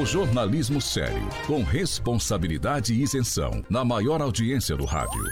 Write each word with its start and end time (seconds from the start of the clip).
O 0.00 0.06
jornalismo 0.06 0.80
sério, 0.80 1.28
com 1.46 1.62
responsabilidade 1.62 2.92
e 2.92 3.02
isenção, 3.02 3.64
na 3.68 3.84
maior 3.84 4.20
audiência 4.20 4.76
do 4.76 4.84
rádio. 4.84 5.22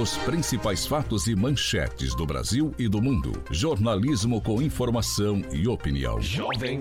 Os 0.00 0.16
principais 0.18 0.86
fatos 0.86 1.26
e 1.26 1.34
manchetes 1.34 2.14
do 2.14 2.24
Brasil 2.24 2.72
e 2.78 2.88
do 2.88 3.02
mundo. 3.02 3.32
Jornalismo 3.50 4.40
com 4.40 4.62
informação 4.62 5.42
e 5.52 5.66
opinião. 5.66 6.22
Jovem 6.22 6.78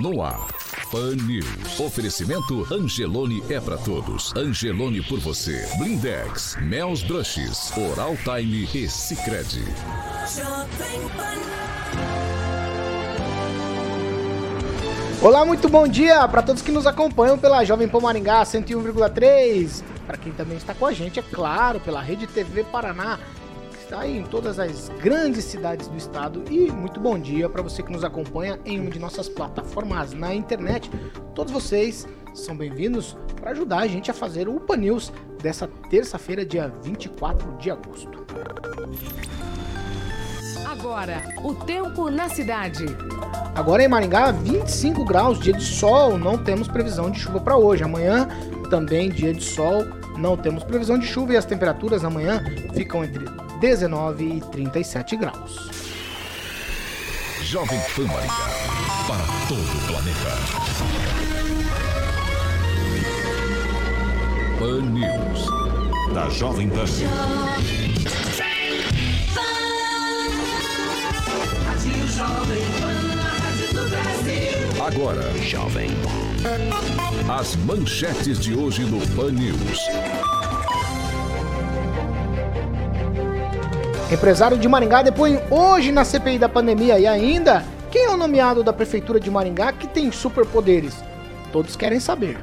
No 0.00 0.20
ar. 0.20 0.48
Pan 0.90 1.14
News. 1.14 1.78
Oferecimento 1.78 2.66
Angelone 2.74 3.40
é 3.48 3.60
pra 3.60 3.78
todos. 3.78 4.34
Angelone 4.34 5.00
por 5.00 5.20
você. 5.20 5.64
Blindex, 5.78 6.56
Mel's 6.60 7.04
Brushes, 7.04 7.70
Oral 7.76 8.16
Time 8.24 8.68
e 8.74 8.88
Sicredi. 8.88 9.64
Olá, 15.20 15.44
muito 15.44 15.68
bom 15.68 15.88
dia 15.88 16.26
para 16.28 16.40
todos 16.40 16.62
que 16.62 16.70
nos 16.70 16.86
acompanham 16.86 17.36
pela 17.36 17.64
Jovem 17.64 17.88
Pan 17.88 17.98
Maringá 17.98 18.44
101,3. 18.44 19.82
Para 20.06 20.16
quem 20.16 20.32
também 20.32 20.56
está 20.56 20.72
com 20.72 20.86
a 20.86 20.92
gente, 20.92 21.18
é 21.18 21.22
claro, 21.22 21.80
pela 21.80 22.00
Rede 22.00 22.28
TV 22.28 22.62
Paraná, 22.62 23.18
que 23.72 23.78
está 23.78 24.00
aí 24.02 24.18
em 24.18 24.22
todas 24.22 24.60
as 24.60 24.88
grandes 25.02 25.44
cidades 25.44 25.88
do 25.88 25.96
estado. 25.96 26.44
E 26.48 26.70
muito 26.70 27.00
bom 27.00 27.18
dia 27.18 27.48
para 27.48 27.62
você 27.62 27.82
que 27.82 27.90
nos 27.90 28.04
acompanha 28.04 28.60
em 28.64 28.78
uma 28.78 28.90
de 28.90 29.00
nossas 29.00 29.28
plataformas 29.28 30.12
na 30.12 30.32
internet. 30.32 30.88
Todos 31.34 31.52
vocês 31.52 32.06
são 32.34 32.56
bem-vindos 32.56 33.16
para 33.34 33.50
ajudar 33.50 33.80
a 33.80 33.88
gente 33.88 34.12
a 34.12 34.14
fazer 34.14 34.48
o 34.48 34.56
UPA 34.56 34.76
News 34.76 35.12
dessa 35.42 35.66
terça-feira, 35.90 36.46
dia 36.46 36.72
24 36.82 37.56
de 37.58 37.68
agosto. 37.68 38.24
Agora, 40.70 41.20
o 41.42 41.52
tempo 41.52 42.08
na 42.08 42.28
cidade. 42.28 42.86
Agora 43.56 43.82
em 43.82 43.88
Maringá, 43.88 44.30
25 44.30 45.04
graus, 45.04 45.40
dia 45.40 45.52
de 45.52 45.64
sol, 45.64 46.16
não 46.16 46.38
temos 46.38 46.68
previsão 46.68 47.10
de 47.10 47.18
chuva 47.18 47.40
para 47.40 47.56
hoje. 47.56 47.82
Amanhã 47.82 48.28
também 48.70 49.10
dia 49.10 49.34
de 49.34 49.42
sol, 49.42 49.84
não 50.16 50.36
temos 50.36 50.62
previsão 50.62 50.96
de 50.96 51.08
chuva 51.08 51.32
e 51.32 51.36
as 51.36 51.44
temperaturas 51.44 52.04
amanhã 52.04 52.40
ficam 52.72 53.04
entre 53.04 53.24
19 53.58 54.36
e 54.36 54.40
37 54.40 55.16
graus. 55.16 55.56
Jovem 57.42 57.80
Pan 57.96 58.04
Maringá. 58.04 58.34
Para 59.08 59.24
todo 59.48 59.76
o 59.76 59.86
planeta. 59.88 60.30
Pan 64.60 64.82
News. 64.82 66.14
Da 66.14 66.28
Jovem 66.28 66.70
Pan. 66.70 66.84
Jovem 72.20 72.62
Pan, 72.78 73.18
a 73.18 73.38
rádio 73.38 73.68
do 73.68 73.88
Brasil. 73.88 74.84
Agora, 74.86 75.38
Jovem. 75.38 75.90
As 77.26 77.56
manchetes 77.56 78.38
de 78.38 78.54
hoje 78.54 78.84
no 78.84 79.00
Pan 79.16 79.32
News. 79.32 79.78
Empresário 84.12 84.58
de 84.58 84.68
Maringá 84.68 85.00
depõe 85.00 85.40
hoje 85.50 85.90
na 85.90 86.04
CPI 86.04 86.38
da 86.38 86.46
pandemia 86.46 86.98
e 86.98 87.06
ainda 87.06 87.64
quem 87.90 88.04
é 88.04 88.10
o 88.10 88.18
nomeado 88.18 88.62
da 88.62 88.72
prefeitura 88.74 89.18
de 89.18 89.30
Maringá 89.30 89.72
que 89.72 89.86
tem 89.86 90.12
superpoderes? 90.12 91.02
Todos 91.50 91.74
querem 91.74 92.00
saber. 92.00 92.36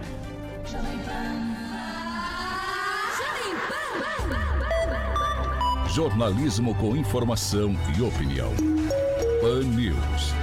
Jornalismo 5.94 6.74
com 6.74 6.96
informação 6.96 7.76
e 7.96 8.02
opinião. 8.02 8.77
Pan 9.42 9.62
News. 9.76 10.34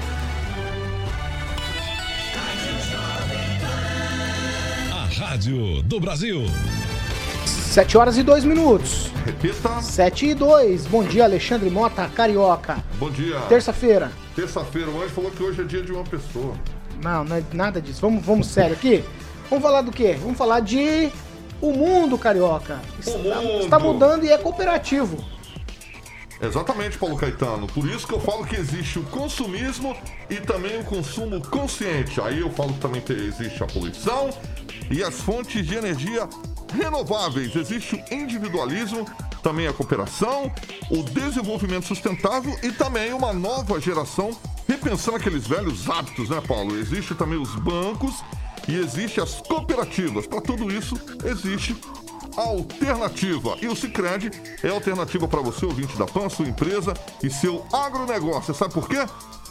A 4.93 5.09
Rádio 5.19 5.83
do 5.83 5.99
Brasil. 5.99 6.43
7 7.45 7.99
horas 7.99 8.17
e 8.17 8.23
2 8.23 8.45
minutos. 8.45 9.11
Repita. 9.27 9.83
7 9.83 10.27
e 10.27 10.35
2. 10.35 10.87
Bom 10.87 11.03
dia, 11.03 11.25
Alexandre 11.25 11.69
Mota, 11.71 12.09
Carioca. 12.09 12.85
Bom 12.99 13.11
dia. 13.11 13.41
Terça-feira. 13.49 14.13
Terça-feira, 14.37 14.89
o 14.91 15.03
anjo 15.03 15.11
falou 15.11 15.31
que 15.33 15.43
hoje 15.43 15.63
é 15.63 15.65
dia 15.65 15.83
de 15.83 15.91
uma 15.91 16.05
pessoa. 16.05 16.55
Não, 17.03 17.25
não 17.25 17.37
é 17.37 17.43
nada 17.53 17.81
disso. 17.81 18.01
Vamos, 18.01 18.25
vamos 18.25 18.47
sério 18.47 18.75
aqui. 18.75 19.03
Vamos 19.51 19.65
falar 19.65 19.83
do 19.83 19.91
quê? 19.91 20.17
Vamos 20.21 20.39
falar 20.39 20.61
de 20.61 21.11
o 21.61 21.73
mundo 21.73 22.17
carioca. 22.17 22.79
Está, 23.01 23.19
mundo. 23.19 23.65
está 23.65 23.79
mudando 23.79 24.25
e 24.25 24.31
é 24.31 24.39
cooperativo. 24.39 25.34
Exatamente, 26.47 26.99
Paulo 26.99 27.17
Caetano. 27.17 27.67
Por 27.67 27.89
isso 27.89 28.07
que 28.07 28.15
eu 28.15 28.21
falo 28.21 28.45
que 28.45 28.57
existe 28.57 28.99
o 28.99 29.03
consumismo 29.05 29.97
e 30.29 30.37
também 30.37 30.79
o 30.81 30.85
consumo 30.85 31.41
consciente. 31.49 32.21
Aí 32.21 32.41
eu 32.41 32.51
falo 32.51 32.73
que 32.75 32.81
também 32.81 33.01
te- 33.01 33.13
existe 33.13 33.63
a 33.63 33.67
poluição 33.67 34.31
e 34.91 35.03
as 35.03 35.15
fontes 35.21 35.67
de 35.67 35.75
energia 35.75 36.29
renováveis. 36.77 37.55
Existe 37.55 37.95
o 37.97 38.15
individualismo, 38.15 39.07
também 39.43 39.67
a 39.67 39.73
cooperação, 39.73 40.53
o 40.91 41.03
desenvolvimento 41.03 41.87
sustentável 41.87 42.57
e 42.63 42.73
também 42.73 43.13
uma 43.13 43.33
nova 43.33 43.81
geração 43.81 44.31
repensando 44.67 45.17
aqueles 45.19 45.47
velhos 45.47 45.89
hábitos, 45.89 46.29
né, 46.31 46.41
Paulo? 46.47 46.77
Existe 46.79 47.15
também 47.15 47.39
os 47.39 47.55
bancos 47.57 48.15
e 48.67 48.77
existe 48.77 49.21
as 49.21 49.41
cooperativas. 49.43 50.27
Para 50.27 50.41
tudo 50.41 50.73
isso, 50.73 50.99
existe 51.25 51.77
alternativa. 52.37 53.57
E 53.61 53.69
o 53.69 53.77
Cicred 53.77 54.31
é 54.63 54.69
alternativa 54.69 55.27
para 55.29 55.41
você, 55.41 55.65
ouvinte 55.65 55.97
da 55.97 56.07
PAN, 56.07 56.29
sua 56.29 56.49
empresa 56.49 56.95
e 57.23 57.31
seu 57.31 57.67
agronegócio. 57.73 58.55
Sabe 58.55 58.75
por 58.75 58.89
quê? 58.89 59.05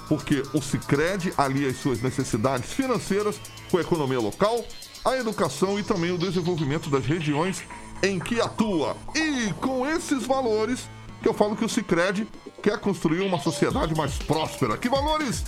Porque 0.07 0.43
o 0.53 0.61
Cicred 0.61 1.33
alia 1.37 1.69
as 1.69 1.77
suas 1.77 2.01
necessidades 2.01 2.71
financeiras 2.73 3.39
com 3.71 3.77
a 3.77 3.81
economia 3.81 4.19
local, 4.19 4.63
a 5.05 5.15
educação 5.17 5.79
e 5.79 5.83
também 5.83 6.11
o 6.11 6.17
desenvolvimento 6.17 6.89
das 6.89 7.05
regiões 7.05 7.63
em 8.01 8.19
que 8.19 8.41
atua. 8.41 8.95
E 9.15 9.53
com 9.61 9.87
esses 9.87 10.25
valores 10.25 10.87
que 11.21 11.27
eu 11.27 11.33
falo 11.33 11.55
que 11.55 11.63
o 11.63 11.69
Cicred 11.69 12.27
quer 12.61 12.77
construir 12.77 13.21
uma 13.21 13.39
sociedade 13.39 13.95
mais 13.95 14.17
próspera. 14.17 14.77
Que 14.77 14.89
valores 14.89 15.43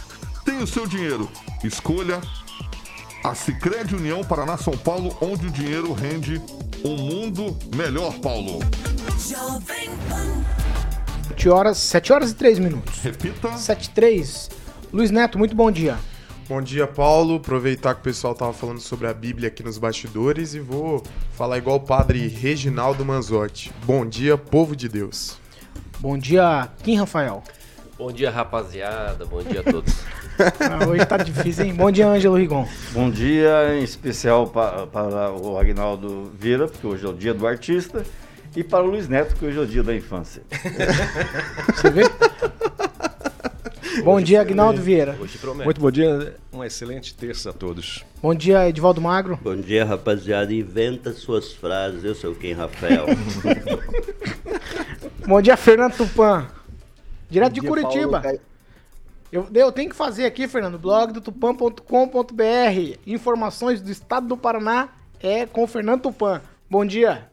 tem 0.45 0.59
o 0.59 0.67
seu 0.67 0.87
dinheiro? 0.87 1.29
Escolha 1.63 2.21
a 3.23 3.33
Cicred 3.33 3.95
União 3.95 4.23
Paraná 4.23 4.57
São 4.57 4.77
Paulo, 4.77 5.17
onde 5.19 5.47
o 5.47 5.51
dinheiro 5.51 5.91
rende 5.93 6.41
um 6.85 6.95
mundo 6.95 7.57
melhor, 7.75 8.13
Paulo. 8.19 8.59
Jovem 9.17 9.89
Pan. 10.07 10.45
7 11.29 11.49
horas, 11.49 11.77
7 11.79 12.13
horas 12.13 12.31
e 12.31 12.35
3 12.35 12.59
minutos. 12.59 12.99
Repita. 12.99 13.57
7 13.57 13.85
e 13.85 13.89
3. 13.89 14.49
Luiz 14.93 15.09
Neto, 15.09 15.39
muito 15.39 15.55
bom 15.55 15.71
dia. 15.71 15.97
Bom 16.47 16.61
dia, 16.61 16.85
Paulo. 16.85 17.37
Aproveitar 17.37 17.95
que 17.95 18.01
o 18.01 18.03
pessoal 18.03 18.35
tava 18.35 18.53
falando 18.53 18.79
sobre 18.79 19.07
a 19.07 19.13
Bíblia 19.13 19.47
aqui 19.47 19.63
nos 19.63 19.79
bastidores 19.79 20.53
e 20.53 20.59
vou 20.59 21.01
falar 21.31 21.57
igual 21.57 21.77
o 21.77 21.79
padre 21.79 22.27
Reginaldo 22.27 23.03
Manzotti. 23.03 23.73
Bom 23.83 24.05
dia, 24.05 24.37
povo 24.37 24.75
de 24.75 24.87
Deus. 24.87 25.39
Bom 25.99 26.17
dia, 26.19 26.69
Kim 26.83 26.97
Rafael. 26.97 27.43
Bom 27.97 28.11
dia, 28.11 28.29
rapaziada. 28.29 29.25
Bom 29.25 29.41
dia 29.41 29.61
a 29.61 29.63
todos. 29.63 29.91
Ah, 30.59 30.87
hoje 30.87 31.05
tá 31.05 31.17
difícil, 31.17 31.65
hein? 31.65 31.73
Bom 31.73 31.89
dia, 31.91 32.07
Ângelo 32.07 32.35
Rigon. 32.35 32.67
Bom 32.91 33.09
dia, 33.09 33.75
em 33.77 33.83
especial 33.83 34.47
pa- 34.47 34.85
para 34.87 35.31
o 35.31 35.57
Agnaldo 35.57 36.31
Vieira, 36.39 36.67
porque 36.67 36.85
hoje 36.85 37.05
é 37.05 37.09
o 37.09 37.13
dia 37.13 37.33
do 37.33 37.47
artista, 37.47 38.03
e 38.55 38.63
para 38.63 38.83
o 38.83 38.87
Luiz 38.87 39.07
Neto, 39.07 39.35
que 39.35 39.45
hoje 39.45 39.57
é 39.57 39.61
o 39.61 39.65
dia 39.65 39.83
da 39.83 39.95
infância. 39.95 40.41
Você 41.75 41.89
vê? 41.89 42.03
Bom 44.03 44.19
dia, 44.19 44.41
Agnaldo 44.41 44.81
Vieira. 44.81 45.15
Hoje 45.19 45.37
promete. 45.37 45.63
Muito 45.65 45.79
bom 45.79 45.89
dia, 45.89 46.35
uma 46.51 46.67
excelente 46.67 47.13
terça 47.15 47.51
a 47.51 47.53
todos. 47.53 48.03
Bom 48.21 48.35
dia, 48.35 48.67
Edivaldo 48.67 48.99
Magro. 49.01 49.39
Bom 49.41 49.55
dia, 49.55 49.85
rapaziada. 49.85 50.53
Inventa 50.53 51.13
suas 51.13 51.53
frases. 51.53 52.03
Eu 52.03 52.13
sou 52.13 52.35
quem, 52.35 52.53
Rafael? 52.53 53.05
Bom 55.25 55.41
dia, 55.41 55.55
Fernando 55.57 55.93
Tupan. 55.95 56.45
Direto 57.29 57.53
de 57.53 57.61
dia, 57.61 57.69
Curitiba. 57.69 58.21
Paulo 58.21 58.39
Eu, 59.35 59.45
eu 59.53 59.69
tenho 59.69 59.89
que 59.89 59.95
fazer 59.97 60.23
aqui, 60.23 60.47
Fernando, 60.47 60.79
blog 60.79 61.11
do 61.11 61.19
tupan.com.br. 61.19 61.81
Informações 63.05 63.81
do 63.81 63.91
estado 63.91 64.27
do 64.29 64.37
Paraná 64.37 64.87
é 65.21 65.45
com 65.45 65.63
o 65.63 65.67
Fernando 65.67 66.03
Tupan. 66.03 66.41
Bom 66.69 66.85
dia. 66.85 67.29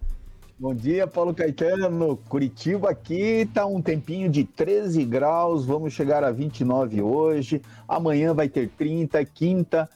Bom 0.58 0.74
dia, 0.74 1.06
Paulo 1.06 1.32
Caetano. 1.32 2.16
Curitiba 2.28 2.90
aqui 2.90 3.48
tá 3.54 3.66
um 3.66 3.80
tempinho 3.80 4.28
de 4.28 4.42
13 4.42 5.04
graus, 5.04 5.64
vamos 5.64 5.92
chegar 5.92 6.24
a 6.24 6.32
29 6.32 7.00
hoje. 7.00 7.62
Amanhã 7.86 8.34
vai 8.34 8.48
ter 8.48 8.68
30, 8.70 9.24
quinta 9.26 9.88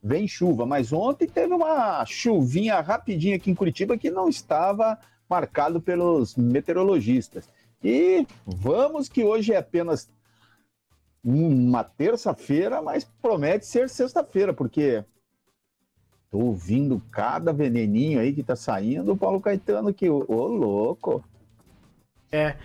vem 0.00 0.28
chuva, 0.28 0.64
mas 0.64 0.92
ontem 0.92 1.26
teve 1.26 1.52
uma 1.52 2.06
chuvinha 2.06 2.80
rapidinha 2.80 3.34
aqui 3.34 3.50
em 3.50 3.54
Curitiba 3.56 3.98
que 3.98 4.12
não 4.12 4.28
estava 4.28 4.96
marcado 5.28 5.80
pelos 5.80 6.36
meteorologistas. 6.36 7.48
E 7.82 8.24
vamos 8.46 9.08
que 9.08 9.24
hoje 9.24 9.52
é 9.52 9.56
apenas 9.56 10.08
uma 11.24 11.84
terça-feira, 11.84 12.80
mas 12.80 13.04
promete 13.20 13.66
ser 13.66 13.88
sexta-feira, 13.88 14.52
porque 14.52 15.04
tô 16.30 16.38
ouvindo 16.38 17.02
cada 17.10 17.52
veneninho 17.52 18.20
aí 18.20 18.32
que 18.32 18.42
tá 18.42 18.54
saindo, 18.54 19.12
o 19.12 19.16
Paulo 19.16 19.40
Caetano 19.40 19.92
que, 19.92 20.08
ô 20.08 20.46
louco. 20.46 21.24
É, 22.30 22.56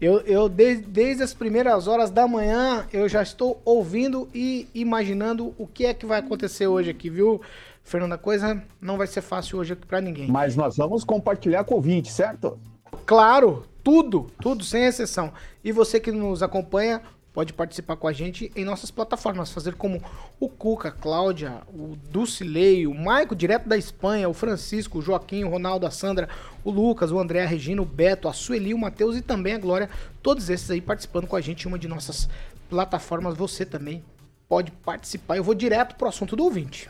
eu, 0.00 0.20
eu 0.20 0.48
desde, 0.48 0.84
desde 0.84 1.22
as 1.24 1.34
primeiras 1.34 1.88
horas 1.88 2.08
da 2.08 2.28
manhã 2.28 2.86
eu 2.92 3.08
já 3.08 3.20
estou 3.20 3.60
ouvindo 3.64 4.28
e 4.32 4.68
imaginando 4.72 5.52
o 5.58 5.66
que 5.66 5.86
é 5.86 5.92
que 5.92 6.06
vai 6.06 6.20
acontecer 6.20 6.68
hoje 6.68 6.90
aqui, 6.90 7.10
viu, 7.10 7.40
Fernanda? 7.82 8.14
A 8.14 8.18
coisa 8.18 8.62
não 8.80 8.96
vai 8.96 9.08
ser 9.08 9.22
fácil 9.22 9.58
hoje 9.58 9.72
aqui 9.72 9.86
pra 9.86 10.00
ninguém. 10.00 10.28
Mas 10.28 10.54
nós 10.54 10.76
vamos 10.76 11.02
compartilhar 11.02 11.64
com 11.64 11.74
o 11.74 11.76
ouvinte, 11.78 12.12
certo? 12.12 12.58
Claro, 13.04 13.64
tudo, 13.82 14.26
tudo, 14.40 14.62
sem 14.62 14.84
exceção. 14.84 15.32
E 15.64 15.72
você 15.72 15.98
que 15.98 16.12
nos 16.12 16.42
acompanha, 16.42 17.02
pode 17.32 17.52
participar 17.52 17.96
com 17.96 18.08
a 18.08 18.12
gente 18.12 18.50
em 18.56 18.64
nossas 18.64 18.90
plataformas, 18.90 19.52
fazer 19.52 19.74
como 19.74 20.02
o 20.40 20.48
Cuca, 20.48 20.90
Cláudia, 20.90 21.62
o 21.68 21.96
Dulcilei, 22.10 22.86
o 22.86 22.94
Maico, 22.94 23.36
direto 23.36 23.68
da 23.68 23.76
Espanha, 23.76 24.28
o 24.28 24.34
Francisco, 24.34 24.98
o 24.98 25.02
Joaquim, 25.02 25.44
o 25.44 25.48
Ronaldo, 25.48 25.86
a 25.86 25.90
Sandra, 25.90 26.28
o 26.64 26.70
Lucas, 26.70 27.12
o 27.12 27.18
André, 27.18 27.44
a 27.44 27.46
Regina, 27.46 27.80
o 27.80 27.84
Beto, 27.84 28.28
a 28.28 28.32
Sueli, 28.32 28.74
o 28.74 28.78
Matheus 28.78 29.16
e 29.16 29.22
também 29.22 29.54
a 29.54 29.58
Glória, 29.58 29.88
todos 30.22 30.50
esses 30.50 30.70
aí 30.70 30.80
participando 30.80 31.26
com 31.26 31.36
a 31.36 31.40
gente 31.40 31.64
em 31.64 31.68
uma 31.68 31.78
de 31.78 31.86
nossas 31.86 32.28
plataformas. 32.68 33.36
Você 33.36 33.64
também 33.64 34.02
pode 34.48 34.70
participar. 34.70 35.36
Eu 35.36 35.44
vou 35.44 35.54
direto 35.54 35.94
pro 35.96 36.08
assunto 36.08 36.34
do 36.34 36.44
ouvinte. 36.44 36.88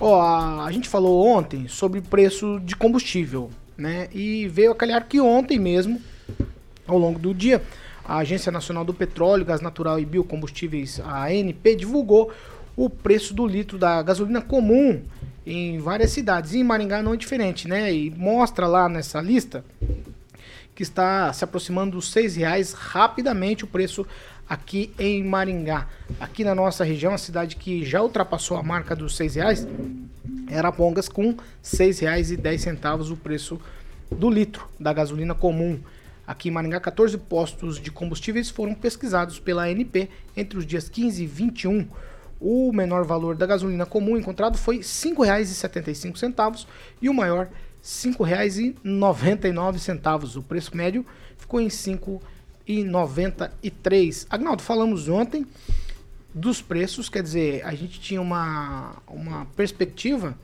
Ó, 0.00 0.20
a, 0.20 0.64
a 0.64 0.72
gente 0.72 0.88
falou 0.88 1.26
ontem 1.26 1.68
sobre 1.68 2.00
preço 2.00 2.60
de 2.60 2.76
combustível, 2.76 3.50
né? 3.76 4.08
E 4.12 4.48
veio 4.48 4.72
a 4.72 4.74
calhar 4.74 5.06
que 5.06 5.20
ontem 5.20 5.58
mesmo, 5.58 6.00
ao 6.86 6.98
longo 6.98 7.18
do 7.18 7.34
dia, 7.34 7.62
a 8.04 8.18
Agência 8.18 8.52
Nacional 8.52 8.84
do 8.84 8.92
Petróleo, 8.92 9.44
Gás 9.44 9.60
Natural 9.60 9.98
e 9.98 10.04
Biocombustíveis, 10.04 11.00
a 11.00 11.24
ANP, 11.24 11.74
divulgou 11.76 12.32
o 12.76 12.90
preço 12.90 13.32
do 13.32 13.46
litro 13.46 13.78
da 13.78 14.02
gasolina 14.02 14.40
comum 14.42 15.02
em 15.46 15.78
várias 15.78 16.10
cidades. 16.10 16.52
E 16.52 16.58
em 16.58 16.64
Maringá 16.64 17.02
não 17.02 17.14
é 17.14 17.16
diferente, 17.16 17.68
né? 17.68 17.92
E 17.92 18.10
mostra 18.10 18.66
lá 18.66 18.88
nessa 18.88 19.20
lista 19.20 19.64
que 20.74 20.82
está 20.82 21.32
se 21.32 21.44
aproximando 21.44 21.92
dos 21.92 22.12
R$ 22.12 22.28
reais 22.28 22.72
rapidamente 22.72 23.64
o 23.64 23.66
preço 23.66 24.06
aqui 24.48 24.92
em 24.98 25.22
Maringá. 25.22 25.86
Aqui 26.18 26.44
na 26.44 26.54
nossa 26.54 26.84
região, 26.84 27.14
a 27.14 27.18
cidade 27.18 27.56
que 27.56 27.84
já 27.84 28.02
ultrapassou 28.02 28.56
a 28.56 28.62
marca 28.62 28.94
dos 28.94 29.18
R$ 29.18 29.28
reais 29.28 29.66
era 30.48 30.72
Pongas 30.72 31.08
com 31.08 31.30
R$ 31.30 31.36
6,10 31.62 33.10
o 33.10 33.16
preço 33.16 33.60
do 34.10 34.28
litro 34.28 34.68
da 34.78 34.92
gasolina 34.92 35.34
comum. 35.34 35.78
Aqui 36.26 36.48
em 36.48 36.52
Maringá, 36.52 36.80
14 36.80 37.18
postos 37.18 37.78
de 37.78 37.90
combustíveis 37.90 38.48
foram 38.48 38.74
pesquisados 38.74 39.38
pela 39.38 39.64
ANP 39.64 40.08
entre 40.36 40.58
os 40.58 40.66
dias 40.66 40.88
15 40.88 41.22
e 41.22 41.26
21. 41.26 41.86
O 42.40 42.72
menor 42.72 43.04
valor 43.04 43.36
da 43.36 43.46
gasolina 43.46 43.86
comum 43.86 44.16
encontrado 44.16 44.56
foi 44.56 44.76
R$ 44.76 44.82
5,75 44.82 46.66
e 47.00 47.08
o 47.08 47.14
maior 47.14 47.46
R$ 47.46 47.52
5,99. 47.84 50.36
O 50.36 50.42
preço 50.42 50.76
médio 50.76 51.04
ficou 51.36 51.60
em 51.60 51.64
R$ 51.64 51.70
5,93. 51.70 54.26
Agnaldo, 54.30 54.62
falamos 54.62 55.08
ontem 55.08 55.44
dos 56.34 56.60
preços, 56.60 57.08
quer 57.08 57.22
dizer, 57.22 57.64
a 57.64 57.74
gente 57.74 58.00
tinha 58.00 58.20
uma, 58.20 58.96
uma 59.06 59.46
perspectiva 59.54 60.36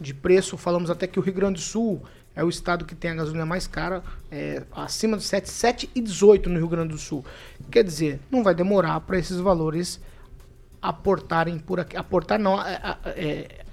de 0.00 0.12
preço, 0.12 0.56
falamos 0.56 0.90
até 0.90 1.06
que 1.06 1.18
o 1.18 1.22
Rio 1.22 1.34
Grande 1.34 1.54
do 1.54 1.60
Sul 1.60 2.02
é 2.38 2.44
o 2.44 2.48
estado 2.48 2.84
que 2.84 2.94
tem 2.94 3.10
a 3.10 3.14
gasolina 3.16 3.44
mais 3.44 3.66
cara, 3.66 4.00
é, 4.30 4.62
acima 4.70 5.16
dos 5.16 5.26
7, 5.26 5.50
7 5.50 5.90
e 5.92 6.00
18 6.00 6.48
no 6.48 6.56
Rio 6.56 6.68
Grande 6.68 6.92
do 6.92 6.98
Sul. 6.98 7.24
Quer 7.68 7.82
dizer, 7.82 8.20
não 8.30 8.44
vai 8.44 8.54
demorar 8.54 9.00
para 9.00 9.18
esses 9.18 9.38
valores 9.40 10.00
aportarem 10.80 11.58
por 11.58 11.80
aqui. 11.80 11.96
Aportar 11.96 12.38
não, 12.38 12.62
é, 12.62 12.96
é, 13.06 13.64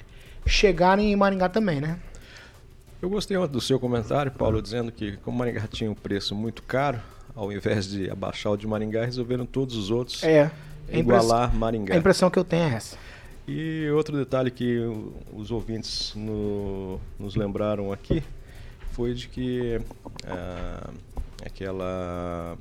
chegarem 0.48 1.14
em 1.14 1.16
Maringá 1.16 1.48
também, 1.48 1.80
né? 1.80 2.00
Eu 3.00 3.08
gostei 3.08 3.38
do 3.48 3.62
seu 3.62 3.80
comentário, 3.80 4.32
Paulo, 4.32 4.60
dizendo 4.60 4.92
que 4.92 5.16
como 5.18 5.38
Maringá 5.38 5.68
tinha 5.68 5.92
um 5.92 5.96
preço 5.96 6.34
muito 6.34 6.64
caro, 6.64 7.00
ao 7.36 7.52
invés 7.52 7.88
de 7.88 8.10
abaixar 8.10 8.52
o 8.54 8.58
de 8.58 8.66
Maringá, 8.66 9.06
resolveram 9.06 9.46
todos 9.46 9.76
os 9.76 9.92
outros 9.92 10.24
é, 10.24 10.50
igualar 10.92 11.54
Maringá. 11.54 11.94
A 11.94 11.98
impressão 11.98 12.32
que 12.32 12.40
eu 12.40 12.44
tenho 12.44 12.64
é 12.64 12.74
essa. 12.74 12.98
E 13.48 13.88
outro 13.92 14.18
detalhe 14.18 14.50
que 14.50 14.80
os 15.32 15.52
ouvintes 15.52 16.16
no, 16.16 17.00
nos 17.20 17.36
lembraram 17.36 17.94
aqui 17.94 18.24
foi 18.96 19.14
de 19.14 19.28
que 19.28 19.82
ah, 20.26 20.90
aquela, 21.46 22.58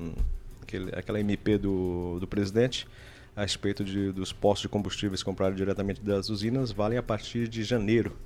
aquele, 0.60 0.90
aquela 0.92 1.20
MP 1.20 1.56
do, 1.56 2.18
do 2.18 2.26
presidente 2.26 2.88
a 3.36 3.42
respeito 3.42 3.84
de, 3.84 4.10
dos 4.10 4.32
postos 4.32 4.62
de 4.62 4.68
combustíveis 4.68 5.22
comprados 5.22 5.56
diretamente 5.56 6.00
das 6.00 6.28
usinas 6.28 6.72
valem 6.72 6.98
a 6.98 7.02
partir 7.02 7.46
de 7.46 7.62
janeiro 7.62 8.16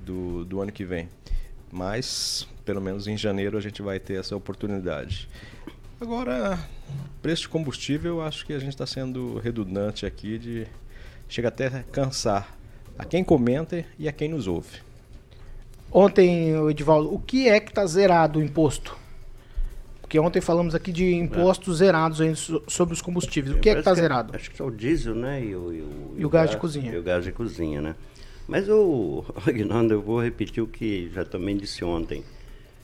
do, 0.00 0.44
do 0.46 0.62
ano 0.62 0.72
que 0.72 0.84
vem. 0.84 1.08
Mas, 1.70 2.48
pelo 2.64 2.80
menos 2.80 3.06
em 3.06 3.16
janeiro, 3.16 3.58
a 3.58 3.60
gente 3.60 3.82
vai 3.82 4.00
ter 4.00 4.14
essa 4.14 4.34
oportunidade. 4.34 5.28
Agora, 6.00 6.58
preço 7.20 7.42
de 7.42 7.48
combustível, 7.50 8.22
acho 8.22 8.46
que 8.46 8.54
a 8.54 8.58
gente 8.58 8.70
está 8.70 8.86
sendo 8.86 9.38
redundante 9.38 10.06
aqui 10.06 10.38
de 10.38 10.66
chega 11.28 11.48
até 11.48 11.66
a 11.66 11.82
cansar 11.82 12.56
a 12.98 13.04
quem 13.04 13.22
comenta 13.22 13.84
e 13.98 14.08
a 14.08 14.12
quem 14.12 14.28
nos 14.28 14.46
ouve. 14.46 14.93
Ontem, 15.96 16.50
Edivaldo, 16.68 17.14
o 17.14 17.20
que 17.20 17.48
é 17.48 17.60
que 17.60 17.70
está 17.70 17.86
zerado 17.86 18.40
o 18.40 18.42
imposto? 18.42 18.98
Porque 20.00 20.18
ontem 20.18 20.40
falamos 20.40 20.74
aqui 20.74 20.90
de 20.90 21.14
impostos 21.14 21.80
é. 21.80 21.84
zerados 21.84 22.50
sobre 22.66 22.94
os 22.94 23.00
combustíveis. 23.00 23.54
O 23.54 23.60
que 23.60 23.70
é 23.70 23.74
que 23.74 23.78
está 23.78 23.94
zerado? 23.94 24.34
Acho 24.34 24.50
que 24.50 24.60
é 24.60 24.64
o 24.64 24.72
diesel, 24.72 25.14
né? 25.14 25.40
E 25.40 25.54
o, 25.54 25.72
e 25.72 25.80
o, 25.82 26.14
e 26.18 26.26
o 26.26 26.28
gás, 26.28 26.46
gás, 26.46 26.50
de 26.50 26.56
cozinha. 26.56 26.92
E 26.92 26.98
o 26.98 27.02
gás 27.02 27.22
de 27.22 27.30
cozinha, 27.30 27.80
né? 27.80 27.94
Mas, 28.48 28.66
o 28.74 29.24
Aguinaldo, 29.46 29.94
eu 29.94 30.02
vou 30.02 30.20
repetir 30.20 30.60
o 30.64 30.66
que 30.66 31.08
já 31.14 31.24
também 31.24 31.56
disse 31.56 31.84
ontem. 31.84 32.24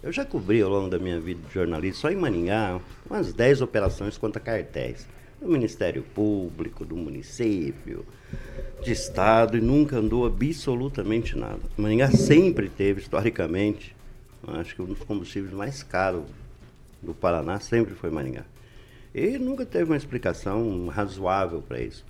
Eu 0.01 0.13
já 0.13 0.25
cobri 0.25 0.63
ao 0.63 0.71
longo 0.71 0.89
da 0.89 0.99
minha 1.01 1.19
vida 1.19 1.41
de 1.49 1.53
jornalista, 1.53 2.03
só 2.03 2.11
em 2.11 2.17
Maningá, 2.17 2.79
umas 3.11 3.33
10 3.33 3.61
operações 3.61 4.17
contra 4.17 4.41
cartéis. 4.41 5.05
Do 5.41 5.49
Ministério 5.49 6.03
Público, 6.03 6.85
do 6.85 6.95
município, 6.95 8.05
de 8.83 8.93
Estado 8.93 9.57
e 9.57 9.61
nunca 9.61 9.97
andou 9.97 10.27
absolutamente 10.27 11.37
nada. 11.37 11.61
Maringá 11.79 12.11
sempre 12.11 12.69
teve, 12.69 13.01
historicamente, 13.01 13.97
acho 14.47 14.75
que 14.75 14.83
um 14.83 14.87
dos 14.87 14.99
combustíveis 15.01 15.53
mais 15.53 15.83
caros 15.83 16.25
do 17.01 17.15
Paraná 17.15 17.59
sempre 17.59 17.95
foi 17.95 18.11
Maringá. 18.11 18.45
E 19.15 19.39
nunca 19.39 19.65
teve 19.65 19.85
uma 19.85 19.97
explicação 19.97 20.87
razoável 20.89 21.63
para 21.63 21.81
isso. 21.81 22.05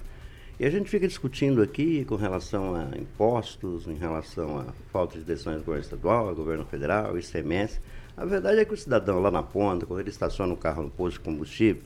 E 0.58 0.66
a 0.66 0.70
gente 0.70 0.90
fica 0.90 1.08
discutindo 1.08 1.62
aqui 1.62 2.04
com 2.04 2.16
relação 2.16 2.74
a 2.74 2.90
impostos, 2.98 3.86
em 3.86 3.94
relação 3.94 4.58
a 4.58 4.66
falta 4.92 5.18
de 5.18 5.24
decisões 5.24 5.58
do 5.58 5.64
governo 5.64 5.84
estadual, 5.84 6.34
governo 6.34 6.66
federal, 6.66 7.16
ICMS. 7.16 7.80
A 8.16 8.24
verdade 8.26 8.58
é 8.58 8.64
que 8.64 8.74
o 8.74 8.76
cidadão 8.76 9.20
lá 9.20 9.30
na 9.30 9.42
ponta, 9.42 9.86
quando 9.86 10.00
ele 10.00 10.10
estaciona 10.10 10.52
o 10.52 10.56
carro 10.56 10.82
no 10.82 10.90
posto 10.90 11.18
de 11.18 11.20
combustível, 11.20 11.82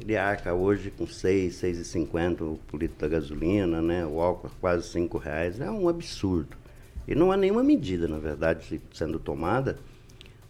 ele 0.00 0.16
arca 0.16 0.52
hoje 0.52 0.90
com 0.90 1.06
6, 1.06 1.54
6,50 1.54 2.58
por 2.66 2.80
litro 2.80 2.98
da 2.98 3.08
gasolina, 3.08 3.80
né? 3.80 4.04
O 4.06 4.20
álcool 4.20 4.50
quase 4.60 4.88
5 4.88 5.18
reais. 5.18 5.60
É 5.60 5.70
um 5.70 5.88
absurdo. 5.88 6.56
E 7.08 7.14
não 7.14 7.32
há 7.32 7.36
nenhuma 7.36 7.62
medida, 7.62 8.06
na 8.08 8.18
verdade, 8.18 8.80
sendo 8.92 9.18
tomada 9.18 9.78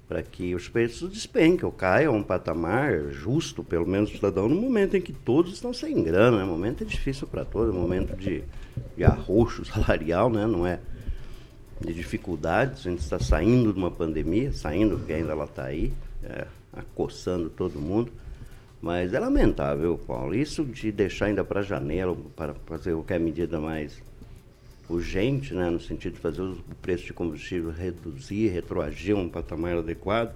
para 0.09 0.23
que 0.23 0.55
os 0.55 0.69
preços 0.69 1.11
despenquem 1.11 1.65
ou 1.65 1.73
caiam 1.73 2.15
a 2.15 2.17
um 2.17 2.23
patamar 2.23 3.11
justo, 3.11 3.65
pelo 3.65 3.87
menos 3.87 4.11
o 4.11 4.15
cidadão, 4.15 4.49
no 4.49 4.55
momento 4.55 4.97
em 4.97 5.01
que 5.01 5.13
todos 5.13 5.53
estão 5.53 5.73
sem 5.73 6.03
grana. 6.03 6.39
Né? 6.39 6.45
O 6.45 6.47
momento 6.47 6.83
é 6.83 6.87
difícil 6.87 7.27
para 7.27 7.45
todos, 7.45 7.75
é 7.75 7.77
um 7.77 7.81
momento 7.81 8.17
de, 8.17 8.43
de 8.97 9.05
arroxo 9.05 9.65
salarial, 9.67 10.31
né? 10.31 10.47
não 10.47 10.67
é 10.67 10.81
de 11.81 11.93
dificuldades. 11.93 12.87
A 12.87 12.91
gente 12.91 13.01
está 13.01 13.19
saindo 13.19 13.73
de 13.73 13.79
uma 13.79 13.91
pandemia, 13.91 14.53
saindo, 14.53 14.97
porque 14.97 15.13
ainda 15.13 15.33
ela 15.33 15.45
está 15.45 15.65
aí, 15.65 15.93
é, 16.23 16.47
acossando 16.73 17.51
todo 17.51 17.79
mundo. 17.79 18.11
Mas 18.81 19.15
é 19.15 19.19
lamentável, 19.19 19.99
Paulo. 19.99 20.35
Isso 20.35 20.65
de 20.65 20.93
deixar 20.93 21.27
ainda 21.27 21.45
para 21.45 21.63
janeiro, 21.63 22.17
para 22.37 22.55
fazer 22.67 22.93
qualquer 22.93 23.19
medida 23.19 23.61
mais 23.61 24.03
urgente, 24.89 25.53
né, 25.53 25.69
no 25.69 25.81
sentido 25.81 26.15
de 26.15 26.21
fazer 26.21 26.43
o 26.43 26.57
preço 26.81 27.05
de 27.05 27.13
combustível 27.13 27.71
reduzir, 27.71 28.49
retroagir 28.49 29.17
um 29.17 29.29
patamar 29.29 29.79
adequado, 29.79 30.35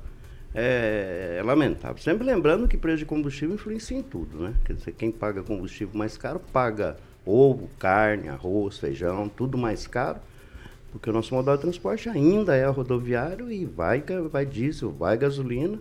é, 0.52 1.36
é, 1.38 1.42
lamentável. 1.42 1.98
Sempre 1.98 2.24
lembrando 2.24 2.66
que 2.66 2.76
preço 2.76 2.98
de 2.98 3.04
combustível 3.04 3.54
influencia 3.54 3.96
em 3.96 4.02
tudo, 4.02 4.38
né? 4.40 4.54
Quer 4.64 4.72
dizer, 4.72 4.92
quem 4.92 5.12
paga 5.12 5.42
combustível 5.42 5.96
mais 5.96 6.16
caro 6.16 6.40
paga 6.52 6.96
ovo, 7.24 7.70
carne, 7.78 8.28
arroz, 8.28 8.78
feijão, 8.78 9.28
tudo 9.28 9.56
mais 9.56 9.86
caro. 9.86 10.18
Porque 10.90 11.08
o 11.08 11.12
nosso 11.12 11.32
modal 11.32 11.54
de 11.54 11.62
transporte 11.62 12.08
ainda 12.08 12.56
é 12.56 12.66
rodoviário 12.66 13.52
e 13.52 13.64
vai, 13.64 14.02
vai 14.28 14.44
diesel, 14.44 14.90
vai 14.90 15.16
gasolina 15.16 15.78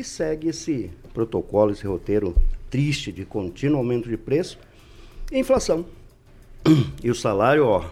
e 0.00 0.04
segue 0.04 0.48
esse 0.48 0.90
protocolo, 1.12 1.72
esse 1.72 1.86
roteiro 1.86 2.34
triste 2.70 3.12
de 3.12 3.24
contínuo 3.24 3.78
aumento 3.78 4.08
de 4.08 4.16
preço 4.16 4.58
e 5.30 5.38
inflação. 5.38 5.86
E 7.02 7.10
o 7.10 7.14
salário, 7.14 7.66
ó, 7.66 7.84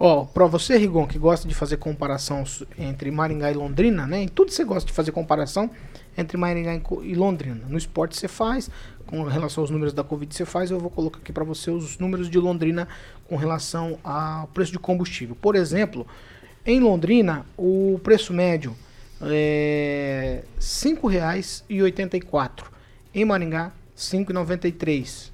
Ó, 0.00 0.24
pra 0.24 0.46
você, 0.46 0.76
Rigon, 0.76 1.08
que 1.08 1.18
gosta 1.18 1.48
de 1.48 1.54
fazer 1.56 1.76
comparação 1.76 2.44
entre 2.78 3.10
Maringá 3.10 3.50
e 3.50 3.54
Londrina, 3.54 4.06
né? 4.06 4.22
Em 4.22 4.28
tudo 4.28 4.52
você 4.52 4.62
gosta 4.62 4.86
de 4.86 4.92
fazer 4.92 5.10
comparação 5.10 5.68
entre 6.16 6.36
Maringá 6.36 6.80
e 7.02 7.14
Londrina. 7.16 7.64
No 7.66 7.76
esporte 7.76 8.16
você 8.16 8.28
faz, 8.28 8.70
com 9.06 9.24
relação 9.24 9.64
aos 9.64 9.70
números 9.70 9.92
da 9.92 10.04
Covid 10.04 10.32
você 10.32 10.44
faz, 10.44 10.70
eu 10.70 10.78
vou 10.78 10.88
colocar 10.88 11.18
aqui 11.18 11.32
pra 11.32 11.42
você 11.42 11.68
os 11.72 11.98
números 11.98 12.30
de 12.30 12.38
Londrina 12.38 12.86
com 13.28 13.34
relação 13.34 13.98
ao 14.04 14.46
preço 14.46 14.70
de 14.70 14.78
combustível. 14.78 15.34
Por 15.34 15.56
exemplo, 15.56 16.06
em 16.64 16.78
Londrina, 16.78 17.44
o 17.56 17.98
preço 18.00 18.32
médio 18.32 18.76
é 19.22 20.42
R$ 20.56 20.60
5,84. 20.60 22.64
Em 23.14 23.24
Maringá, 23.24 23.66
R$ 23.66 23.72
5,93. 23.96 25.30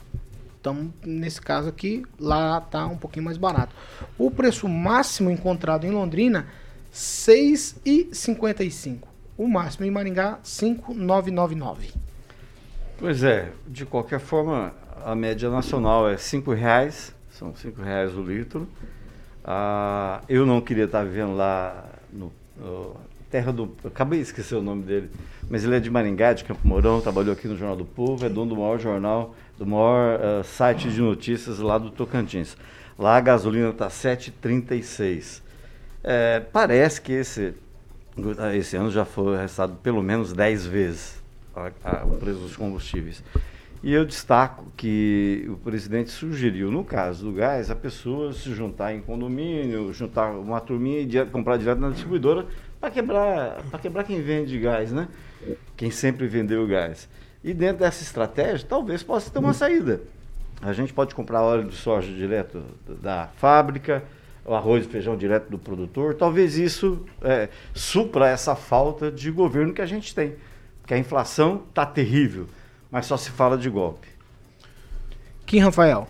Então, 0.60 0.92
nesse 1.04 1.40
caso 1.40 1.68
aqui, 1.68 2.04
lá 2.18 2.60
tá 2.60 2.86
um 2.86 2.96
pouquinho 2.96 3.26
mais 3.26 3.36
barato. 3.36 3.76
O 4.16 4.30
preço 4.30 4.66
máximo 4.66 5.30
encontrado 5.30 5.84
em 5.84 5.90
Londrina, 5.90 6.40
R$ 6.40 6.46
6,55. 6.92 9.00
O 9.36 9.46
máximo 9.46 9.84
em 9.84 9.90
Maringá, 9.90 10.32
R$ 10.32 10.38
5,999. 10.42 11.92
Pois 12.96 13.22
é, 13.22 13.52
de 13.66 13.84
qualquer 13.84 14.20
forma, 14.20 14.72
a 15.04 15.14
média 15.14 15.50
nacional 15.50 16.08
é 16.08 16.14
R$ 16.14 16.54
reais, 16.54 17.14
são 17.30 17.50
R$ 17.50 17.84
reais 17.84 18.14
o 18.14 18.22
litro. 18.22 18.66
Ah, 19.44 20.22
eu 20.26 20.46
não 20.46 20.62
queria 20.62 20.84
estar 20.84 21.04
vivendo 21.04 21.36
lá 21.36 21.84
no, 22.10 22.32
no 22.56 22.96
terra 23.34 23.52
do. 23.52 23.68
acabei 23.84 24.20
de 24.20 24.26
esquecer 24.26 24.54
o 24.54 24.62
nome 24.62 24.84
dele, 24.84 25.10
mas 25.50 25.64
ele 25.64 25.74
é 25.74 25.80
de 25.80 25.90
Maringá, 25.90 26.32
de 26.32 26.44
Campo 26.44 26.60
Mourão, 26.62 27.00
trabalhou 27.00 27.32
aqui 27.32 27.48
no 27.48 27.56
Jornal 27.56 27.76
do 27.76 27.84
Povo, 27.84 28.24
é 28.24 28.28
dono 28.28 28.50
do 28.54 28.56
maior 28.60 28.78
jornal, 28.78 29.34
do 29.58 29.66
maior 29.66 30.20
ah, 30.22 30.44
site 30.44 30.88
de 30.88 31.00
notícias 31.00 31.58
lá 31.58 31.76
do 31.76 31.90
Tocantins. 31.90 32.56
Lá 32.96 33.16
a 33.16 33.20
gasolina 33.20 33.70
está 33.70 33.88
7,36. 33.88 35.42
É, 36.04 36.38
parece 36.52 37.00
que 37.00 37.12
esse, 37.12 37.54
esse 38.56 38.76
ano 38.76 38.88
já 38.92 39.04
foi 39.04 39.36
arrestado 39.36 39.74
pelo 39.82 40.00
menos 40.00 40.32
10 40.32 40.64
vezes 40.66 41.20
a- 41.56 41.72
a- 41.82 42.04
o 42.04 42.16
preço 42.18 42.38
dos 42.38 42.56
combustíveis. 42.56 43.20
E 43.82 43.92
eu 43.92 44.04
destaco 44.04 44.64
que 44.76 45.44
o 45.48 45.56
presidente 45.56 46.08
sugeriu, 46.10 46.70
no 46.70 46.84
caso 46.84 47.26
do 47.26 47.32
gás, 47.32 47.68
a 47.70 47.74
pessoa 47.74 48.32
se 48.32 48.54
juntar 48.54 48.94
em 48.94 49.00
condomínio, 49.00 49.92
juntar 49.92 50.30
uma 50.30 50.60
turminha 50.60 51.00
e 51.00 51.26
comprar 51.26 51.58
direto 51.58 51.80
na 51.80 51.90
distribuidora 51.90 52.46
para 52.84 52.90
quebrar, 52.90 53.62
para 53.70 53.78
quebrar 53.78 54.04
quem 54.04 54.20
vende 54.20 54.58
gás, 54.58 54.92
né? 54.92 55.08
Quem 55.74 55.90
sempre 55.90 56.26
vendeu 56.26 56.66
gás. 56.66 57.08
E 57.42 57.54
dentro 57.54 57.78
dessa 57.78 58.02
estratégia, 58.02 58.66
talvez 58.68 59.02
possa 59.02 59.30
ter 59.30 59.38
uma 59.38 59.54
saída. 59.54 60.02
A 60.60 60.72
gente 60.74 60.92
pode 60.92 61.14
comprar 61.14 61.42
óleo 61.42 61.68
de 61.68 61.76
soja 61.76 62.12
direto 62.12 62.62
da 62.86 63.30
fábrica, 63.36 64.04
o 64.44 64.54
arroz 64.54 64.84
e 64.84 64.88
feijão 64.88 65.16
direto 65.16 65.48
do 65.48 65.58
produtor. 65.58 66.14
Talvez 66.14 66.58
isso 66.58 67.06
é, 67.22 67.48
supra 67.72 68.28
essa 68.28 68.54
falta 68.54 69.10
de 69.10 69.30
governo 69.30 69.72
que 69.72 69.80
a 69.80 69.86
gente 69.86 70.14
tem. 70.14 70.34
Porque 70.82 70.92
a 70.92 70.98
inflação 70.98 71.62
está 71.70 71.86
terrível, 71.86 72.46
mas 72.90 73.06
só 73.06 73.16
se 73.16 73.30
fala 73.30 73.56
de 73.56 73.70
golpe. 73.70 74.08
Kim 75.46 75.60
Rafael. 75.60 76.06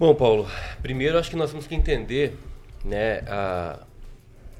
Bom, 0.00 0.12
Paulo, 0.16 0.48
primeiro 0.82 1.16
acho 1.16 1.30
que 1.30 1.36
nós 1.36 1.50
temos 1.50 1.66
que 1.68 1.76
entender 1.76 2.36
né, 2.84 3.20
a, 3.28 3.85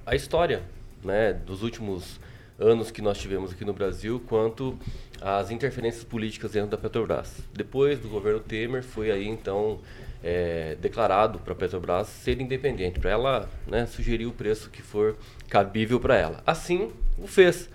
a 0.06 0.14
história 0.14 0.62
né, 1.04 1.32
dos 1.32 1.64
últimos 1.64 2.20
anos 2.58 2.90
que 2.90 3.02
nós 3.02 3.18
tivemos 3.18 3.52
aqui 3.52 3.64
no 3.64 3.72
Brasil 3.72 4.22
quanto 4.26 4.78
às 5.20 5.50
interferências 5.50 6.04
políticas 6.04 6.52
dentro 6.52 6.70
da 6.70 6.78
Petrobras. 6.78 7.40
Depois 7.52 7.98
do 7.98 8.08
governo 8.08 8.40
Temer, 8.40 8.82
foi 8.82 9.10
aí 9.10 9.26
então 9.26 9.80
é, 10.22 10.76
declarado 10.80 11.40
para 11.40 11.52
a 11.52 11.56
Petrobras 11.56 12.06
ser 12.06 12.40
independente, 12.40 13.00
para 13.00 13.10
ela 13.10 13.50
né, 13.66 13.84
sugerir 13.84 14.26
o 14.26 14.32
preço 14.32 14.70
que 14.70 14.80
for 14.80 15.16
cabível 15.48 15.98
para 15.98 16.16
ela. 16.16 16.42
Assim 16.46 16.92
o 17.18 17.26
fez. 17.26 17.68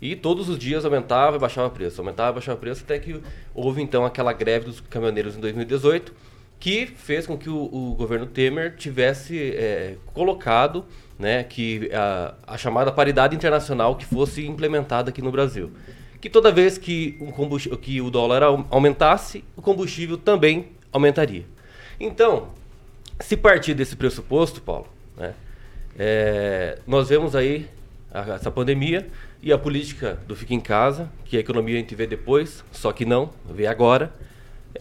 E 0.00 0.14
todos 0.14 0.48
os 0.48 0.58
dias 0.58 0.84
aumentava 0.84 1.36
e 1.36 1.38
baixava 1.38 1.68
o 1.68 1.70
preço, 1.70 2.00
aumentava 2.00 2.30
e 2.30 2.34
baixava 2.34 2.58
o 2.58 2.60
preço, 2.60 2.82
até 2.84 2.98
que 2.98 3.22
houve 3.54 3.80
então 3.80 4.04
aquela 4.04 4.32
greve 4.32 4.66
dos 4.66 4.80
caminhoneiros 4.80 5.36
em 5.36 5.40
2018, 5.40 6.12
que 6.58 6.86
fez 6.86 7.26
com 7.26 7.36
que 7.36 7.50
o, 7.50 7.56
o 7.56 7.94
governo 7.94 8.26
Temer 8.26 8.74
tivesse 8.76 9.38
é, 9.54 9.96
colocado 10.14 10.84
né, 11.18 11.44
que 11.44 11.90
a, 11.92 12.34
a 12.46 12.58
chamada 12.58 12.90
paridade 12.90 13.34
internacional 13.36 13.94
que 13.96 14.04
fosse 14.04 14.46
implementada 14.46 15.10
aqui 15.10 15.22
no 15.22 15.30
Brasil. 15.30 15.70
Que 16.20 16.28
toda 16.30 16.50
vez 16.50 16.76
que, 16.78 17.16
um 17.20 17.30
que 17.76 18.00
o 18.00 18.10
dólar 18.10 18.42
au- 18.42 18.66
aumentasse, 18.70 19.44
o 19.54 19.62
combustível 19.62 20.16
também 20.16 20.68
aumentaria. 20.92 21.44
Então, 22.00 22.48
se 23.20 23.36
partir 23.36 23.74
desse 23.74 23.94
pressuposto, 23.96 24.60
Paulo, 24.60 24.88
né, 25.16 25.34
é, 25.98 26.78
nós 26.86 27.08
vemos 27.08 27.36
aí 27.36 27.68
a- 28.12 28.34
essa 28.34 28.50
pandemia 28.50 29.06
e 29.42 29.52
a 29.52 29.58
política 29.58 30.18
do 30.26 30.34
fica 30.34 30.54
em 30.54 30.60
casa, 30.60 31.10
que 31.24 31.36
a 31.36 31.40
economia 31.40 31.76
a 31.76 31.78
gente 31.78 31.94
vê 31.94 32.06
depois, 32.06 32.64
só 32.72 32.92
que 32.92 33.04
não, 33.04 33.30
vê 33.48 33.66
agora, 33.66 34.12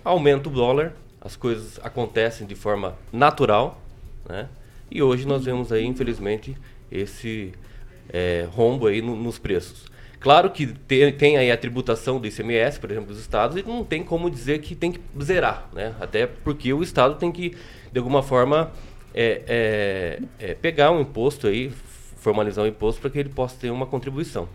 aumenta 0.03 0.49
o 0.49 0.51
dólar, 0.51 0.93
as 1.25 1.35
coisas 1.35 1.79
acontecem 1.83 2.45
de 2.45 2.53
forma 2.55 2.95
natural, 3.11 3.81
né? 4.29 4.47
E 4.91 5.01
hoje 5.01 5.25
nós 5.27 5.43
vemos 5.43 5.71
aí, 5.71 5.83
infelizmente, 5.83 6.55
esse 6.91 7.51
é, 8.13 8.47
rombo 8.51 8.85
aí 8.85 9.01
no- 9.01 9.15
nos 9.15 9.39
preços. 9.39 9.85
Claro 10.19 10.51
que 10.51 10.67
tem, 10.67 11.11
tem 11.11 11.37
aí 11.37 11.51
a 11.51 11.57
tributação 11.57 12.19
do 12.19 12.27
ICMS, 12.27 12.79
por 12.79 12.91
exemplo, 12.91 13.07
dos 13.09 13.19
estados, 13.19 13.57
e 13.57 13.63
não 13.63 13.83
tem 13.83 14.03
como 14.03 14.29
dizer 14.29 14.59
que 14.61 14.75
tem 14.75 14.91
que 14.91 14.99
zerar, 15.23 15.67
né? 15.73 15.95
Até 15.99 16.27
porque 16.27 16.71
o 16.71 16.83
estado 16.83 17.15
tem 17.15 17.31
que, 17.31 17.55
de 17.91 17.97
alguma 17.97 18.21
forma, 18.21 18.71
é, 19.13 19.41
é, 19.47 20.19
é, 20.51 20.53
pegar 20.53 20.91
um 20.91 21.01
imposto 21.01 21.47
aí, 21.47 21.71
formalizar 22.25 22.65
um 22.65 22.67
imposto 22.67 22.99
para 22.99 23.11
que 23.11 23.19
ele 23.19 23.29
possa 23.29 23.55
ter 23.55 23.69
uma 23.69 23.85
contribuição. 23.85 24.49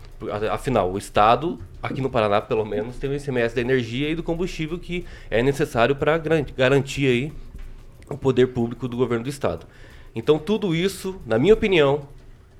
Afinal, 0.51 0.91
o 0.91 0.97
estado, 0.97 1.57
aqui 1.81 2.01
no 2.01 2.09
Paraná, 2.09 2.41
pelo 2.41 2.65
menos, 2.65 2.97
tem 2.97 3.09
o 3.09 3.15
ICMS 3.15 3.55
da 3.55 3.61
energia 3.61 4.09
e 4.09 4.15
do 4.15 4.21
combustível 4.21 4.77
que 4.77 5.05
é 5.29 5.41
necessário 5.41 5.95
para 5.95 6.17
garantir 6.17 7.07
aí 7.07 7.33
o 8.09 8.17
poder 8.17 8.47
público 8.47 8.89
do 8.89 8.97
governo 8.97 9.23
do 9.23 9.29
estado. 9.29 9.65
Então, 10.13 10.37
tudo 10.37 10.75
isso, 10.75 11.21
na 11.25 11.39
minha 11.39 11.53
opinião, 11.53 12.01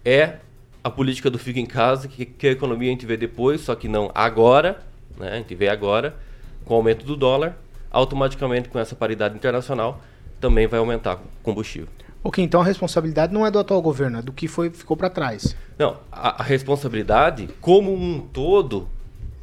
é 0.06 0.38
a 0.82 0.90
política 0.90 1.30
do 1.30 1.38
fica 1.38 1.60
em 1.60 1.66
casa, 1.66 2.08
que, 2.08 2.26
que 2.26 2.48
a 2.48 2.52
economia 2.52 2.88
a 2.88 2.92
gente 2.92 3.06
vê 3.06 3.18
depois, 3.18 3.60
só 3.60 3.76
que 3.76 3.90
não 3.90 4.10
agora, 4.16 4.80
né? 5.20 5.34
a 5.34 5.36
gente 5.36 5.54
vê 5.54 5.68
agora, 5.68 6.16
com 6.64 6.74
o 6.74 6.78
aumento 6.78 7.06
do 7.06 7.18
dólar, 7.18 7.58
automaticamente 7.92 8.70
com 8.70 8.80
essa 8.80 8.96
paridade 8.96 9.36
internacional, 9.36 10.02
também 10.40 10.68
vai 10.68 10.80
aumentar 10.80 11.16
o 11.16 11.44
combustível. 11.44 11.90
Ok, 12.24 12.44
então 12.44 12.62
a 12.62 12.64
responsabilidade 12.64 13.34
não 13.34 13.46
é 13.46 13.50
do 13.52 13.58
atual 13.58 13.82
governo, 13.82 14.20
é 14.20 14.22
do 14.22 14.32
que 14.32 14.48
foi, 14.48 14.70
ficou 14.70 14.96
para 14.96 15.10
trás. 15.10 15.56
Não, 15.78 15.98
a, 16.12 16.42
a 16.42 16.44
responsabilidade, 16.44 17.50
como 17.60 17.94
um 17.94 18.20
todo, 18.20 18.88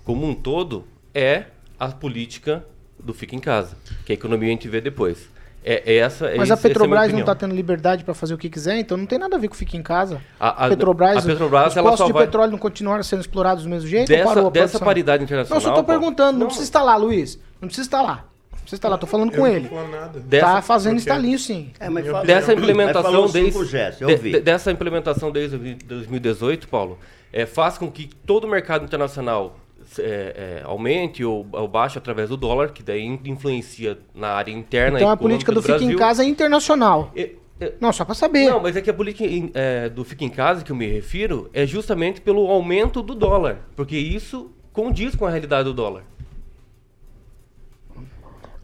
como 0.05 0.25
um 0.27 0.35
todo, 0.35 0.85
é 1.13 1.45
a 1.79 1.89
política 1.89 2.65
do 3.03 3.13
fica 3.13 3.35
em 3.35 3.41
casa, 3.41 3.77
que 4.05 4.13
a 4.13 4.15
economia 4.15 4.49
a 4.49 4.53
gente 4.53 4.69
vê 4.69 4.81
depois. 4.81 5.29
É, 5.65 5.83
é 5.93 5.97
essa, 5.97 6.27
é 6.29 6.37
Mas 6.37 6.51
a 6.53 6.55
essa 6.55 6.67
é 6.67 6.71
Petrobras 6.71 7.13
não 7.13 7.19
está 7.21 7.35
tendo 7.35 7.53
liberdade 7.53 8.05
para 8.05 8.15
fazer 8.15 8.33
o 8.33 8.39
que 8.39 8.49
quiser, 8.49 8.79
então 8.79 8.97
não 8.97 9.07
tem 9.07 9.19
nada 9.19 9.35
a 9.35 9.39
ver 9.41 9.49
com 9.49 9.55
fique 9.57 9.77
em 9.77 9.83
casa. 9.83 10.21
A- 10.39 10.67
a- 10.67 10.69
Petrobras, 10.69 11.19
a 11.19 11.23
Petrobras, 11.29 11.75
os 11.77 11.83
postos 11.83 12.07
de 12.07 12.13
vai- 12.13 12.27
petróleo 12.27 12.53
não 12.53 12.59
continuaram 12.59 13.03
sendo 13.03 13.21
explorados 13.21 13.65
do 13.65 13.69
mesmo 13.71 13.89
jeito? 13.89 14.07
Dessa- 14.09 14.25
parou 14.25 14.47
a 14.47 14.51
dessa 14.51 14.79
paridade 14.79 15.25
internacional, 15.25 15.57
Não, 15.61 15.61
só 15.69 15.73
Paulo. 15.73 15.85
perguntando, 15.87 16.39
não, 16.39 16.47
precisa 16.47 16.65
estar 16.65 16.83
lá, 16.85 16.95
Luiz. 16.97 17.39
Não 17.61 17.67
precisa 17.67 17.87
estar 17.87 18.03
lá. 18.03 18.25
Não 18.69 18.71
precisa 18.71 18.77
estar 18.81 18.89
lá, 18.91 18.99
tô 18.99 19.07
falando 19.07 19.33
com 19.33 19.47
ele. 19.47 19.71
Dessa- 20.27 20.47
tá 20.57 20.63
fazendo 20.63 20.97
porque- 20.97 21.09
estalinho 21.09 21.39
sim. 21.39 21.71
É, 21.81 21.89
mas 21.89 22.07
fala- 22.07 22.25
dessa 22.25 22.53
mas 22.55 22.59
implementação 22.63 23.03
falou 23.03 23.29
desde 23.33 23.65
gestos, 23.65 24.03
eu 24.03 24.19
vi. 24.19 24.33
de- 24.33 24.41
dessa 24.41 24.71
implementação 24.71 25.31
desde 25.31 25.57
2018, 25.87 26.69
Paulo, 26.69 26.99
é, 27.33 27.47
faz 27.47 27.79
com 27.79 27.91
que 27.91 28.11
todo 28.27 28.45
o 28.45 28.49
mercado 28.49 28.85
internacional 28.85 29.57
é, 29.99 30.61
é, 30.61 30.63
aumente 30.65 31.25
ou, 31.25 31.47
ou 31.51 31.67
baixe 31.67 31.97
através 31.97 32.29
do 32.29 32.37
dólar, 32.37 32.73
que 32.73 32.83
daí 32.83 33.01
in- 33.03 33.19
influencia 33.25 33.97
na 34.15 34.29
área 34.33 34.53
interna. 34.53 34.99
Então 34.99 35.11
a 35.11 35.17
política 35.17 35.51
do 35.51 35.63
fique 35.63 35.77
em 35.77 35.79
Brasil. 35.79 35.99
casa 35.99 36.23
é 36.23 36.27
internacional. 36.27 37.11
É, 37.17 37.31
Não, 37.81 37.91
só 37.93 38.05
para 38.05 38.15
saber. 38.15 38.45
Não, 38.51 38.61
mas 38.61 38.77
é 38.77 38.83
que 38.83 38.91
a 38.91 38.95
política 38.95 39.25
em- 39.25 39.51
é, 39.55 39.89
do 39.89 40.05
fica 40.05 40.25
em 40.25 40.29
casa 40.29 40.63
que 40.63 40.71
eu 40.71 40.77
me 40.77 40.87
refiro 40.87 41.49
é 41.55 41.65
justamente 41.67 42.21
pelo 42.21 42.47
aumento 42.49 43.01
do 43.03 43.15
dólar, 43.15 43.61
porque 43.75 43.97
isso 43.97 44.51
condiz 44.75 45.15
com 45.17 45.25
a 45.27 45.31
realidade 45.31 45.65
do 45.65 45.73
dólar. 45.73 46.05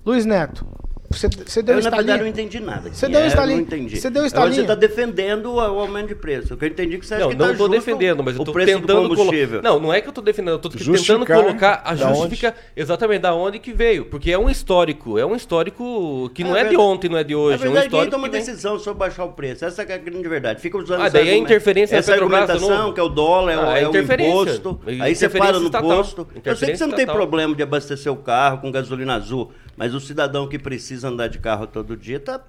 Luiz 0.05 0.25
Neto. 0.27 0.67
Você, 1.11 1.29
você 1.29 1.63
deu 1.63 1.77
eu, 1.77 1.81
um 1.81 1.85
na 1.85 1.91
verdade, 1.91 2.23
não 2.23 2.29
entendi 2.29 2.59
nada. 2.59 2.93
Você 2.93 3.07
deu 3.09 3.21
um 3.21 3.23
é, 3.23 3.27
estalinho? 3.29 3.59
Não 3.59 3.63
entendi. 3.65 3.97
Você 4.01 4.11
deu 4.11 4.25
um 4.25 4.27
Agora 4.27 4.51
Você 4.53 4.63
está 4.63 4.75
defendendo 4.75 5.47
o, 5.47 5.55
o 5.55 5.61
aumento 5.61 6.09
de 6.09 6.17
preço. 6.17 6.55
O 6.55 6.57
que 6.57 6.65
eu 6.65 6.69
entendi 6.69 6.99
que 6.99 7.07
você 7.07 7.15
acha 7.15 7.23
Não, 7.23 7.31
que 7.31 7.37
não 7.37 7.47
tá 7.47 7.53
estou 7.53 7.69
justo 7.69 7.81
defendendo, 7.85 8.25
mas 8.25 8.35
eu 8.35 8.41
o 8.41 8.43
estou 8.43 8.65
tentando 8.67 9.09
combustível. 9.11 9.61
colocar. 9.61 9.69
Não, 9.69 9.79
não 9.79 9.93
é 9.95 10.01
que 10.01 10.09
eu 10.09 10.11
estou 10.11 10.25
defendendo, 10.25 10.51
eu 10.55 10.57
estou 10.57 10.71
tentando 10.73 11.25
colocar 11.25 11.83
a 11.85 11.95
da 11.95 12.07
onde? 12.09 12.19
justifica 12.19 12.55
exatamente 12.77 13.21
da 13.21 13.33
onde 13.33 13.61
que 13.61 13.73
veio, 13.73 14.07
porque 14.07 14.33
é 14.33 14.39
um 14.39 14.51
histórico, 14.51 15.17
é 15.17 15.25
um 15.25 15.37
histórico 15.37 16.31
que 16.35 16.43
não 16.43 16.51
é, 16.57 16.65
de 16.65 16.71
verdade. 16.71 16.77
ontem, 16.79 17.09
não 17.09 17.19
é 17.19 17.23
de 17.23 17.35
hoje, 17.37 17.59
Na 17.61 17.67
é 17.67 17.69
um 17.69 17.73
verdade, 17.75 17.87
ninguém 17.87 17.87
histórico 18.01 18.11
toma 18.11 18.29
que 18.29 18.33
vem- 18.37 18.41
decisão 18.45 18.79
sobre 18.81 18.99
baixar 18.99 19.25
o 19.25 19.33
preço. 19.35 19.65
Essa 19.65 19.83
é 19.83 19.95
a 19.95 19.99
grande 19.99 20.29
verdade. 20.29 20.61
Fica 20.61 20.79
usando 20.79 21.01
Ah, 21.03 21.09
daí 21.09 21.21
é 21.21 21.31
argumento- 21.31 21.45
interferência 21.45 21.97
essa 21.97 22.13
argumentação, 22.13 22.93
que 22.93 22.99
é 22.99 23.03
o 23.05 23.09
dólar, 23.09 23.53
é, 23.53 23.57
o- 23.57 23.61
Ah, 23.69 23.79
é 23.79 23.87
o 23.87 23.91
interferência. 23.91 24.33
imposto. 24.57 24.81
Aí 25.01 25.15
você 25.15 25.29
para 25.29 25.61
no 25.61 25.71
posto. 25.71 26.27
Eu 26.45 26.57
sei 26.57 26.71
que 26.73 26.77
você 26.77 26.87
não 26.87 26.97
tem 26.97 27.07
problema 27.07 27.55
de 27.55 27.63
abastecer 27.63 28.11
o 28.13 28.17
carro 28.17 28.59
com 28.59 28.73
gasolina 28.73 29.15
azul, 29.15 29.53
mas 29.77 29.95
o 29.95 30.01
cidadão 30.01 30.47
que 30.49 30.59
precisa 30.59 31.09
andar 31.09 31.29
de 31.29 31.39
carro 31.39 31.67
todo 31.67 31.97
dia 31.97 32.21
tá. 32.21 32.41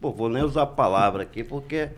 Pô, 0.00 0.10
vou 0.12 0.28
nem 0.28 0.42
usar 0.42 0.62
a 0.62 0.66
palavra 0.66 1.22
aqui, 1.22 1.44
porque 1.44 1.88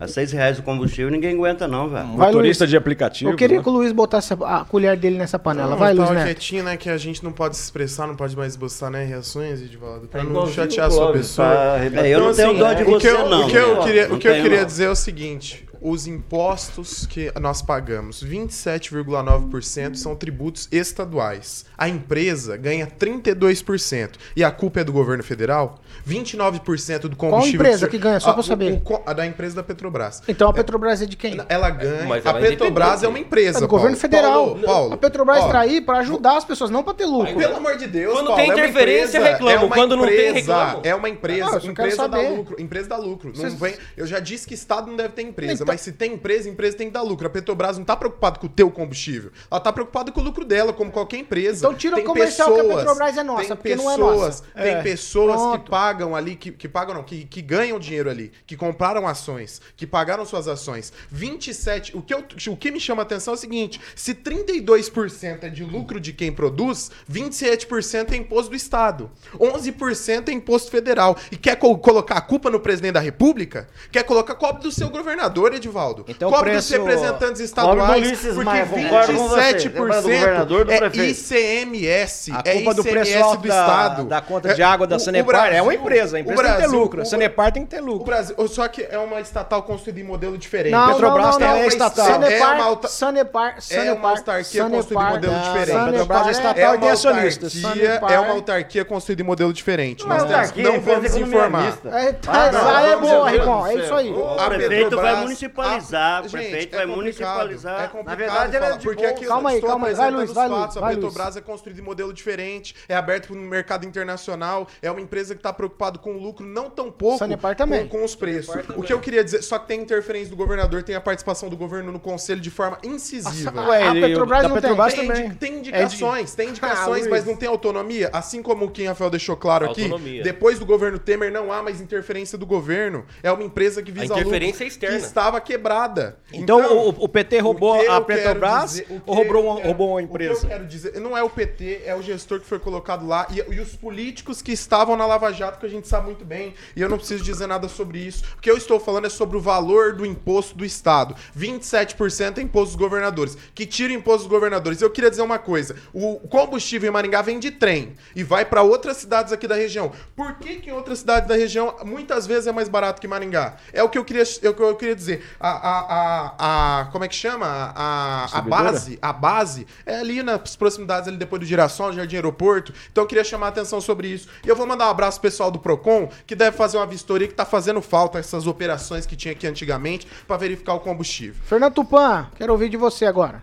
a 0.00 0.08
seis 0.08 0.32
reais 0.32 0.58
o 0.58 0.62
combustível 0.62 1.10
ninguém 1.10 1.34
aguenta, 1.34 1.68
não, 1.68 1.88
velho. 1.88 2.06
Vai, 2.16 2.28
Motorista 2.28 2.64
Luiz. 2.64 2.70
de 2.70 2.76
aplicativo. 2.76 3.30
Eu 3.30 3.36
queria 3.36 3.58
né? 3.58 3.62
que 3.62 3.68
o 3.68 3.72
Luiz 3.72 3.92
botasse 3.92 4.32
a 4.42 4.64
colher 4.64 4.96
dele 4.96 5.18
nessa 5.18 5.38
panela. 5.38 5.70
Não, 5.70 5.76
Vai, 5.76 5.92
eu 5.92 5.96
Luiz 5.98 6.10
Neto. 6.10 6.24
quietinho, 6.24 6.64
né? 6.64 6.76
Que 6.76 6.88
a 6.90 6.96
gente 6.96 7.22
não 7.22 7.30
pode 7.32 7.56
se 7.56 7.62
expressar, 7.62 8.06
não 8.06 8.16
pode 8.16 8.36
mais 8.36 8.54
esboçar, 8.54 8.90
né? 8.90 9.04
Reações, 9.04 9.60
Edivaldo. 9.62 10.08
Pra 10.08 10.22
Tá 10.22 10.28
não 10.28 10.46
chatear 10.48 10.86
a 10.86 10.90
sua 10.90 11.12
pessoa. 11.12 11.46
tá 11.48 11.78
É, 12.02 12.08
eu 12.08 12.20
não 12.20 12.34
tenho 12.34 12.58
dó 12.58 12.72
de 12.72 12.82
o 12.82 12.86
que 12.86 12.92
você, 12.92 13.10
eu, 13.10 13.28
não. 13.28 13.46
O 13.46 13.50
que 13.50 13.56
eu 13.56 13.76
né? 13.76 13.82
queria, 13.84 14.08
Não 14.08 14.16
o 14.16 14.18
que 14.18 14.28
eu 14.28 14.34
queria 14.34 14.58
não. 14.60 14.66
dizer 14.66 14.84
é 14.86 14.90
o 14.90 14.96
seguinte: 14.96 15.68
os 15.86 16.06
impostos 16.06 17.04
que 17.04 17.30
nós 17.38 17.60
pagamos, 17.60 18.24
27,9% 18.24 19.96
são 19.96 20.16
tributos 20.16 20.66
estaduais. 20.72 21.66
A 21.76 21.88
empresa 21.90 22.56
ganha 22.56 22.86
32%. 22.86 24.12
E 24.34 24.42
a 24.42 24.50
culpa 24.50 24.80
é 24.80 24.84
do 24.84 24.92
governo 24.92 25.22
federal? 25.22 25.78
29% 26.08 27.00
do 27.08 27.16
combustível. 27.16 27.60
empresa 27.60 27.86
o- 27.86 27.88
que 27.90 27.98
ganha? 27.98 28.18
Só 28.18 28.32
pra 28.32 28.40
a- 28.40 28.40
o- 28.40 28.42
saber. 28.44 28.82
o 28.84 29.02
a 29.04 29.12
da 29.12 29.26
empresa 29.26 29.56
da 29.56 29.62
Petrobras. 29.62 30.22
Então 30.26 30.48
a 30.48 30.52
Petrobras 30.54 31.02
é 31.02 31.06
de 31.06 31.16
quem? 31.16 31.38
Ela 31.48 31.68
ganha. 31.68 32.04
Mas 32.06 32.24
a 32.24 32.30
ela 32.30 32.38
é 32.38 32.42
Petrobras 32.48 32.86
independente. 32.88 33.04
é 33.04 33.08
uma 33.08 33.18
empresa. 33.18 33.58
É 33.58 33.60
do 33.60 33.68
governo 33.68 33.96
Paulo. 33.96 34.00
federal. 34.00 34.32
Paulo, 34.46 34.60
Paulo, 34.62 34.94
a 34.94 34.96
Petrobras 34.96 35.44
está 35.44 35.60
aí 35.60 35.80
para 35.82 35.98
ajudar 35.98 36.38
as 36.38 36.44
pessoas, 36.44 36.70
não 36.70 36.82
para 36.82 36.94
ter 36.94 37.04
lucro. 37.06 37.36
Pelo 37.36 37.56
amor 37.56 37.76
de 37.76 37.86
Deus, 37.86 38.14
Quando 38.14 38.26
Paulo, 38.28 38.40
tem 38.42 38.50
é 38.50 38.52
interferência, 38.54 39.18
empresa, 39.18 39.50
é 39.52 39.58
uma 39.58 39.74
Quando 39.74 39.96
não 39.96 40.04
tem, 40.06 40.14
empresa, 40.14 40.34
reclamam. 40.34 40.80
É 40.82 40.94
uma 40.94 41.08
empresa, 41.10 41.50
Não, 41.60 41.70
empresa 41.70 42.08
dá 42.08 42.20
lucro, 42.20 42.56
empresa 42.60 42.88
dá 42.88 42.96
lucro. 42.96 43.28
Não 43.28 43.34
Vocês- 43.36 43.54
vem, 43.54 43.74
eu 43.96 44.06
já 44.06 44.18
disse 44.18 44.46
que 44.46 44.54
Estado 44.54 44.86
não 44.88 44.96
deve 44.96 45.10
ter 45.10 45.22
empresa, 45.22 45.62
Então- 45.62 45.73
mas 45.74 45.80
se 45.80 45.90
tem 45.92 46.12
empresa, 46.14 46.48
empresa 46.48 46.76
tem 46.76 46.86
que 46.86 46.92
dar 46.92 47.02
lucro. 47.02 47.26
A 47.26 47.30
Petrobras 47.30 47.76
não 47.78 47.84
tá 47.84 47.96
preocupada 47.96 48.38
com 48.38 48.46
o 48.46 48.48
teu 48.48 48.70
combustível. 48.70 49.32
Ela 49.50 49.58
tá 49.60 49.72
preocupada 49.72 50.12
com 50.12 50.20
o 50.20 50.22
lucro 50.24 50.44
dela, 50.44 50.72
como 50.72 50.92
qualquer 50.92 51.16
empresa. 51.18 51.58
Então 51.66 51.74
tira 51.74 51.94
o 51.94 51.96
Tem 51.96 52.04
comercial 52.06 52.52
que 52.54 52.60
a 52.60 52.62
pessoas- 52.62 52.78
Petrobras 52.84 53.18
é 53.18 53.22
nossa, 53.24 53.46
tem 53.48 53.56
porque 53.56 53.74
não 53.76 53.90
é 53.90 53.94
pessoas, 53.96 54.18
nossa. 54.20 54.44
Tem 54.54 54.74
É. 54.74 54.82
pessoas 54.82 55.34
Pronto. 55.40 55.64
que 55.64 55.70
pagam 55.70 56.14
ali, 56.14 56.36
que, 56.36 56.52
que 56.52 56.68
pagam 56.68 56.94
não, 56.94 57.02
que, 57.02 57.24
que 57.24 57.42
ganham 57.42 57.78
dinheiro 57.80 58.08
ali, 58.08 58.30
que 58.46 58.56
compraram 58.56 59.06
ações, 59.08 59.60
que 59.76 59.84
pagaram 59.86 60.24
suas 60.24 60.46
ações. 60.46 60.92
27, 61.10 61.96
o 61.96 62.02
que, 62.02 62.14
eu, 62.14 62.22
o 62.52 62.56
que 62.56 62.70
me 62.70 62.78
chama 62.78 63.02
a 63.02 63.04
atenção 63.04 63.34
é 63.34 63.36
o 63.36 63.40
seguinte, 63.40 63.80
se 63.96 64.14
32% 64.14 65.42
é 65.44 65.48
de 65.48 65.64
lucro 65.64 65.98
de 65.98 66.12
quem 66.12 66.30
produz, 66.32 66.90
27% 67.10 68.12
é 68.12 68.16
imposto 68.16 68.50
do 68.50 68.56
Estado, 68.56 69.10
11% 69.38 70.28
é 70.28 70.32
imposto 70.32 70.70
federal. 70.70 71.16
E 71.32 71.36
quer 71.36 71.56
co- 71.56 71.76
colocar 71.78 72.16
a 72.16 72.20
culpa 72.20 72.50
no 72.50 72.60
presidente 72.60 72.92
da 72.94 73.00
República? 73.00 73.68
Quer 73.90 74.04
colocar 74.04 74.34
cobre 74.36 74.62
do 74.62 74.70
seu 74.70 74.88
governador, 74.90 75.52
Edivaldo? 75.64 76.04
Então, 76.08 76.30
cobre 76.30 76.50
preço- 76.50 76.76
dos 76.76 76.86
representantes 76.86 77.40
estaduais, 77.40 78.06
Ulisses 78.06 78.34
porque 78.34 78.44
Maia, 78.44 78.66
concordo 78.66 79.14
com 79.14 79.28
você. 79.28 79.34
Lembra 79.40 79.52
do 79.54 79.58
27% 79.70 80.02
governador, 80.02 80.64
do 80.64 80.72
é. 80.72 80.76
ICMS, 81.06 82.32
A 82.32 82.42
é 82.44 82.54
culpa 82.54 82.74
do 82.74 82.82
preço 82.82 83.10
ICMS 83.10 83.22
alto 83.22 83.42
do 83.42 83.48
da, 83.48 83.60
Estado. 83.60 84.04
da 84.04 84.20
conta 84.20 84.50
É, 84.50 84.54
de 84.54 84.62
água 84.62 84.86
da 84.86 84.94
o- 84.94 84.98
o 84.98 85.00
Sanepar 85.00 85.46
é 85.52 85.60
uma 85.62 85.64
Brasil- 85.72 85.80
empresa. 85.80 86.16
A 86.16 86.18
o 86.18 86.20
empresa 86.20 86.42
tem 86.42 86.50
que 86.50 86.56
ter 86.56 86.58
Brasil- 86.62 86.78
lucro. 86.80 87.00
A 87.00 87.02
o- 87.02 87.06
Sanepar 87.06 87.52
tem 87.52 87.64
que 87.64 87.70
ter 87.70 87.82
O 87.82 87.86
lucro. 87.86 88.04
Brasil, 88.04 88.48
só 88.48 88.68
que 88.68 88.86
é 88.88 88.98
uma 88.98 89.20
estatal 89.20 89.62
construída 89.62 90.00
em 90.00 90.04
modelo 90.04 90.36
diferente. 90.38 90.72
Não, 90.72 90.88
Petrobras 90.92 91.26
não, 91.38 91.38
não, 91.40 91.46
não. 91.48 91.56
é 91.56 91.66
estatal. 91.66 92.06
Sanepar, 92.06 92.32
É 92.32 92.54
uma 92.54 92.64
alta- 92.64 92.88
Sanepar, 92.88 93.54
É 93.56 93.60
Sanepar, 93.60 93.94
uma 93.96 94.10
autarquia 94.10 94.62
construída 94.64 94.76
em 94.76 94.82
Sanepar, 94.82 95.10
modelo 95.12 95.32
não, 95.32 95.42
diferente. 95.42 95.66
Sanepar 95.66 95.90
Petrobras 95.92 96.24
é 96.24 96.28
é- 96.28 96.32
estatal. 96.32 96.54
É 96.54 96.62
e 96.74 96.78
tem 96.78 96.88
uma 96.88 96.92
acionistas. 96.92 97.54
autarquia, 97.56 97.86
Sanepar- 97.88 98.12
é 98.12 98.20
uma 98.20 98.32
autarquia 98.34 98.84
construída 98.84 99.22
em 99.22 99.24
modelo 99.24 99.52
diferente. 99.52 100.06
Nós 100.06 100.22
Não, 100.56 100.80
vamos 100.80 101.16
informar. 101.16 101.78
É, 101.92 102.12
tá, 102.12 102.32
Ah, 102.34 102.52
não, 102.52 102.86
é 102.86 102.96
boa, 102.96 103.70
é 103.70 103.74
isso 103.76 103.94
aí. 103.94 104.10
O 104.10 104.24
A 104.38 104.46
prefeito 104.50 104.84
Petrobras- 104.90 105.18
vai 105.54 105.70
municipalizar, 105.70 106.20
o 106.20 106.28
Gente, 106.28 106.32
prefeito 106.32 106.74
é 106.74 106.78
vai 106.78 106.86
complicado, 106.86 106.96
municipalizar. 106.96 107.84
É 107.84 107.86
complicado 107.88 108.06
Na 108.06 108.14
verdade, 108.14 108.56
ela 108.56 108.66
é 108.74 108.76
de 108.78 108.84
porque 108.84 109.06
aqui 109.06 109.24
eu 109.24 109.28
Calma 109.28 109.50
aí, 109.50 109.54
estou 109.56 109.70
calma 109.70 109.86
aí. 109.88 109.94
Vai, 109.94 110.10
Luiz, 110.10 110.32
vai, 110.32 110.48
fatos. 110.48 110.76
Luiz, 110.76 110.86
A 110.86 110.88
Petrobras 110.94 111.36
é 111.36 111.40
construída 111.40 111.80
em 111.80 111.84
modelo 111.84 112.12
diferente, 112.12 112.74
é 112.88 112.94
aberto 112.94 113.28
para 113.28 113.36
o 113.36 113.40
mercado 113.40 113.86
internacional, 113.86 114.68
é 114.82 114.90
uma 114.90 115.00
empresa 115.00 115.34
que 115.34 115.38
está 115.40 115.52
preocupada 115.52 115.98
com 115.98 116.14
o 116.14 116.18
lucro, 116.18 116.44
não 116.46 116.68
tão 116.70 116.90
pouco 116.90 117.18
Sanepar 117.18 117.54
também. 117.56 117.86
Com, 117.88 117.98
com 117.98 118.04
os 118.04 118.14
preços. 118.14 118.54
O 118.76 118.82
que 118.82 118.92
eu 118.92 119.00
queria 119.00 119.22
dizer, 119.24 119.42
só 119.42 119.58
que 119.58 119.66
tem 119.68 119.80
interferência 119.80 120.30
do 120.30 120.36
governador, 120.36 120.82
tem 120.82 120.94
a 120.94 121.00
participação 121.00 121.48
do 121.48 121.56
governo 121.56 121.92
no 121.92 122.00
conselho 122.00 122.40
de 122.40 122.50
forma 122.50 122.78
incisiva. 122.82 123.66
Ué, 123.68 123.82
a 123.82 123.94
e 123.94 123.98
o- 123.98 124.06
Petrobras 124.06 124.42
não 124.42 124.50
tem. 124.50 124.60
Petrobras 124.60 124.94
Tem, 124.94 125.06
também. 125.08 125.30
tem 125.34 125.54
indicações, 125.58 126.34
tem 126.34 126.48
indicações, 126.50 127.06
Ah, 127.06 127.10
mas 127.10 127.24
não 127.24 127.36
tem 127.36 127.48
autonomia. 127.48 128.10
Assim 128.12 128.42
como 128.42 128.64
o 128.66 128.70
Kim 128.70 128.84
Rafael 128.86 129.10
deixou 129.10 129.36
claro 129.36 129.70
aqui, 129.70 129.82
Autonomia. 129.84 130.22
depois 130.22 130.58
do 130.58 130.66
governo 130.66 130.98
Temer 130.98 131.30
não 131.32 131.52
há 131.52 131.62
mais 131.62 131.80
interferência 131.80 132.36
do 132.38 132.46
governo. 132.46 133.04
É 133.22 133.30
uma 133.30 133.42
empresa 133.42 133.82
que 133.82 133.90
visa 133.92 134.06
interferência 134.06 134.52
lucro, 134.52 134.64
é 134.64 134.68
externa. 134.68 134.96
que 134.98 135.02
estava 135.04 135.33
quebrada. 135.40 136.18
Então, 136.32 136.88
o, 136.88 136.88
o 137.04 137.08
PT 137.08 137.38
roubou 137.38 137.74
a 137.90 138.00
Petrobras 138.00 138.70
dizer- 138.70 138.84
que 138.86 139.00
ou 139.06 139.14
roubou 139.14 139.44
uma, 139.44 139.54
quero- 139.56 139.66
roubou 139.68 139.88
uma 139.88 139.94
O 139.94 139.98
que 139.98 140.04
empresa? 140.04 140.44
eu 140.44 140.48
quero 140.48 140.66
dizer, 140.66 141.00
não 141.00 141.16
é 141.16 141.22
o 141.22 141.30
PT, 141.30 141.82
é 141.84 141.94
o 141.94 142.02
gestor 142.02 142.40
que 142.40 142.46
foi 142.46 142.58
colocado 142.58 143.06
lá 143.06 143.26
e, 143.30 143.38
e 143.54 143.60
os 143.60 143.74
políticos 143.76 144.42
que 144.42 144.52
estavam 144.52 144.96
na 144.96 145.06
Lava 145.06 145.32
Jato, 145.32 145.58
que 145.58 145.66
a 145.66 145.68
gente 145.68 145.86
sabe 145.88 146.06
muito 146.06 146.24
bem, 146.24 146.54
e 146.74 146.80
eu 146.80 146.88
não 146.88 146.98
preciso 146.98 147.22
dizer 147.24 147.46
nada 147.46 147.68
sobre 147.68 147.98
isso. 147.98 148.24
O 148.36 148.40
que 148.40 148.50
eu 148.50 148.56
estou 148.56 148.78
falando 148.80 149.06
é 149.06 149.10
sobre 149.10 149.36
o 149.36 149.40
valor 149.40 149.92
do 149.94 150.04
imposto 150.04 150.56
do 150.56 150.64
Estado. 150.64 151.14
27% 151.36 152.38
é 152.38 152.42
imposto 152.42 152.68
dos 152.68 152.76
governadores, 152.76 153.36
que 153.54 153.66
tira 153.66 153.92
o 153.92 153.96
imposto 153.96 154.20
dos 154.20 154.28
governadores. 154.28 154.80
Eu 154.80 154.90
queria 154.90 155.10
dizer 155.10 155.22
uma 155.22 155.38
coisa, 155.38 155.76
o 155.92 156.16
combustível 156.28 156.88
em 156.88 156.92
Maringá 156.92 157.22
vem 157.22 157.38
de 157.38 157.50
trem 157.50 157.94
e 158.14 158.22
vai 158.22 158.44
para 158.44 158.62
outras 158.62 158.96
cidades 158.98 159.32
aqui 159.32 159.46
da 159.46 159.54
região. 159.54 159.92
Por 160.16 160.34
que 160.34 160.56
que 160.56 160.70
em 160.70 160.72
outras 160.72 160.98
cidades 161.00 161.28
da 161.28 161.34
região 161.36 161.74
muitas 161.84 162.26
vezes 162.26 162.46
é 162.46 162.52
mais 162.52 162.68
barato 162.68 163.00
que 163.00 163.08
Maringá? 163.08 163.56
É 163.72 163.82
o 163.82 163.88
que 163.88 163.98
eu 163.98 164.04
queria, 164.04 164.24
é 164.42 164.48
o 164.48 164.54
que 164.54 164.62
eu 164.62 164.76
queria 164.76 164.94
dizer. 164.96 165.23
A, 165.40 165.48
a, 165.50 165.80
a, 165.80 166.80
a- 166.80 166.84
como 166.86 167.04
é 167.04 167.08
que 167.08 167.14
chama? 167.14 167.46
A, 167.46 168.24
a 168.24 168.40
base, 168.42 168.98
a 169.02 169.12
base 169.12 169.66
é 169.84 169.98
ali 170.00 170.22
nas 170.22 170.56
proximidades 170.56 171.08
ali 171.08 171.16
depois 171.16 171.40
do 171.40 171.46
Girassol, 171.46 171.92
Jardim 171.92 172.16
Aeroporto. 172.16 172.72
Então 172.90 173.04
eu 173.04 173.08
queria 173.08 173.24
chamar 173.24 173.46
a 173.46 173.48
atenção 173.50 173.80
sobre 173.80 174.08
isso. 174.08 174.28
E 174.44 174.48
eu 174.48 174.56
vou 174.56 174.66
mandar 174.66 174.86
um 174.86 174.90
abraço 174.90 175.20
pro 175.20 175.30
pessoal 175.30 175.50
do 175.50 175.58
Procon, 175.58 176.08
que 176.26 176.34
deve 176.34 176.56
fazer 176.56 176.76
uma 176.76 176.86
vistoria 176.86 177.26
que 177.28 177.34
tá 177.34 177.44
fazendo 177.44 177.80
falta 177.82 178.18
essas 178.18 178.46
operações 178.46 179.06
que 179.06 179.16
tinha 179.16 179.32
aqui 179.32 179.46
antigamente 179.46 180.06
para 180.26 180.36
verificar 180.36 180.74
o 180.74 180.80
combustível. 180.80 181.34
Fernando 181.44 181.74
Tupan, 181.74 182.28
quero 182.36 182.52
ouvir 182.52 182.68
de 182.68 182.76
você 182.76 183.06
agora. 183.06 183.42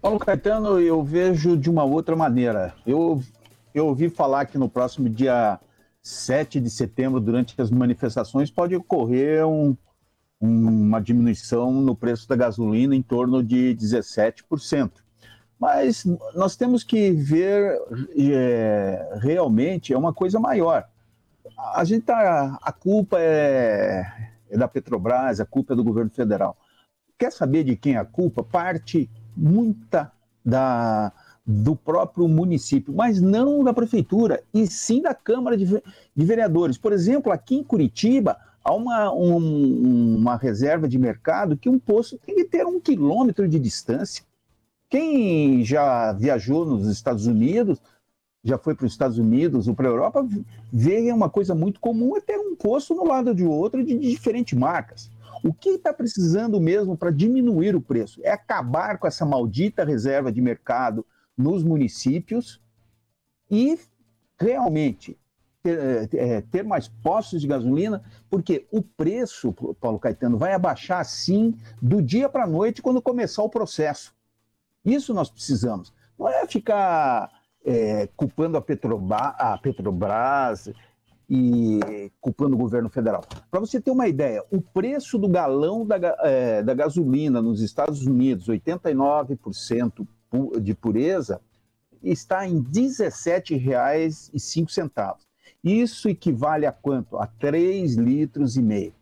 Paulo 0.00 0.18
Caetano, 0.18 0.78
eu 0.80 1.02
vejo 1.02 1.56
de 1.56 1.70
uma 1.70 1.82
outra 1.84 2.14
maneira. 2.14 2.74
Eu, 2.86 3.22
eu 3.74 3.86
ouvi 3.86 4.10
falar 4.10 4.44
que 4.44 4.58
no 4.58 4.68
próximo 4.68 5.08
dia 5.08 5.58
7 6.02 6.60
de 6.60 6.68
setembro, 6.68 7.18
durante 7.20 7.54
as 7.58 7.70
manifestações, 7.70 8.50
pode 8.50 8.76
ocorrer 8.76 9.46
um- 9.46 9.74
uma 10.44 11.00
diminuição 11.00 11.72
no 11.72 11.96
preço 11.96 12.28
da 12.28 12.36
gasolina 12.36 12.94
em 12.94 13.02
torno 13.02 13.42
de 13.42 13.74
17%. 13.76 14.90
Mas 15.58 16.04
nós 16.34 16.56
temos 16.56 16.84
que 16.84 17.12
ver 17.12 17.78
é, 18.16 19.18
realmente 19.20 19.92
é 19.92 19.98
uma 19.98 20.12
coisa 20.12 20.38
maior. 20.38 20.86
A 21.74 21.84
gente 21.84 22.04
tá, 22.04 22.58
a 22.60 22.72
culpa 22.72 23.18
é, 23.18 24.04
é 24.50 24.58
da 24.58 24.68
Petrobras, 24.68 25.40
a 25.40 25.46
culpa 25.46 25.72
é 25.72 25.76
do 25.76 25.84
governo 25.84 26.10
federal. 26.10 26.56
Quer 27.18 27.32
saber 27.32 27.64
de 27.64 27.76
quem 27.76 27.94
é 27.94 27.98
a 27.98 28.04
culpa? 28.04 28.42
Parte 28.42 29.08
muita 29.36 30.12
da, 30.44 31.12
do 31.46 31.74
próprio 31.74 32.28
município, 32.28 32.92
mas 32.92 33.20
não 33.20 33.64
da 33.64 33.72
prefeitura, 33.72 34.42
e 34.52 34.66
sim 34.66 35.00
da 35.00 35.14
Câmara 35.14 35.56
de, 35.56 35.66
de 35.66 36.24
Vereadores. 36.24 36.76
Por 36.76 36.92
exemplo, 36.92 37.32
aqui 37.32 37.56
em 37.56 37.64
Curitiba, 37.64 38.36
há 38.64 38.72
uma, 38.74 39.12
um- 39.12 40.16
uma 40.16 40.36
reserva 40.36 40.88
de 40.88 40.98
mercado 40.98 41.56
que 41.56 41.68
um 41.68 41.78
posto 41.78 42.18
tem 42.18 42.34
que 42.34 42.44
ter 42.44 42.66
um 42.66 42.80
quilômetro 42.80 43.46
de 43.46 43.58
distância. 43.60 44.24
Quem 44.88 45.62
já 45.64 46.12
viajou 46.12 46.64
nos 46.64 46.86
Estados 46.88 47.26
Unidos, 47.26 47.80
já 48.42 48.56
foi 48.58 48.74
para 48.74 48.86
os 48.86 48.92
Estados 48.92 49.18
Unidos 49.18 49.68
ou 49.68 49.74
para 49.74 49.88
a 49.88 49.90
Europa, 49.90 50.26
vê 50.72 51.12
uma 51.12 51.28
coisa 51.28 51.54
muito 51.54 51.80
comum 51.80 52.16
é 52.16 52.20
ter 52.20 52.38
um 52.38 52.56
posto 52.56 52.94
no 52.94 53.04
lado 53.04 53.34
de 53.34 53.44
outro 53.44 53.84
de 53.84 53.98
diferentes 53.98 54.56
marcas. 54.58 55.10
O 55.42 55.52
que 55.52 55.70
está 55.70 55.92
precisando 55.92 56.58
mesmo 56.60 56.96
para 56.96 57.10
diminuir 57.10 57.76
o 57.76 57.80
preço? 57.80 58.20
É 58.22 58.30
acabar 58.32 58.98
com 58.98 59.06
essa 59.06 59.26
maldita 59.26 59.84
reserva 59.84 60.32
de 60.32 60.40
mercado 60.40 61.04
nos 61.36 61.62
municípios 61.62 62.60
e 63.50 63.78
realmente 64.38 65.18
ter, 65.64 66.08
é, 66.14 66.40
ter 66.42 66.62
mais 66.62 66.86
postos 66.88 67.40
de 67.40 67.48
gasolina, 67.48 68.02
porque 68.28 68.66
o 68.70 68.82
preço, 68.82 69.54
Paulo 69.80 69.98
Caetano, 69.98 70.36
vai 70.36 70.52
abaixar 70.52 71.00
assim 71.00 71.54
do 71.80 72.02
dia 72.02 72.28
para 72.28 72.44
a 72.44 72.46
noite 72.46 72.82
quando 72.82 73.00
começar 73.00 73.42
o 73.42 73.48
processo. 73.48 74.14
Isso 74.84 75.14
nós 75.14 75.30
precisamos. 75.30 75.90
Não 76.18 76.28
é 76.28 76.46
ficar 76.46 77.30
é, 77.64 78.06
culpando 78.14 78.58
a, 78.58 78.60
Petroba, 78.60 79.34
a 79.38 79.56
Petrobras, 79.56 80.68
e 81.28 82.12
culpando 82.20 82.54
o 82.54 82.58
governo 82.58 82.90
federal. 82.90 83.24
Para 83.50 83.58
você 83.58 83.80
ter 83.80 83.90
uma 83.90 84.06
ideia, 84.06 84.44
o 84.50 84.60
preço 84.60 85.18
do 85.18 85.26
galão 85.26 85.86
da, 85.86 85.96
eh, 86.22 86.62
da 86.62 86.74
gasolina 86.74 87.40
nos 87.40 87.62
Estados 87.62 88.06
Unidos, 88.06 88.46
89% 88.46 90.06
pu- 90.28 90.60
de 90.60 90.74
pureza, 90.74 91.40
está 92.02 92.46
em 92.46 92.58
R$ 92.58 92.64
17,05. 92.70 95.16
Isso 95.64 96.10
equivale 96.10 96.66
a 96.66 96.72
quanto? 96.72 97.16
A 97.16 97.26
3 97.26 97.94
litros 97.94 98.56
e 98.56 98.62
meio. 98.62 98.92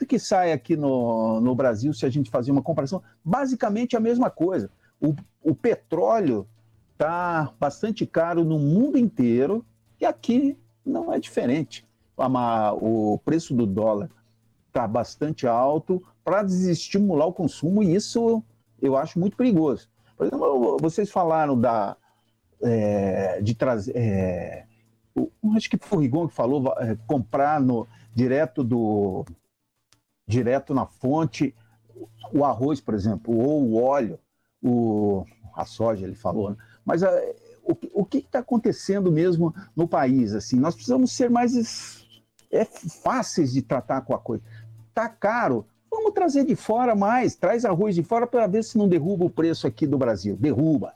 O 0.00 0.06
que 0.06 0.18
sai 0.18 0.52
aqui 0.52 0.76
no, 0.76 1.40
no 1.40 1.54
Brasil, 1.54 1.92
se 1.92 2.06
a 2.06 2.10
gente 2.10 2.30
fazer 2.30 2.50
uma 2.50 2.62
comparação, 2.62 3.02
basicamente 3.22 3.96
a 3.96 4.00
mesma 4.00 4.30
coisa. 4.30 4.70
O, 5.00 5.14
o 5.42 5.54
petróleo 5.54 6.46
está 6.92 7.52
bastante 7.60 8.06
caro 8.06 8.44
no 8.44 8.58
mundo 8.58 8.96
inteiro 8.96 9.64
e 10.00 10.06
aqui 10.06 10.56
não 10.84 11.12
é 11.12 11.18
diferente. 11.18 11.86
O 12.80 13.18
preço 13.24 13.54
do 13.54 13.66
dólar 13.66 14.10
está 14.68 14.86
bastante 14.86 15.46
alto 15.46 16.02
para 16.24 16.42
desestimular 16.42 17.28
o 17.28 17.32
consumo 17.32 17.82
e 17.82 17.94
isso 17.94 18.42
eu 18.80 18.96
acho 18.96 19.18
muito 19.18 19.36
perigoso. 19.36 19.88
Por 20.16 20.26
exemplo, 20.26 20.78
vocês 20.80 21.10
falaram 21.10 21.58
da, 21.58 21.96
é, 22.62 23.40
de 23.42 23.54
trazer. 23.54 23.92
é, 23.94 24.65
acho 25.56 25.70
que 25.70 25.76
foi 25.78 25.98
o 25.98 26.00
Rigon 26.02 26.28
que 26.28 26.34
falou 26.34 26.74
é, 26.78 26.96
comprar 27.06 27.60
no, 27.60 27.86
direto 28.14 28.64
do 28.64 29.24
direto 30.26 30.72
na 30.74 30.86
fonte 30.86 31.54
o 32.32 32.44
arroz, 32.44 32.80
por 32.80 32.94
exemplo, 32.94 33.36
ou 33.36 33.62
o 33.62 33.82
óleo, 33.82 34.18
o, 34.62 35.24
a 35.54 35.64
soja, 35.64 36.04
ele 36.04 36.14
falou. 36.14 36.50
né? 36.50 36.56
Mas 36.84 37.02
é, 37.02 37.36
o, 37.62 37.74
que- 37.74 37.90
o 37.94 38.04
que 38.04 38.18
está 38.18 38.40
acontecendo 38.40 39.12
mesmo 39.12 39.54
no 39.74 39.86
país? 39.86 40.34
Assim, 40.34 40.58
nós 40.58 40.74
precisamos 40.74 41.12
ser 41.12 41.30
mais 41.30 42.04
é, 42.50 42.64
fáceis 42.64 43.52
de 43.52 43.62
tratar 43.62 44.00
com 44.02 44.14
a 44.14 44.18
coisa. 44.18 44.42
Tá 44.92 45.08
caro, 45.08 45.66
vamos 45.90 46.12
trazer 46.12 46.44
de 46.44 46.56
fora 46.56 46.94
mais. 46.94 47.36
Traz 47.36 47.64
arroz 47.64 47.94
de 47.94 48.02
fora 48.02 48.26
para 48.26 48.46
ver 48.46 48.64
se 48.64 48.76
não 48.76 48.88
derruba 48.88 49.24
o 49.26 49.30
preço 49.30 49.66
aqui 49.66 49.86
do 49.86 49.96
Brasil. 49.98 50.36
Derruba. 50.36 50.94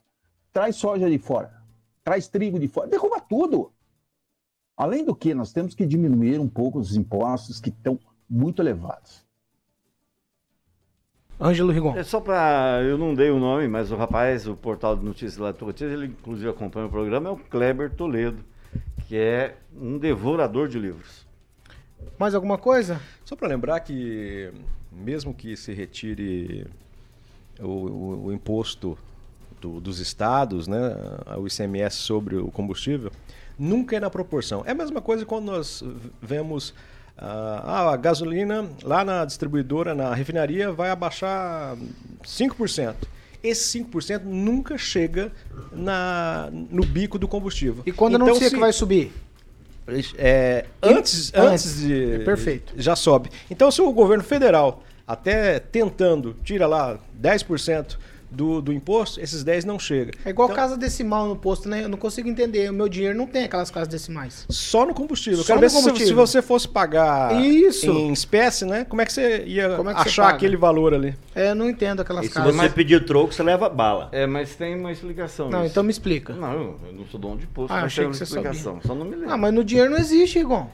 Traz 0.52 0.76
soja 0.76 1.08
de 1.08 1.18
fora. 1.18 1.54
Traz 2.02 2.26
trigo 2.28 2.58
de 2.58 2.66
fora. 2.66 2.88
Derruba 2.88 3.20
tudo. 3.20 3.72
Além 4.80 5.04
do 5.04 5.14
que, 5.14 5.34
nós 5.34 5.52
temos 5.52 5.74
que 5.74 5.84
diminuir 5.84 6.40
um 6.40 6.48
pouco 6.48 6.78
os 6.78 6.96
impostos 6.96 7.60
que 7.60 7.68
estão 7.68 8.00
muito 8.28 8.62
elevados. 8.62 9.26
Ângelo 11.38 11.70
Rigon. 11.70 11.94
É 11.98 12.02
só 12.02 12.18
para. 12.18 12.80
Eu 12.82 12.96
não 12.96 13.14
dei 13.14 13.30
o 13.30 13.38
nome, 13.38 13.68
mas 13.68 13.92
o 13.92 13.96
rapaz, 13.96 14.46
o 14.46 14.56
portal 14.56 14.96
de 14.96 15.04
notícias 15.04 15.36
lá 15.36 15.52
do 15.52 15.70
ele 15.84 16.06
inclusive 16.06 16.48
acompanha 16.48 16.86
o 16.86 16.90
programa, 16.90 17.28
é 17.28 17.32
o 17.32 17.36
Kleber 17.36 17.90
Toledo, 17.94 18.42
que 19.06 19.16
é 19.18 19.58
um 19.74 19.98
devorador 19.98 20.66
de 20.66 20.78
livros. 20.78 21.26
Mais 22.18 22.34
alguma 22.34 22.56
coisa? 22.56 22.98
Só 23.22 23.36
para 23.36 23.48
lembrar 23.48 23.80
que, 23.80 24.50
mesmo 24.90 25.34
que 25.34 25.58
se 25.58 25.74
retire 25.74 26.66
o, 27.58 27.64
o- 27.68 28.24
o 28.28 28.32
imposto 28.32 28.96
do- 29.60 29.78
dos 29.78 29.98
estados, 29.98 30.66
né, 30.66 30.78
o 31.38 31.46
ICMS 31.46 31.96
sobre 31.96 32.36
o 32.36 32.50
combustível, 32.50 33.10
nunca 33.60 33.96
é 33.96 34.00
na 34.00 34.08
proporção. 34.08 34.62
É 34.66 34.70
a 34.70 34.74
mesma 34.74 35.00
coisa 35.02 35.26
quando 35.26 35.44
nós 35.44 35.84
vemos 36.22 36.72
ah, 37.18 37.90
a 37.92 37.96
gasolina 37.96 38.66
lá 38.82 39.04
na 39.04 39.24
distribuidora, 39.26 39.94
na 39.94 40.14
refinaria, 40.14 40.72
vai 40.72 40.88
abaixar 40.90 41.76
5%. 42.24 42.94
Esse 43.42 43.78
5% 43.84 44.22
nunca 44.24 44.76
chega 44.78 45.30
na, 45.72 46.48
no 46.52 46.84
bico 46.84 47.18
do 47.18 47.28
combustível. 47.28 47.82
E 47.86 47.92
quando 47.92 48.14
Então, 48.14 48.26
anuncia 48.28 48.48
se- 48.48 48.54
que 48.54 48.60
vai 48.60 48.72
subir? 48.72 49.12
é, 50.16 50.66
antes, 50.82 51.32
Antes. 51.34 51.34
antes 51.34 51.80
de. 51.80 52.12
É 52.14 52.18
perfeito. 52.20 52.72
Já 52.76 52.94
sobe. 52.94 53.30
Então, 53.50 53.70
se 53.70 53.80
o 53.82 53.92
governo 53.92 54.22
federal, 54.22 54.82
até 55.06 55.58
tentando, 55.58 56.36
tira 56.44 56.66
lá 56.66 56.98
10% 57.20 57.96
do, 58.30 58.60
do 58.62 58.72
imposto, 58.72 59.20
esses 59.20 59.42
10 59.42 59.64
não 59.64 59.78
chega. 59.78 60.12
É 60.24 60.30
igual 60.30 60.46
Então, 60.48 60.56
casa 60.56 60.76
decimal 60.76 61.26
no 61.28 61.34
posto, 61.36 61.68
né? 61.68 61.84
Eu 61.84 61.88
não 61.88 61.98
consigo 61.98 62.28
entender. 62.28 62.70
O 62.70 62.72
meu 62.72 62.88
dinheiro 62.88 63.16
não 63.18 63.26
tem 63.26 63.44
aquelas 63.44 63.70
casas 63.70 63.88
decimais. 63.88 64.46
Só 64.48 64.86
no 64.86 64.94
combustível. 64.94 65.38
Só 65.38 65.42
Eu 65.42 65.46
quero 65.46 65.56
no 65.58 65.60
ver 65.62 65.70
se, 65.70 65.76
combustível. 65.76 66.06
se 66.06 66.12
você 66.14 66.42
fosse 66.42 66.68
pagar 66.68 67.40
Isso. 67.44 67.90
em 67.90 68.12
espécie, 68.12 68.64
né? 68.64 68.84
Como 68.84 69.02
é 69.02 69.04
que 69.06 69.12
você 69.12 69.42
ia 69.44 69.76
Como 69.76 69.90
é 69.90 69.94
que 69.94 70.02
você 70.02 70.08
achar 70.08 70.22
paga? 70.24 70.36
aquele 70.36 70.56
valor 70.56 70.94
ali? 70.94 71.14
É, 71.34 71.50
eu 71.50 71.54
não 71.54 71.68
entendo 71.68 72.00
aquelas 72.02 72.24
E 72.24 72.28
se 72.28 72.34
casas. 72.34 72.54
você 72.54 72.68
pedir 72.68 73.04
troco, 73.04 73.32
você 73.34 73.42
leva 73.42 73.68
bala. 73.68 74.08
É, 74.12 74.26
mas 74.26 74.54
tem 74.54 74.76
uma 74.76 74.92
explicação. 74.92 75.50
Não, 75.50 75.60
isso. 75.62 75.70
então 75.72 75.82
me 75.82 75.90
explica. 75.90 76.32
Não, 76.32 76.52
eu 76.52 76.78
não 76.96 77.06
sou 77.06 77.18
dono 77.18 77.36
de 77.38 77.46
posto, 77.46 77.72
Ah, 77.72 77.82
achei 77.82 78.06
que 78.06 78.16
você 78.16 78.24
explicação. 78.24 78.74
sabia. 78.74 78.86
Só 78.86 78.94
não 78.94 79.04
me 79.04 79.16
lembro. 79.16 79.32
Ah, 79.32 79.36
mas 79.36 79.52
no 79.52 79.64
dinheiro 79.64 79.90
não 79.90 79.98
existe, 79.98 80.38
Igon. 80.38 80.68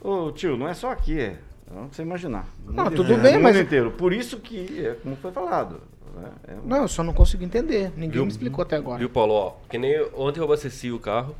Ô, 0.00 0.30
tio, 0.32 0.56
não 0.56 0.68
é 0.68 0.74
só 0.74 0.90
aqui, 0.90 1.18
é. 1.18 1.36
Não 1.74 1.88
você 1.90 2.02
imaginar. 2.02 2.46
No 2.64 2.72
Não, 2.72 2.84
tudo 2.84 3.04
inteiro, 3.14 3.22
bem, 3.22 3.38
mas- 3.38 3.56
inteiro. 3.56 3.90
Por 3.92 4.12
isso 4.12 4.36
que, 4.38 4.84
é 4.86 4.94
como 5.02 5.16
foi 5.16 5.32
falado. 5.32 5.80
Né, 6.14 6.30
é 6.48 6.54
um- 6.54 6.66
Não, 6.66 6.82
eu 6.82 6.88
só 6.88 7.02
não 7.02 7.12
consigo 7.12 7.44
entender. 7.44 7.90
Ninguém 7.94 8.10
Viu? 8.10 8.22
me 8.24 8.30
explicou 8.30 8.62
até 8.62 8.76
agora. 8.76 8.98
Viu, 8.98 9.10
Paulo? 9.10 9.32
Ó, 9.34 9.52
que 9.68 9.78
nem 9.78 10.00
ontem 10.14 10.40
eu 10.40 10.44
abasteci 10.44 10.90
o 10.90 10.98
carro 10.98 11.34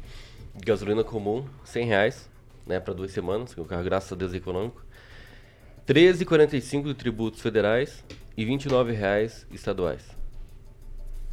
de 0.55 0.65
gasolina 0.65 1.03
comum, 1.05 1.45
100 1.65 1.87
reais, 1.87 2.31
né, 2.67 2.79
para 2.81 2.95
duas 2.95 3.11
semanas, 3.13 3.55
que 3.55 3.61
o 3.61 3.65
carro, 3.65 3.83
graças 3.85 4.13
a 4.13 4.17
Deus, 4.17 4.33
é 4.35 4.37
econômico. 4.37 4.83
13,45 5.87 6.85
de 6.89 6.95
tributos 6.95 7.41
federais 7.41 8.03
e 8.37 8.45
29 8.45 8.93
reais 8.93 9.47
estaduais. 9.53 10.03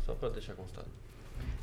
Só 0.05 0.13
para 0.13 0.29
deixar 0.29 0.53
constado. 0.53 0.87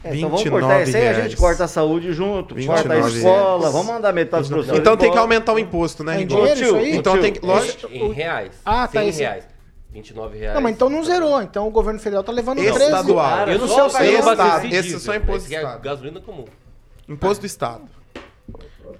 É, 0.02 0.14
então 0.14 0.30
vamos 0.30 0.48
cortar 0.48 0.82
isso 0.84 0.96
aí, 0.96 1.08
a 1.08 1.12
gente 1.22 1.36
corta 1.36 1.64
a 1.64 1.68
saúde 1.68 2.12
junto, 2.12 2.54
corta 2.54 2.80
a 2.92 2.94
29 2.94 3.16
escola, 3.18 3.58
reais. 3.58 3.72
vamos 3.72 3.86
mandar 3.88 4.12
metade 4.12 4.42
dos 4.42 4.48
professores. 4.50 4.80
Então 4.80 4.96
tem 4.96 5.10
que 5.10 5.18
aumentar 5.18 5.52
o 5.52 5.58
imposto, 5.58 6.04
né, 6.04 6.20
É 6.20 6.24
isso 6.24 6.76
aí? 6.76 6.96
Então 6.96 7.14
Tio, 7.14 7.22
tem 7.22 7.32
que. 7.32 7.44
Lógico. 7.44 7.92
Em 7.92 8.12
reais. 8.12 8.52
Ah, 8.64 8.86
tá, 8.86 9.00
100 9.00 9.08
esse- 9.08 9.18
reais. 9.20 9.44
29 9.90 10.38
reais. 10.38 10.55
Não, 10.55 10.61
mas 10.62 10.74
então 10.74 10.88
não 10.90 11.03
zerou. 11.05 11.40
Então 11.42 11.66
o 11.66 11.70
governo 11.70 11.98
federal 11.98 12.22
tá 12.22 12.31
levando 12.33 12.59
Esse 12.59 12.72
13. 12.72 12.85
estadual. 12.85 13.48
Eu 13.48 13.59
não 13.59 13.68
sei 13.68 13.77
o 13.83 13.90
que 14.22 14.29
estado. 14.31 14.66
é 14.66 14.68
Esse 14.77 14.94
é 14.94 14.98
só 14.98 15.14
imposto 15.14 15.48
do 15.48 15.55
é 15.55 15.57
estado. 15.57 15.81
gasolina 15.83 16.20
comum. 16.20 16.44
Imposto 17.09 17.40
do 17.42 17.46
Estado. 17.46 17.85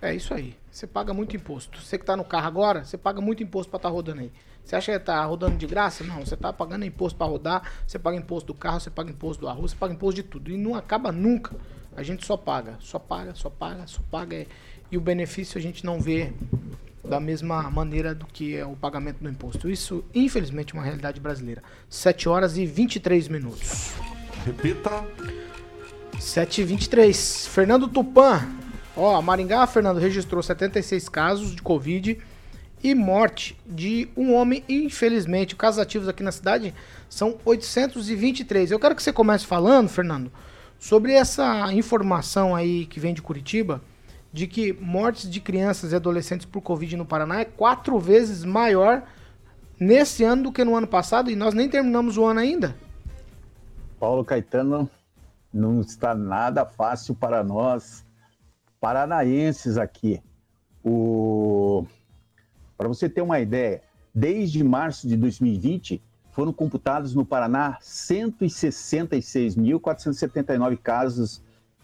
É 0.01 0.15
isso 0.15 0.33
aí. 0.33 0.57
Você 0.71 0.87
paga 0.87 1.13
muito 1.13 1.37
imposto. 1.37 1.79
Você 1.81 1.99
que 1.99 2.05
tá 2.05 2.17
no 2.17 2.25
carro 2.25 2.47
agora, 2.47 2.85
você 2.85 2.97
paga 2.97 3.21
muito 3.21 3.43
imposto 3.43 3.69
pra 3.71 3.77
estar 3.79 3.89
rodando 3.89 4.21
aí. 4.23 4.33
Você 4.65 4.77
acha 4.77 4.93
que 4.93 4.99
tá 5.05 5.25
rodando 5.25 5.57
de 5.57 5.67
graça? 5.67 6.05
Não, 6.05 6.21
você 6.25 6.37
tá 6.37 6.53
pagando 6.53 6.85
imposto 6.85 7.17
pra 7.19 7.27
rodar, 7.27 7.63
você 7.87 7.99
paga 7.99 8.17
imposto 8.17 8.47
do 8.47 8.55
carro, 8.55 8.81
você 8.81 8.91
paga 8.91 9.11
imposto 9.11 9.41
do 9.41 9.49
arroz, 9.49 9.71
você 9.73 9.77
paga 9.77 9.93
imposto 9.95 10.17
de 10.17 10.23
tudo. 10.23 10.51
E 10.51 10.57
não 10.57 10.75
acaba 10.75 11.11
nunca. 11.11 11.55
A 11.97 12.03
gente 12.03 12.25
só 12.25 12.37
paga, 12.37 12.77
só 12.81 12.99
paga, 12.99 13.35
só 13.35 13.51
paga, 13.51 13.87
só 13.87 14.01
paga. 14.11 14.37
é- 14.37 14.47
E 14.91 14.97
o 14.97 15.01
benefício 15.01 15.59
a 15.59 15.61
gente 15.61 15.85
não 15.85 16.01
vê 16.01 16.33
da 17.09 17.19
mesma 17.19 17.71
maneira 17.71 18.15
do 18.15 18.27
que 18.27 18.55
é 18.55 18.65
o 18.65 18.77
pagamento 18.77 19.23
do 19.23 19.29
imposto. 19.29 19.69
Isso, 19.69 20.05
infelizmente, 20.15 20.75
é 20.75 20.79
uma 20.79 20.85
realidade 20.85 21.21
brasileira. 21.21 21.63
7 21.89 22.29
horas 22.29 22.59
e 22.59 22.67
23 22.67 23.29
minutos. 23.29 23.93
Repita. 24.45 25.05
7 26.21 26.61
e 26.61 26.65
23 26.65 27.47
Fernando 27.47 27.89
Tupan. 27.89 28.47
Ó, 28.97 29.21
Maringá, 29.23 29.67
Fernando, 29.67 29.99
registrou 29.99 30.43
76 30.43 31.09
casos 31.09 31.55
de 31.55 31.63
Covid 31.63 32.19
e 32.83 32.95
morte 32.95 33.57
de 33.67 34.09
um 34.17 34.35
homem, 34.35 34.63
infelizmente. 34.69 35.57
Casos 35.57 35.79
ativos 35.79 36.09
aqui 36.09 36.23
na 36.23 36.33
cidade 36.33 36.75
são 37.09 37.39
823. 37.45 38.71
Eu 38.71 38.79
quero 38.79 38.95
que 38.95 39.03
você 39.03 39.13
comece 39.13 39.47
falando, 39.47 39.89
Fernando, 39.89 40.31
sobre 40.79 41.13
essa 41.13 41.73
informação 41.73 42.55
aí 42.55 42.87
que 42.87 43.01
vem 43.01 43.15
de 43.15 43.23
Curitiba, 43.23 43.81
de 44.33 44.47
que 44.47 44.73
mortes 44.75 45.29
de 45.31 45.41
crianças 45.41 45.93
e 45.93 45.97
adolescentes 45.97 46.47
por 46.47 46.61
Covid 46.61 46.97
no 46.97 47.07
Paraná 47.07 47.41
é 47.41 47.45
quatro 47.45 47.99
vezes 47.99 48.45
maior 48.45 49.03
nesse 49.81 50.25
ano 50.25 50.45
do 50.45 50.53
que 50.53 50.65
no 50.65 50.77
ano 50.77 50.87
passado 50.87 51.31
e 51.31 51.37
nós 51.37 51.55
nem 51.55 51.69
terminamos 51.69 52.19
o 52.19 52.25
ano 52.25 52.41
ainda. 52.41 52.77
Paulo 53.99 54.25
Caetano 54.25 54.89
não 55.53 55.81
está 55.81 56.15
nada 56.15 56.65
fácil 56.65 57.15
para 57.15 57.43
nós 57.43 58.07
paranaenses 58.81 59.77
aqui. 59.77 60.23
O... 60.85 61.85
Para 62.77 62.87
você 62.89 63.09
ter 63.09 63.23
uma 63.23 63.41
ideia, 63.41 63.83
desde 64.15 64.63
março 64.63 65.09
de 65.09 65.17
2020 65.17 66.01
foram 66.31 66.53
computados 66.53 67.13
no 67.15 67.25
Paraná 67.25 67.79
166.479 67.83 70.79
casos 70.79 71.43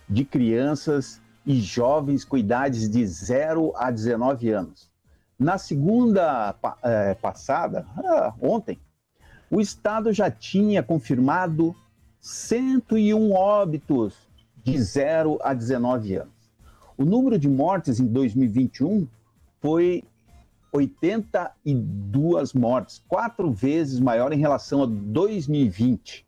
de 0.08 0.24
crianças 0.24 1.20
e 1.46 1.60
jovens 1.60 2.24
com 2.24 2.36
idades 2.36 2.88
de 2.88 3.06
0 3.06 3.72
a 3.76 3.90
19 3.90 4.50
anos. 4.50 4.90
Na 5.38 5.58
segunda 5.58 6.54
eh, 6.82 7.14
passada, 7.14 7.86
ah, 7.98 8.32
ontem, 8.40 8.78
o 9.50 9.60
Estado 9.60 10.12
já 10.12 10.30
tinha 10.30 10.82
confirmado 10.82 11.74
101 12.20 13.32
óbitos 13.32 14.14
de 14.62 14.80
0 14.80 15.38
a 15.42 15.52
19 15.52 16.16
anos. 16.16 16.32
O 16.96 17.04
número 17.04 17.38
de 17.38 17.48
mortes 17.48 18.00
em 18.00 18.06
2021 18.06 19.06
foi 19.60 20.04
82 20.72 22.52
mortes, 22.52 23.02
quatro 23.06 23.52
vezes 23.52 24.00
maior 24.00 24.32
em 24.32 24.38
relação 24.38 24.82
a 24.82 24.86
2020, 24.86 26.26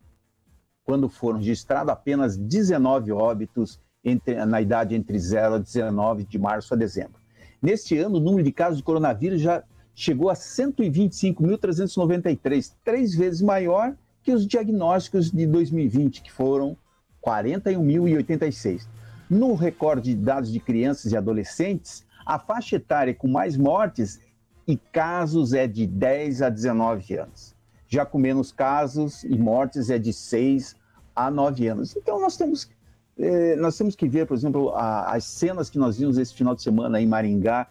quando 0.85 1.09
foram 1.09 1.39
registrados 1.39 1.93
apenas 1.93 2.37
19 2.37 3.11
óbitos 3.13 3.81
entre- 4.07 4.45
na 4.47 4.61
idade 4.61 4.95
entre 4.95 5.19
0 5.19 5.57
a 5.57 5.59
19 5.59 6.23
de 6.25 6.39
março 6.39 6.73
a 6.73 6.77
dezembro. 6.77 7.17
Neste 7.61 7.99
ano, 7.99 8.19
o 8.19 8.21
número 8.21 8.45
de 8.45 8.53
casos 8.53 8.77
de 8.79 8.85
coronavírus 8.85 9.41
já 9.41 9.65
chegou 9.95 10.31
a 10.31 10.35
125.393, 10.35 12.73
três 12.85 13.15
vezes 13.15 13.43
maior 13.43 13.95
que 14.23 14.33
os 14.33 14.47
diagnósticos 14.47 15.31
de 15.31 15.47
2020, 15.47 16.23
que 16.23 16.31
foram 16.31 16.77
41.086. 17.21 18.87
No 19.29 19.55
recorde 19.55 20.15
de 20.15 20.21
dados 20.21 20.53
de 20.53 20.61
crianças 20.61 21.11
e 21.13 21.17
adolescentes, 21.17 22.05
a 22.25 22.39
faixa 22.39 22.77
etária 22.77 23.15
com 23.15 23.27
mais 23.27 23.57
mortes 23.57 24.21
e 24.67 24.77
casos 24.77 25.53
é 25.53 25.67
de 25.67 25.87
10 25.87 26.43
a 26.43 26.49
19 26.49 27.19
anos. 27.19 27.55
Já 27.89 28.05
com 28.05 28.19
menos 28.19 28.53
casos 28.53 29.25
e 29.25 29.37
mortes 29.39 29.91
é 29.91 29.99
de 29.99 30.13
6 30.13 30.77
a 31.15 31.31
9 31.31 31.69
anos. 31.69 31.97
Então 31.97 32.21
nós 32.21 32.37
temos, 32.37 32.69
eh, 33.19 33.57
nós 33.57 33.77
temos 33.77 33.95
que 33.97 34.09
ver, 34.09 34.27
por 34.27 34.35
exemplo, 34.37 34.71
a- 34.75 35.13
as 35.15 35.25
cenas 35.25 35.71
que 35.71 35.79
nós 35.79 35.99
vimos 35.99 36.19
esse 36.19 36.35
final 36.35 36.55
de 36.55 36.63
semana 36.63 37.01
em 37.01 37.07
Maringá, 37.07 37.67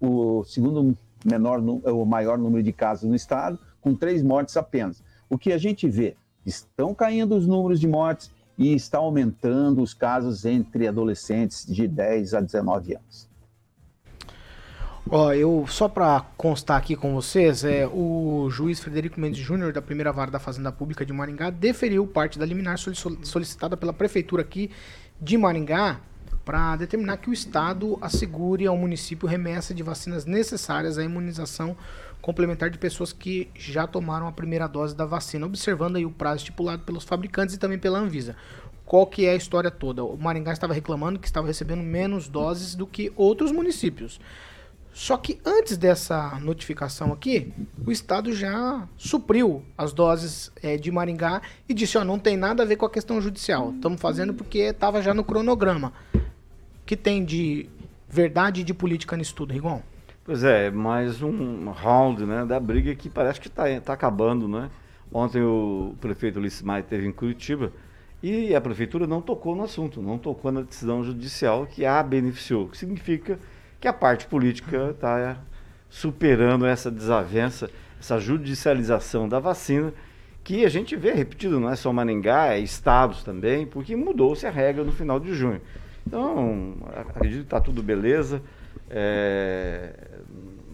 o 0.00 0.44
segundo 0.44 0.96
menor, 1.24 1.60
o 1.60 2.04
maior 2.04 2.36
número 2.36 2.62
de 2.62 2.72
casos 2.72 3.08
no 3.08 3.14
estado, 3.14 3.58
com 3.80 3.94
três 3.94 4.22
mortes 4.22 4.56
apenas. 4.56 5.02
O 5.30 5.38
que 5.38 5.52
a 5.52 5.58
gente 5.58 5.88
vê? 5.88 6.16
Estão 6.44 6.94
caindo 6.94 7.34
os 7.36 7.46
números 7.46 7.80
de 7.80 7.88
mortes 7.88 8.30
e 8.58 8.74
está 8.74 8.98
aumentando 8.98 9.80
os 9.82 9.94
casos 9.94 10.44
entre 10.44 10.86
adolescentes 10.86 11.64
de 11.66 11.88
10 11.88 12.34
a 12.34 12.40
19 12.40 12.94
anos. 12.96 13.28
Ó, 15.10 15.32
eu 15.34 15.66
só 15.68 15.86
pra 15.86 16.24
constar 16.36 16.78
aqui 16.78 16.96
com 16.96 17.14
vocês, 17.14 17.62
é 17.62 17.86
o 17.86 18.48
juiz 18.50 18.80
Frederico 18.80 19.20
Mendes 19.20 19.38
Júnior 19.44 19.70
da 19.72 19.82
primeira 19.82 20.10
vara 20.10 20.30
da 20.30 20.38
Fazenda 20.38 20.72
Pública 20.72 21.04
de 21.04 21.12
Maringá 21.12 21.50
deferiu 21.50 22.06
parte 22.06 22.38
da 22.38 22.46
liminar 22.46 22.78
solici- 22.78 23.18
solicitada 23.22 23.76
pela 23.76 23.92
prefeitura 23.92 24.40
aqui 24.40 24.70
de 25.20 25.38
Maringá 25.38 26.00
para 26.44 26.76
determinar 26.76 27.16
que 27.16 27.30
o 27.30 27.32
estado 27.32 27.96
assegure 28.00 28.66
ao 28.66 28.76
município 28.76 29.28
remessa 29.28 29.72
de 29.72 29.82
vacinas 29.82 30.26
necessárias 30.26 30.98
à 30.98 31.04
imunização 31.04 31.76
complementar 32.20 32.70
de 32.70 32.78
pessoas 32.78 33.12
que 33.12 33.50
já 33.54 33.86
tomaram 33.86 34.26
a 34.26 34.32
primeira 34.32 34.66
dose 34.66 34.96
da 34.96 35.04
vacina, 35.04 35.44
observando 35.44 35.96
aí 35.96 36.06
o 36.06 36.10
prazo 36.10 36.38
estipulado 36.38 36.82
pelos 36.82 37.04
fabricantes 37.04 37.54
e 37.54 37.58
também 37.58 37.78
pela 37.78 37.98
Anvisa. 37.98 38.34
Qual 38.86 39.06
que 39.06 39.26
é 39.26 39.32
a 39.32 39.36
história 39.36 39.70
toda? 39.70 40.02
O 40.02 40.16
Maringá 40.16 40.52
estava 40.52 40.72
reclamando 40.72 41.18
que 41.18 41.26
estava 41.26 41.46
recebendo 41.46 41.82
menos 41.82 42.28
doses 42.28 42.74
do 42.74 42.86
que 42.86 43.12
outros 43.14 43.52
municípios. 43.52 44.18
Só 44.94 45.16
que 45.16 45.40
antes 45.44 45.76
dessa 45.76 46.38
notificação 46.38 47.12
aqui, 47.12 47.52
o 47.84 47.90
Estado 47.90 48.32
já 48.32 48.86
supriu 48.96 49.64
as 49.76 49.92
doses 49.92 50.52
eh, 50.62 50.76
de 50.76 50.88
Maringá 50.92 51.42
e 51.68 51.74
disse, 51.74 51.98
ó, 51.98 52.04
não 52.04 52.16
tem 52.16 52.36
nada 52.36 52.62
a 52.62 52.66
ver 52.66 52.76
com 52.76 52.86
a 52.86 52.90
questão 52.90 53.20
judicial. 53.20 53.72
Estamos 53.74 54.00
fazendo 54.00 54.32
porque 54.32 54.58
estava 54.58 55.02
já 55.02 55.12
no 55.12 55.24
cronograma. 55.24 55.92
Que 56.86 56.96
tem 56.96 57.24
de 57.24 57.68
verdade 58.08 58.60
e 58.60 58.64
de 58.64 58.72
política 58.72 59.16
nisso 59.16 59.34
tudo, 59.34 59.52
Rigon? 59.52 59.82
Pois 60.24 60.44
é, 60.44 60.70
mais 60.70 61.20
um 61.20 61.70
round 61.70 62.24
né, 62.24 62.44
da 62.44 62.60
briga 62.60 62.94
que 62.94 63.10
parece 63.10 63.40
que 63.40 63.48
está 63.48 63.64
tá 63.80 63.94
acabando. 63.94 64.46
Né? 64.46 64.70
Ontem 65.12 65.42
o 65.42 65.96
prefeito 66.00 66.38
Ulisses 66.38 66.62
Maia 66.62 66.82
esteve 66.82 67.04
em 67.04 67.12
Curitiba 67.12 67.72
e 68.22 68.54
a 68.54 68.60
prefeitura 68.60 69.08
não 69.08 69.20
tocou 69.20 69.56
no 69.56 69.64
assunto, 69.64 70.00
não 70.00 70.18
tocou 70.18 70.52
na 70.52 70.62
decisão 70.62 71.02
judicial 71.02 71.66
que 71.66 71.84
a 71.84 72.00
beneficiou, 72.00 72.66
o 72.66 72.68
que 72.68 72.78
significa 72.78 73.40
que 73.84 73.88
a 73.88 73.92
parte 73.92 74.26
política 74.26 74.92
está 74.92 75.36
superando 75.90 76.64
essa 76.64 76.90
desavença, 76.90 77.70
essa 78.00 78.18
judicialização 78.18 79.28
da 79.28 79.38
vacina, 79.38 79.92
que 80.42 80.64
a 80.64 80.70
gente 80.70 80.96
vê 80.96 81.12
repetido, 81.12 81.60
não 81.60 81.68
é 81.68 81.76
só 81.76 81.92
Maringá, 81.92 82.54
é 82.54 82.60
estados 82.60 83.22
também, 83.22 83.66
porque 83.66 83.94
mudou-se 83.94 84.46
a 84.46 84.50
regra 84.50 84.82
no 84.82 84.90
final 84.90 85.20
de 85.20 85.34
junho. 85.34 85.60
Então, 86.06 86.76
acredito 86.96 87.40
que 87.40 87.44
está 87.44 87.60
tudo 87.60 87.82
beleza. 87.82 88.40
É, 88.88 89.92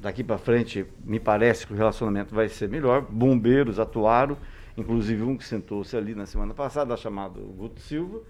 daqui 0.00 0.22
para 0.22 0.38
frente, 0.38 0.86
me 1.04 1.18
parece 1.18 1.66
que 1.66 1.72
o 1.72 1.76
relacionamento 1.76 2.32
vai 2.32 2.48
ser 2.48 2.68
melhor. 2.68 3.02
Bombeiros 3.02 3.80
atuaram, 3.80 4.36
inclusive 4.76 5.20
um 5.24 5.36
que 5.36 5.44
sentou-se 5.44 5.96
ali 5.96 6.14
na 6.14 6.26
semana 6.26 6.54
passada, 6.54 6.96
chamado 6.96 7.40
Guto 7.40 7.80
Silva, 7.80 8.20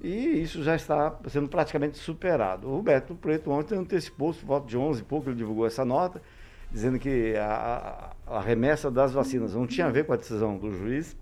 e 0.00 0.42
isso 0.42 0.62
já 0.62 0.76
está 0.76 1.18
sendo 1.28 1.48
praticamente 1.48 1.98
superado. 1.98 2.68
O 2.68 2.76
Roberto 2.76 3.14
Preto 3.14 3.50
ontem 3.50 3.76
antecipou, 3.76 4.32
por 4.34 4.44
volta 4.44 4.66
de 4.66 4.76
11 4.76 5.00
e 5.00 5.04
pouco, 5.04 5.28
ele 5.30 5.36
divulgou 5.36 5.66
essa 5.66 5.84
nota, 5.84 6.20
dizendo 6.70 6.98
que 6.98 7.34
a, 7.36 8.14
a, 8.26 8.40
remessa 8.40 8.90
das 8.90 9.12
vacinas 9.12 9.54
não 9.54 9.66
tinha 9.66 9.86
a 9.86 9.90
ver 9.90 10.04
com 10.04 10.12
a 10.12 10.16
decisão 10.16 10.58
do 10.58 10.70
juiz, 10.70 11.16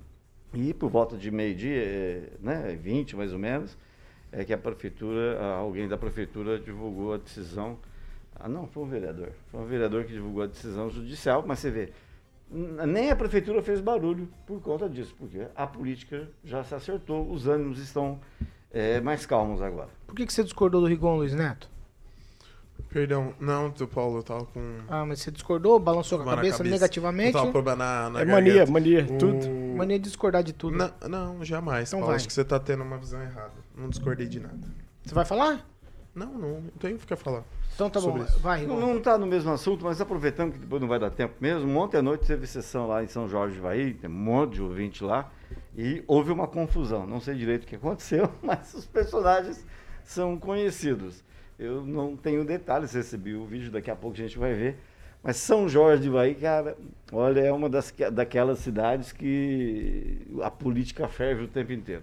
e 0.52 0.74
por 0.74 0.90
volta 0.90 1.16
de 1.16 1.30
meio-dia, 1.30 1.82
eh, 1.82 2.28
né, 2.40 2.78
20 2.80 3.16
mais 3.16 3.32
ou 3.32 3.38
menos, 3.38 3.76
é 4.30 4.44
que 4.44 4.52
a 4.52 4.58
prefeitura, 4.58 5.40
alguém 5.56 5.88
da 5.88 5.96
prefeitura 5.96 6.58
divulgou 6.58 7.14
a 7.14 7.16
decisão. 7.16 7.78
Ah, 8.34 8.48
não, 8.48 8.66
foi 8.66 8.82
um 8.82 8.86
vereador. 8.86 9.30
Foi 9.50 9.60
um 9.60 9.66
vereador 9.66 10.04
que 10.04 10.12
divulgou 10.12 10.42
a 10.42 10.46
decisão 10.46 10.90
judicial, 10.90 11.44
mas 11.46 11.60
você 11.60 11.70
vê, 11.70 11.92
nem 12.50 13.10
a 13.10 13.16
prefeitura 13.16 13.62
fez 13.62 13.80
barulho 13.80 14.28
por 14.46 14.60
conta 14.60 14.88
disso, 14.88 15.14
porque 15.18 15.46
a 15.54 15.66
política 15.66 16.28
já 16.44 16.62
se 16.62 16.74
acertou, 16.74 17.30
os 17.30 17.46
ânimos 17.46 17.78
estão 17.78 18.20
eh, 18.74 19.00
mais 19.00 19.24
calmos 19.24 19.62
agora. 19.62 19.88
Por 20.06 20.14
que, 20.16 20.26
que 20.26 20.32
você 20.32 20.42
discordou 20.44 20.80
do 20.80 20.86
Rigon, 20.86 21.16
Luiz 21.16 21.32
Neto? 21.34 21.68
Perdão, 22.88 23.34
não, 23.40 23.70
teu 23.70 23.88
Paulo, 23.88 24.18
eu 24.18 24.22
tava 24.22 24.44
com. 24.46 24.60
Ah, 24.88 25.04
mas 25.04 25.20
você 25.20 25.30
discordou, 25.30 25.78
balançou 25.80 26.18
com 26.18 26.24
a 26.24 26.30
na 26.30 26.36
cabeça, 26.36 26.62
negativamente? 26.62 27.36
Eu 27.36 27.52
tava 27.52 27.74
na, 27.76 28.10
na 28.10 28.20
É 28.20 28.24
mania, 28.24 28.52
garganta. 28.64 28.72
mania, 28.72 29.06
O- 29.10 29.18
tudo. 29.18 29.48
Mania 29.76 29.98
de 29.98 30.04
discordar 30.04 30.42
de 30.44 30.52
tudo. 30.52 30.76
Não, 30.76 30.92
não 31.08 31.44
jamais. 31.44 31.88
Então 31.88 31.98
Paulo, 32.00 32.10
vai. 32.12 32.16
acho 32.16 32.26
que 32.28 32.32
você 32.32 32.44
tá 32.44 32.58
tendo 32.60 32.82
uma 32.84 32.96
visão 32.98 33.20
errada. 33.20 33.52
Não 33.76 33.88
discordei 33.88 34.26
de 34.28 34.38
nada. 34.38 34.58
Você 35.04 35.14
vai 35.14 35.24
falar? 35.24 35.66
Não, 36.14 36.26
não, 36.32 36.60
não 36.60 36.70
tenho 36.78 36.94
o 36.94 36.98
que 37.00 37.16
falar. 37.16 37.42
Então 37.74 37.90
tá 37.90 38.00
bom, 38.00 38.16
isso. 38.18 38.38
vai, 38.38 38.64
Não, 38.64 38.76
Rigon. 38.76 38.86
não 38.92 38.98
está 38.98 39.18
no 39.18 39.26
mesmo 39.26 39.50
assunto, 39.50 39.84
mas 39.84 40.00
aproveitando 40.00 40.52
que 40.52 40.58
depois 40.58 40.80
não 40.80 40.88
vai 40.88 41.00
dar 41.00 41.10
tempo 41.10 41.34
mesmo, 41.40 41.76
ontem 41.76 41.96
à 41.96 42.02
noite 42.02 42.24
teve 42.24 42.46
sessão 42.46 42.86
lá 42.86 43.02
em 43.02 43.08
São 43.08 43.28
Jorge 43.28 43.56
de 43.56 43.60
Vaí, 43.60 43.94
tem 43.94 44.08
um 44.08 44.12
monte 44.12 44.54
de 44.54 44.62
ouvinte 44.62 45.02
lá, 45.02 45.28
e 45.76 46.02
houve 46.06 46.30
uma 46.32 46.46
confusão. 46.46 47.06
Não 47.06 47.20
sei 47.20 47.34
direito 47.34 47.64
o 47.64 47.66
que 47.66 47.76
aconteceu, 47.76 48.30
mas 48.42 48.72
os 48.74 48.86
personagens 48.86 49.64
são 50.02 50.38
conhecidos. 50.38 51.22
Eu 51.58 51.84
não 51.84 52.16
tenho 52.16 52.44
detalhes, 52.44 52.92
recebi 52.92 53.34
o 53.34 53.44
vídeo, 53.44 53.70
daqui 53.70 53.90
a 53.90 53.96
pouco 53.96 54.16
a 54.16 54.20
gente 54.20 54.38
vai 54.38 54.54
ver. 54.54 54.76
Mas 55.22 55.36
São 55.36 55.68
Jorge 55.68 56.02
de 56.10 56.34
cara, 56.34 56.76
olha, 57.10 57.40
é 57.40 57.50
uma 57.52 57.68
das, 57.68 57.90
que- 57.90 58.10
daquelas 58.10 58.58
cidades 58.58 59.10
que 59.12 60.18
a 60.42 60.50
política 60.50 61.08
ferve 61.08 61.44
o 61.44 61.48
tempo 61.48 61.72
inteiro. 61.72 62.02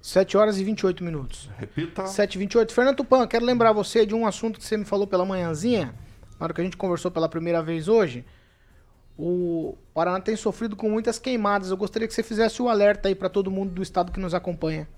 7 0.00 0.36
horas 0.36 0.58
e 0.58 0.64
28 0.64 1.02
minutos. 1.02 1.48
Repita. 1.58 2.06
7 2.06 2.34
e 2.34 2.38
28 2.38 2.72
Fernando 2.72 2.96
Tupan, 2.96 3.26
quero 3.26 3.44
lembrar 3.44 3.72
você 3.72 4.04
de 4.04 4.14
um 4.14 4.26
assunto 4.26 4.58
que 4.58 4.64
você 4.64 4.76
me 4.76 4.84
falou 4.84 5.06
pela 5.06 5.24
manhãzinha, 5.24 5.94
na 6.38 6.44
hora 6.46 6.52
que 6.54 6.60
a 6.60 6.64
gente 6.64 6.76
conversou 6.76 7.10
pela 7.10 7.28
primeira 7.28 7.62
vez 7.62 7.88
hoje. 7.88 8.24
O 9.18 9.76
Paraná 9.92 10.20
tem 10.20 10.36
sofrido 10.36 10.74
com 10.74 10.88
muitas 10.88 11.18
queimadas. 11.18 11.70
Eu 11.70 11.76
gostaria 11.76 12.08
que 12.08 12.14
você 12.14 12.22
fizesse 12.22 12.62
o 12.62 12.68
alerta 12.68 13.08
aí 13.08 13.14
pra 13.14 13.28
todo 13.28 13.50
mundo 13.50 13.72
do 13.72 13.82
estado 13.82 14.10
que 14.10 14.18
nos 14.20 14.34
acompanha. 14.34 14.88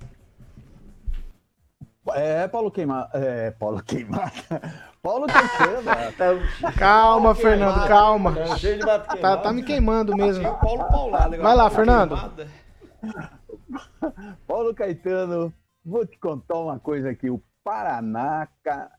É, 2.15 2.47
Paulo 2.49 2.71
Queimada. 2.71 3.11
É, 3.15 3.51
Paulo 3.53 3.83
Queimada. 3.83 4.33
Paulo 5.03 5.27
Caetano. 5.27 6.41
Calma, 6.79 7.35
Fernando, 7.35 7.87
calma. 7.87 8.35
Tá 8.35 8.57
cheio 8.57 8.79
de 8.79 8.87
mato 8.87 9.07
Tá, 9.07 9.13
queimado. 9.13 9.43
tá 9.43 9.53
me 9.53 9.63
queimando 9.63 10.17
mesmo. 10.17 10.45
Paulo 10.59 10.85
Paulado. 10.89 11.37
Vai 11.37 11.55
lá, 11.55 11.69
Fernando. 11.71 12.17
Paulo 14.47 14.75
Caetano, 14.75 15.53
vou 15.85 16.07
te 16.07 16.19
contar 16.19 16.59
uma 16.59 16.79
coisa 16.79 17.11
aqui. 17.11 17.29
O 17.29 17.43
Paraná 17.63 18.49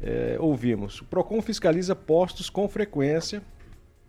é, 0.00 0.36
ouvimos. 0.38 1.00
O 1.00 1.04
PROCON 1.04 1.42
fiscaliza 1.42 1.96
postos 1.96 2.48
com 2.48 2.68
frequência. 2.68 3.42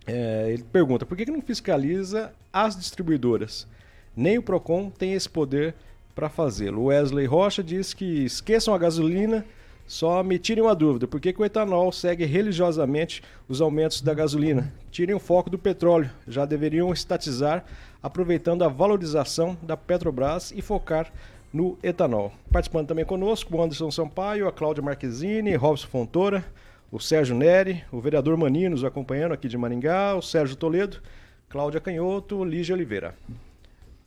É, 0.08 0.50
ele 0.52 0.63
pergunta 0.63 1.06
por 1.06 1.17
que, 1.17 1.26
que 1.26 1.32
não 1.32 1.41
fiscaliza 1.41 2.32
as 2.52 2.78
distribuidoras? 2.78 3.67
Nem 4.15 4.38
o 4.38 4.41
PROCON 4.41 4.89
tem 4.89 5.13
esse 5.13 5.30
poder 5.30 5.76
para 6.15 6.30
fazê-lo. 6.30 6.86
Wesley 6.86 7.26
Rocha 7.28 7.62
diz 7.62 7.93
que 7.93 8.26
esqueçam 8.26 8.74
a 8.74 8.78
gasolina, 8.78 9.46
só 9.86 10.24
me 10.24 10.39
tirem 10.39 10.63
uma 10.63 10.74
dúvida: 10.74 11.08
por 11.08 11.20
que, 11.20 11.32
que 11.32 11.41
o 11.41 11.46
etanol 11.46 11.91
segue 11.91 12.26
religiosamente 12.26 13.22
os 13.48 13.62
aumentos 13.62 14.02
da 14.02 14.13
gasolina? 14.13 14.74
Tirem 14.89 15.13
o 15.13 15.20
foco 15.20 15.50
do 15.50 15.60
petróleo, 15.60 16.10
já 16.28 16.46
deveriam 16.46 16.91
estatizar, 16.91 17.63
aproveitando 18.02 18.63
a 18.63 18.67
valorização 18.67 19.58
da 19.62 19.78
Petrobras 19.78 20.52
e 20.52 20.62
focar 20.62 21.12
no 21.54 21.78
etanol. 21.84 22.32
Participando 22.52 22.88
também 22.88 23.06
conosco 23.06 23.56
o 23.56 23.62
Anderson 23.62 23.91
Sampaio, 23.91 24.48
a 24.48 24.52
Cláudia 24.52 24.84
Marquezine, 24.84 25.56
Robson 25.56 25.88
Fontoura, 25.88 26.43
o 26.91 27.00
Sérgio 27.00 27.36
Neri, 27.36 27.84
o 27.91 28.00
vereador 28.00 28.36
Maninho 28.38 28.69
nos 28.71 28.84
acompanhando 28.84 29.34
aqui 29.34 29.47
de 29.47 29.58
Maringá, 29.58 30.15
o 30.15 30.21
Sérgio 30.21 30.56
Toledo, 30.56 31.02
Cláudia 31.50 31.80
Canhoto, 31.82 32.43
Lígia 32.43 32.76
Oliveira. 32.76 33.15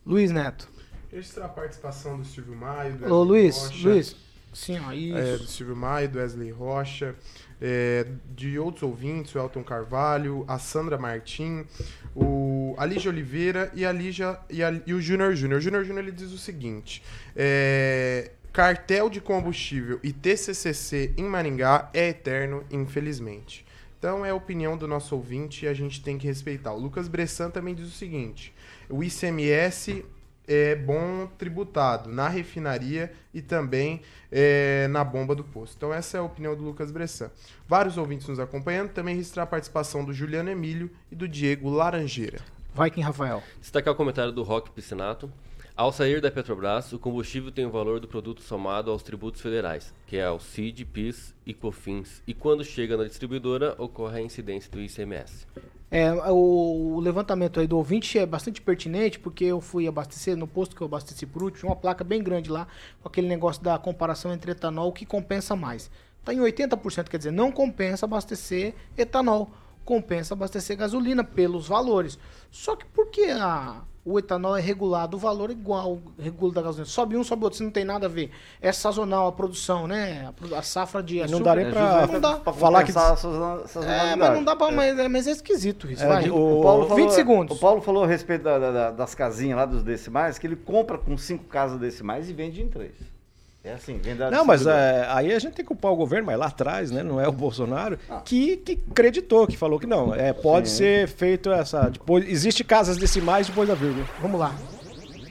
Luiz 0.05 0.31
Neto. 0.31 0.69
Registrar 1.13 1.47
a 1.47 1.49
participação 1.49 2.19
do 2.19 2.25
Silvio 2.25 2.55
Maio, 2.57 2.95
do 2.95 3.05
Ô, 3.13 3.21
Wesley 3.23 3.29
Luiz, 3.29 3.57
Rocha. 3.59 3.89
Luiz. 3.89 4.17
Sim, 4.53 4.79
ó, 4.85 4.93
isso. 4.93 5.17
É, 5.17 5.37
do 5.37 5.45
Silvio 5.47 5.77
Maio, 5.77 6.09
do 6.09 6.19
Wesley 6.19 6.51
Rocha, 6.51 7.15
é, 7.61 8.07
de 8.35 8.59
outros 8.59 8.83
ouvintes, 8.83 9.33
o 9.35 9.39
Elton 9.39 9.63
Carvalho, 9.63 10.45
a 10.49 10.59
Sandra 10.59 10.99
Martim, 10.99 11.65
o 12.17 12.75
a 12.79 12.85
Lígia 12.87 13.11
Oliveira 13.11 13.71
e, 13.75 13.85
a 13.85 13.93
Lígia, 13.93 14.39
e, 14.49 14.63
a- 14.63 14.81
e 14.87 14.93
o 14.95 15.01
Júnior 15.01 15.35
Júnior. 15.37 15.59
O 15.59 15.63
Júnior 15.63 15.85
Júnior 15.85 16.03
ele 16.05 16.13
diz 16.13 16.33
o 16.33 16.39
seguinte: 16.39 17.03
é, 17.37 18.31
cartel 18.53 19.09
de 19.09 19.21
combustível 19.21 20.01
e 20.03 20.13
TCCC 20.13 21.15
em 21.17 21.25
Maringá 21.25 21.89
é 21.95 22.09
eterno, 22.09 22.65
infelizmente. 22.71 23.65
Então 23.99 24.25
é 24.25 24.31
a 24.31 24.35
opinião 24.35 24.77
do 24.77 24.89
nosso 24.89 25.15
ouvinte 25.15 25.65
e 25.65 25.69
a 25.69 25.75
gente 25.75 26.03
tem 26.03 26.17
que 26.19 26.27
respeitar. 26.27 26.73
O 26.73 26.79
Lucas 26.79 27.07
Bressan 27.07 27.51
também 27.51 27.75
diz 27.75 27.87
o 27.87 27.97
seguinte: 27.97 28.53
o 28.89 29.05
ICMS 29.05 30.05
é 30.49 30.75
bom 30.75 31.29
tributado 31.39 32.11
na 32.11 32.29
refinaria 32.29 33.13
e 33.33 33.41
também 33.41 34.01
é, 34.33 34.89
na 34.89 35.05
bomba 35.05 35.35
do 35.35 35.45
posto. 35.45 35.77
Então 35.77 35.95
essa 35.95 36.17
é 36.17 36.21
a 36.21 36.25
opinião 36.25 36.57
do 36.57 36.65
Lucas 36.65 36.91
Bressan. 36.91 37.31
Vários 37.69 37.97
ouvintes 37.97 38.27
nos 38.27 38.41
acompanhando, 38.41 38.91
também 38.91 39.15
registrar 39.15 39.45
a 39.45 39.47
participação 39.47 40.05
do 40.05 40.13
Juliano 40.13 40.51
Emílio 40.51 40.91
e 41.13 41.15
do 41.15 41.29
Diego 41.29 41.69
Laranjeira. 41.69 42.41
Vai 42.75 42.91
quem, 42.91 43.05
Rafael. 43.05 43.43
Destacar 43.61 43.93
o 43.93 43.97
comentário 43.97 44.33
do 44.33 44.43
Roque 44.43 44.71
Piscinato. 44.71 45.31
Ao 45.77 45.93
sair 45.93 46.21
da 46.21 46.31
Petrobras, 46.31 46.93
o 46.93 46.99
combustível 46.99 47.51
tem 47.51 47.65
o 47.65 47.71
valor 47.71 48.01
do 48.01 48.09
produto 48.09 48.43
somado 48.43 48.91
aos 48.91 49.03
tributos 49.03 49.41
federais, 49.41 49.95
que 50.07 50.17
é 50.17 50.29
o 50.29 50.39
CID, 50.39 50.85
PIS 50.85 51.35
e 51.47 51.55
COFINS, 51.55 52.23
e 52.27 52.35
quando 52.35 52.65
chega 52.65 52.97
na 52.97 53.05
distribuidora, 53.05 53.75
ocorre 53.79 54.19
a 54.19 54.23
incidência 54.23 54.71
do 54.71 54.81
ICMS. 54.81 55.47
É, 55.91 56.13
o, 56.31 57.01
levantamento 57.01 57.59
aí 57.59 57.67
do 57.67 57.77
ouvinte 57.77 58.17
é 58.19 58.25
bastante 58.25 58.61
pertinente, 58.61 59.19
porque 59.19 59.45
eu 59.45 59.61
fui 59.61 59.89
abastecer 59.89 60.37
no 60.37 60.47
posto 60.47 60.77
que 60.77 60.83
eu 60.83 60.87
abasteci 60.87 61.27
por 61.27 61.43
último, 61.43 61.71
uma 61.71 61.77
placa 61.77 62.05
bem 62.05 62.23
grande 62.23 62.51
lá, 62.51 62.69
com 63.03 63.09
aquele 63.09 63.27
negócio 63.27 63.63
da 63.63 63.77
comparação 63.79 64.33
entre 64.33 64.53
etanol, 64.53 64.93
que 64.93 65.05
compensa 65.05 65.57
mais. 65.57 65.91
Está 66.21 66.33
em 66.33 66.39
80%, 66.39 67.09
quer 67.09 67.17
dizer, 67.17 67.33
não 67.33 67.51
compensa 67.51 68.07
abastecer 68.07 68.75
etanol, 68.97 69.51
compensa 69.85 70.35
abastecer 70.35 70.77
gasolina 70.77 71.25
pelos 71.25 71.67
valores. 71.67 72.19
Só 72.51 72.77
que 72.77 72.85
por 72.85 73.07
que 73.09 73.25
a, 73.25 73.83
o 74.05 74.19
etanol 74.19 74.57
é 74.57 74.61
regulado, 74.61 75.17
o 75.17 75.21
valor 75.21 75.51
é 75.51 75.53
igual, 75.53 75.99
regula 76.19 76.53
da 76.55 76.63
gasolina? 76.63 76.87
Sobe 76.87 77.17
um, 77.17 77.23
sobe 77.23 77.45
outro, 77.45 77.57
isso 77.57 77.65
não 77.65 77.71
tem 77.71 77.85
nada 77.85 78.07
a 78.07 78.09
ver. 78.09 78.31
É 78.61 78.73
sazonal 78.73 79.27
a 79.29 79.33
produção, 79.33 79.87
né? 79.87 80.33
A, 80.57 80.63
safra 80.63 81.03
de 81.03 81.17
não 81.19 81.25
açúcar. 81.25 81.45
dá 81.45 81.55
nem 81.57 81.71
pra- 81.71 82.07
não 82.07 82.21
dá. 82.21 82.37
pra 82.39 82.53
falar 82.53 82.85
que-. 82.85 82.93
É, 83.87 84.17
mas 84.17 84.35
não 84.35 84.45
dá 84.45 84.57
pra. 84.57 84.71
Mas, 84.71 84.99
é- 84.99 85.09
mas 85.09 85.27
é 85.27 85.31
esquisito 85.33 85.91
isso. 85.91 86.03
É, 86.03 86.09
vai. 86.09 86.31
o, 86.31 86.61
Paulo 86.63 86.89
falou, 86.89 86.97
20 87.05 87.11
segundos. 87.11 87.57
O 87.57 87.61
Paulo 87.61 87.81
falou 87.83 88.05
a 88.05 88.07
respeito 88.07 88.43
da- 88.43 88.59
da- 88.59 88.91
das 88.91 89.15
casinhas 89.15 89.57
lá 89.59 89.67
dos 89.67 89.83
decimais, 89.83 90.39
que 90.39 90.47
ele 90.47 90.57
compra 90.57 90.97
com 90.97 91.17
cinco 91.19 91.45
casas 91.45 91.79
decimais 91.79 92.29
e 92.31 92.33
vende 92.33 92.63
em 92.63 92.69
três. 92.69 92.93
É 93.63 93.75
assim, 93.75 93.99
vende 93.99 94.19
da 94.19 94.31
Não, 94.31 94.45
mas 94.45 94.67
é, 94.67 95.07
aí 95.11 95.33
a 95.33 95.39
gente 95.39 95.53
tem 95.53 95.65
que 95.65 95.69
culpar 95.69 95.93
o 95.93 95.97
governo, 95.97 96.27
mas 96.27 96.39
lá 96.39 96.47
atrás, 96.47 96.91
né? 96.91 97.03
Não 97.03 97.21
é 97.21 97.29
o 97.29 97.33
Bolsonaro, 97.33 97.99
que, 98.25 98.57
que 98.57 98.79
acreditou, 98.91 99.47
que 99.47 99.57
falou 99.57 99.79
que 99.79 99.87
não. 99.87 100.15
É, 100.15 100.33
pode 100.33 100.71
Sim. 100.71 100.77
ser 100.77 101.09
feito 101.09 101.53
essa. 101.53 101.91
Depois, 101.91 102.27
existe 102.27 102.65
casas 102.65 102.97
decimais 102.97 103.49
depois 103.49 103.69
da 103.69 103.75
vírgula. 103.75 104.07
Vamos 104.23 104.41
lá. 104.41 104.55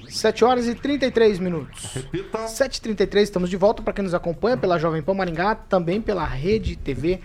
7 0.08 0.44
horas 0.44 0.68
e 0.68 0.76
33 0.76 1.40
minutos. 1.40 1.92
Repita. 1.94 2.40
7h33, 2.46 3.22
estamos 3.22 3.50
de 3.50 3.58
volta 3.58 3.82
para 3.82 3.94
quem 3.94 4.04
nos 4.04 4.14
acompanha 4.14 4.58
pela 4.58 4.78
Jovem 4.78 5.02
Pan 5.02 5.14
Maringá, 5.14 5.56
também 5.56 6.02
pela 6.02 6.26
Rede 6.26 6.76
TV 6.76 7.20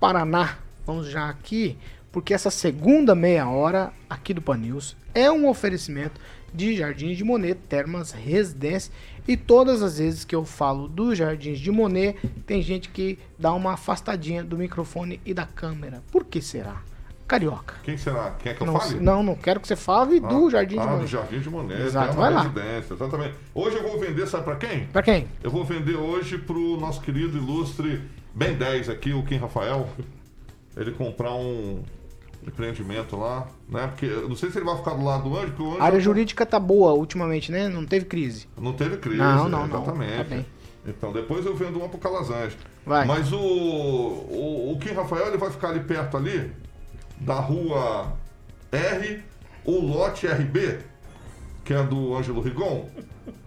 Paraná. 0.00 0.58
Vamos 0.86 1.08
já 1.08 1.28
aqui, 1.28 1.76
porque 2.12 2.32
essa 2.32 2.50
segunda 2.50 3.14
meia 3.14 3.48
hora 3.48 3.92
aqui 4.08 4.32
do 4.32 4.42
Pan 4.42 4.56
News 4.56 4.96
é 5.14 5.30
um 5.30 5.48
oferecimento 5.48 6.20
de 6.52 6.76
Jardins 6.76 7.16
de 7.16 7.24
Monet, 7.24 7.58
Termas 7.68 8.12
Residência. 8.12 8.92
E 9.28 9.36
todas 9.36 9.82
as 9.82 9.98
vezes 9.98 10.24
que 10.24 10.34
eu 10.34 10.42
falo 10.42 10.88
dos 10.88 11.18
Jardins 11.18 11.58
de 11.60 11.70
Monet, 11.70 12.16
tem 12.46 12.62
gente 12.62 12.88
que 12.88 13.18
dá 13.38 13.52
uma 13.52 13.74
afastadinha 13.74 14.42
do 14.42 14.56
microfone 14.56 15.20
e 15.24 15.34
da 15.34 15.44
câmera. 15.44 16.02
Por 16.10 16.24
que 16.24 16.40
será? 16.40 16.80
Carioca. 17.26 17.74
Quem 17.82 17.98
será? 17.98 18.30
Quem 18.38 18.52
é 18.52 18.54
que 18.54 18.62
eu 18.62 18.66
Não, 18.66 18.80
fale? 18.80 18.98
não, 19.00 19.22
não 19.22 19.34
quero 19.36 19.60
que 19.60 19.68
você 19.68 19.76
fale 19.76 20.18
do 20.18 20.48
Jardim 20.48 20.76
de 20.76 20.80
ah, 20.80 20.86
Monet. 20.86 21.00
do 21.02 21.06
Jardim 21.06 21.40
de 21.40 21.50
Monet. 21.50 21.82
Exato, 21.82 22.12
é 22.14 22.16
vai 22.16 22.32
lá. 22.32 22.40
residência, 22.40 22.94
exatamente. 22.94 23.34
Hoje 23.54 23.76
eu 23.76 23.82
vou 23.82 24.00
vender, 24.00 24.26
sabe 24.26 24.44
pra 24.44 24.56
quem? 24.56 24.86
Pra 24.86 25.02
quem? 25.02 25.28
Eu 25.42 25.50
vou 25.50 25.62
vender 25.62 25.94
hoje 25.96 26.38
pro 26.38 26.78
nosso 26.80 27.02
querido 27.02 27.36
ilustre 27.36 28.00
Ben 28.34 28.54
10 28.54 28.88
aqui, 28.88 29.12
o 29.12 29.22
Kim 29.24 29.36
Rafael. 29.36 29.86
Ele 30.74 30.92
comprar 30.92 31.34
um 31.34 31.82
empreendimento 32.46 33.16
lá, 33.16 33.48
né? 33.68 33.86
Porque 33.88 34.06
eu 34.06 34.28
não 34.28 34.36
sei 34.36 34.50
se 34.50 34.58
ele 34.58 34.64
vai 34.64 34.76
ficar 34.76 34.94
do 34.94 35.04
lado 35.04 35.28
do 35.28 35.36
Anjo, 35.36 35.46
porque 35.48 35.62
o 35.62 35.70
Anjo 35.72 35.82
A 35.82 35.84
área 35.84 36.00
jurídica 36.00 36.46
tá 36.46 36.58
boa 36.58 36.92
ultimamente, 36.92 37.50
né? 37.52 37.68
Não 37.68 37.84
teve 37.84 38.06
crise. 38.06 38.48
não 38.56 38.72
teve 38.72 38.96
crise. 38.96 39.18
Não, 39.18 39.48
não, 39.48 39.66
não. 39.66 39.76
exatamente. 39.76 40.16
Tá 40.16 40.24
bem. 40.24 40.46
Então, 40.86 41.12
depois 41.12 41.44
eu 41.44 41.54
vendo 41.54 41.78
uma 41.78 41.88
pro 41.88 41.98
Calazans. 41.98 42.56
Vai. 42.86 43.06
Mas 43.06 43.32
o, 43.32 43.38
o, 43.38 44.72
o 44.72 44.78
Kim 44.78 44.92
Rafael 44.92 45.26
ele 45.26 45.36
vai 45.36 45.50
ficar 45.50 45.68
ali 45.68 45.80
perto 45.80 46.16
ali, 46.16 46.50
da 47.20 47.34
rua 47.34 48.12
R, 48.72 49.22
o 49.64 49.80
lote 49.80 50.26
RB, 50.26 50.78
que 51.68 51.74
é 51.74 51.82
do 51.82 52.16
Ângelo 52.16 52.40
Rigon. 52.40 52.88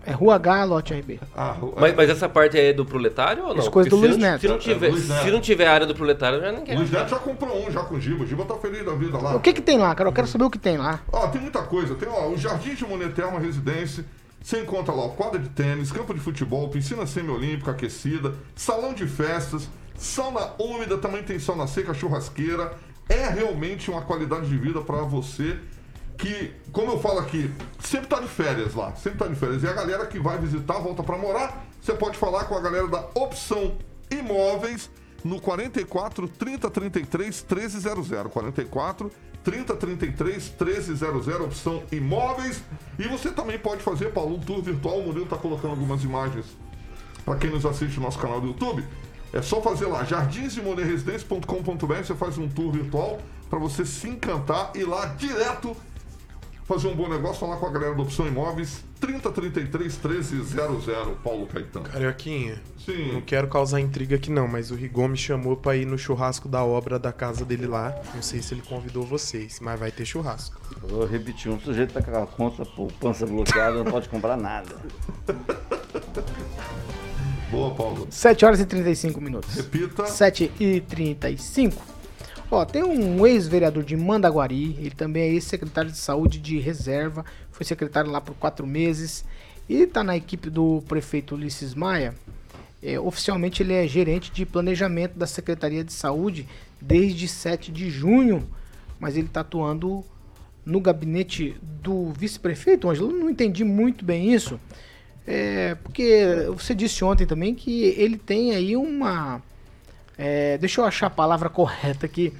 É 0.06 0.12
Rua 0.12 0.36
H, 0.36 0.64
lote 0.66 0.94
RB. 0.94 1.20
Ah, 1.36 1.52
ru- 1.54 1.74
Mas, 1.76 1.96
mas 1.96 2.08
essa 2.10 2.30
parte 2.30 2.56
aí 2.58 2.68
é 2.68 2.74
do 2.74 2.86
proletário 2.86 3.44
ou 3.46 3.50
não? 3.54 3.60
Isso 3.60 3.72
coisa 3.72 3.90
Porque 3.90 4.02
do 4.02 4.08
Luiz 4.08 4.18
não- 4.22 4.30
Neto. 4.32 4.42
Se 4.42 4.48
não, 4.48 4.56
É, 4.56 4.60
tiver, 4.60 4.90
Luiz 4.92 5.10
Neto. 5.10 5.24
se 5.24 5.32
não 5.32 5.42
tiver 5.42 5.68
área 5.68 5.88
do 5.88 5.96
proletário, 5.96 6.38
eu 6.38 6.42
já 6.44 6.52
não 6.52 6.62
quero. 6.64 6.78
Luiz 6.80 6.92
Neto 6.92 7.10
já 7.10 7.18
comprou 7.20 7.68
um, 7.68 7.72
já 7.72 7.82
com 7.82 7.96
o 7.96 8.00
Giba. 8.00 8.24
O 8.24 8.28
Giba 8.28 8.46
tá 8.46 8.56
feliz 8.56 8.86
da 8.86 8.94
vida 8.94 9.18
lá. 9.18 9.36
O 9.36 9.40
que 9.40 9.54
que 9.54 9.62
tem 9.62 9.78
lá, 9.80 9.94
cara? 9.96 10.10
Eu 10.10 10.14
quero 10.14 10.28
saber 10.28 10.44
o 10.44 10.50
que 10.52 10.60
tem 10.60 10.78
lá. 10.78 11.00
Ó, 11.12 11.28
tem 11.30 11.42
muita 11.42 11.62
coisa. 11.64 11.96
Tem, 11.96 12.08
ó, 12.10 12.30
o 12.30 12.38
Jardim 12.38 12.76
de 12.76 12.86
Moneté, 12.86 13.26
uma 13.26 13.40
residência. 13.40 14.06
Você 14.42 14.60
encontra 14.62 14.94
lá 14.94 15.04
ó, 15.06 15.10
quadra 15.10 15.40
de 15.40 15.50
tênis, 15.50 15.92
campo 15.92 16.14
de 16.14 16.20
futebol, 16.20 16.68
piscina 16.70 17.06
semiolímpica 17.08 17.72
aquecida, 17.72 18.34
salão 18.56 18.94
de 18.94 19.06
festas, 19.08 19.68
sauna 19.96 20.50
úmida, 20.60 20.98
também 20.98 21.22
tem 21.24 21.38
sauna 21.40 21.66
seca, 21.68 21.94
churrasqueira. 21.94 22.74
É 23.10 23.28
realmente 23.30 23.90
uma 23.92 24.02
qualidade 24.02 24.48
de 24.48 24.58
vida 24.58 24.82
para 24.82 25.02
você 25.04 25.58
que, 26.18 26.54
como 26.72 26.92
eu 26.92 27.00
falo 27.00 27.20
aqui, 27.20 27.52
sempre 27.80 28.08
tá 28.08 28.20
de 28.20 28.28
férias 28.28 28.74
lá, 28.74 28.96
sempre 28.96 29.20
tá 29.20 29.28
de 29.28 29.36
férias. 29.36 29.64
E 29.64 29.68
a 29.68 29.74
galera 29.74 30.06
que 30.06 30.20
vai 30.20 30.38
visitar, 30.38 30.80
volta 30.80 31.04
para 31.04 31.18
morar, 31.18 31.66
você 31.82 31.94
pode 31.94 32.18
falar 32.18 32.46
com 32.46 32.56
a 32.56 32.62
galera 32.62 32.88
da 32.88 33.08
Opção 33.16 33.78
Imóveis 34.10 34.90
no 35.24 35.40
44 35.40 36.28
30 36.28 36.70
33 36.70 37.46
1300. 37.50 38.08
44 38.32 39.12
30 39.44 39.76
33 39.76 40.54
1300, 40.60 41.28
opção 41.40 41.84
imóveis. 41.92 42.64
E 43.00 43.08
você 43.08 43.32
também 43.32 43.58
pode 43.58 43.82
fazer, 43.82 44.12
Paulo, 44.12 44.36
um 44.36 44.40
tour 44.40 44.62
virtual. 44.62 45.00
O 45.00 45.06
Murilo 45.08 45.26
tá 45.26 45.38
colocando 45.38 45.72
algumas 45.72 46.04
imagens 46.04 46.46
para 47.26 47.38
quem 47.38 47.50
nos 47.50 47.66
assiste 47.66 47.98
no 47.98 48.04
nosso 48.04 48.20
canal 48.20 48.40
do 48.40 48.48
YouTube. 48.48 48.86
É 49.34 49.42
só 49.42 49.62
fazer 49.62 49.86
lá, 49.88 50.04
jardinsimoneresidência.com.br, 50.04 51.96
você 51.96 52.14
faz 52.16 52.38
um 52.38 52.50
tour 52.50 52.72
virtual 52.72 53.20
para 53.50 53.58
você 53.58 53.86
se 53.86 54.10
encantar 54.10 54.72
e 54.76 54.84
lá 54.84 55.06
direto 55.06 55.76
fazer 56.66 56.88
um 56.88 56.96
bom 56.96 57.08
negócio, 57.08 57.40
falar 57.40 57.58
com 57.58 57.66
a 57.66 57.70
galera 57.70 57.96
da 57.96 58.02
Opção 58.02 58.28
Imóveis, 58.28 58.84
3033 59.00 59.98
1300, 59.98 60.86
Paulo 61.24 61.48
Caetano. 61.48 61.86
Carioquinha. 61.86 62.62
Sim. 62.86 63.14
Não 63.14 63.22
quero 63.22 63.48
causar 63.48 63.80
intriga 63.80 64.16
aqui 64.16 64.32
não, 64.32 64.48
mas 64.48 64.72
o 64.72 64.76
Rigon 64.76 65.10
me 65.10 65.18
chamou 65.18 65.56
pra 65.56 65.76
ir 65.76 65.86
no 65.86 65.98
churrasco 65.98 66.48
da 66.48 66.64
obra 66.64 66.98
da 66.98 67.12
casa 67.12 67.44
dele 67.44 67.68
lá. 67.68 67.96
Não 68.14 68.22
sei 68.22 68.42
se 68.42 68.54
ele 68.54 68.62
convidou 68.62 69.04
vocês, 69.04 69.60
mas 69.60 69.80
vai 69.80 69.92
ter 69.92 70.06
churrasco. 70.06 70.60
Vou 70.82 71.06
repetir, 71.06 71.52
um 71.52 71.60
sujeito 71.60 71.94
tá 71.94 72.02
com 72.02 72.16
a 72.16 72.28
conta 72.28 72.66
poupança 72.66 73.26
bloqueada, 73.26 73.84
não 73.84 73.92
pode 73.92 74.08
comprar 74.10 74.38
nada. 74.38 74.76
Boa, 77.52 77.76
Paulo. 77.76 78.08
7 78.10 78.46
horas 78.46 78.60
e 78.62 78.66
35 78.66 79.20
minutos. 79.20 79.54
Repita. 79.54 80.06
7 80.06 80.52
e 80.58 80.80
35. 80.80 81.91
Ó, 82.52 82.66
tem 82.66 82.84
um 82.84 83.26
ex-vereador 83.26 83.82
de 83.82 83.96
Mandaguari, 83.96 84.76
ele 84.78 84.92
também 84.92 85.24
é 85.24 85.30
ex-secretário 85.30 85.90
de 85.90 85.98
saúde 85.98 86.38
de 86.38 86.60
reserva, 86.60 87.24
foi 87.50 87.66
secretário 87.66 88.12
lá 88.12 88.20
por 88.20 88.36
quatro 88.36 88.68
meses 88.68 89.24
e 89.70 89.88
tá 89.88 90.04
na 90.04 90.18
equipe 90.18 90.50
do 90.50 90.84
prefeito 90.86 91.36
Ulisses 91.36 91.74
Maia. 91.74 92.14
É, 92.84 93.00
oficialmente 93.00 93.64
ele 93.64 93.74
é 93.74 93.88
gerente 93.88 94.32
de 94.32 94.46
planejamento 94.46 95.18
da 95.18 95.26
Secretaria 95.26 95.82
de 95.82 95.94
Saúde 95.94 96.46
desde 96.82 97.26
7 97.26 97.72
de 97.72 97.90
junho, 97.90 98.46
mas 99.00 99.16
ele 99.16 99.30
tá 99.30 99.40
atuando 99.42 100.04
no 100.66 100.82
gabinete 100.82 101.56
do 101.62 102.12
vice-prefeito, 102.12 102.90
Ângelo. 102.90 103.12
Não 103.12 103.30
entendi 103.30 103.64
muito 103.64 104.04
bem 104.04 104.34
isso. 104.34 104.60
É, 105.26 105.76
porque 105.76 106.48
você 106.50 106.76
disse 106.76 107.04
ontem 107.04 107.26
também 107.26 107.56
que 107.56 107.84
ele 107.98 108.18
tem 108.18 108.54
aí 108.54 108.76
uma. 108.76 109.42
É, 110.18 110.58
deixa 110.58 110.82
eu 110.82 110.86
achar 110.86 111.08
a 111.08 111.10
palavra 111.12 111.50
correta 111.50 112.06
aqui. 112.06 112.34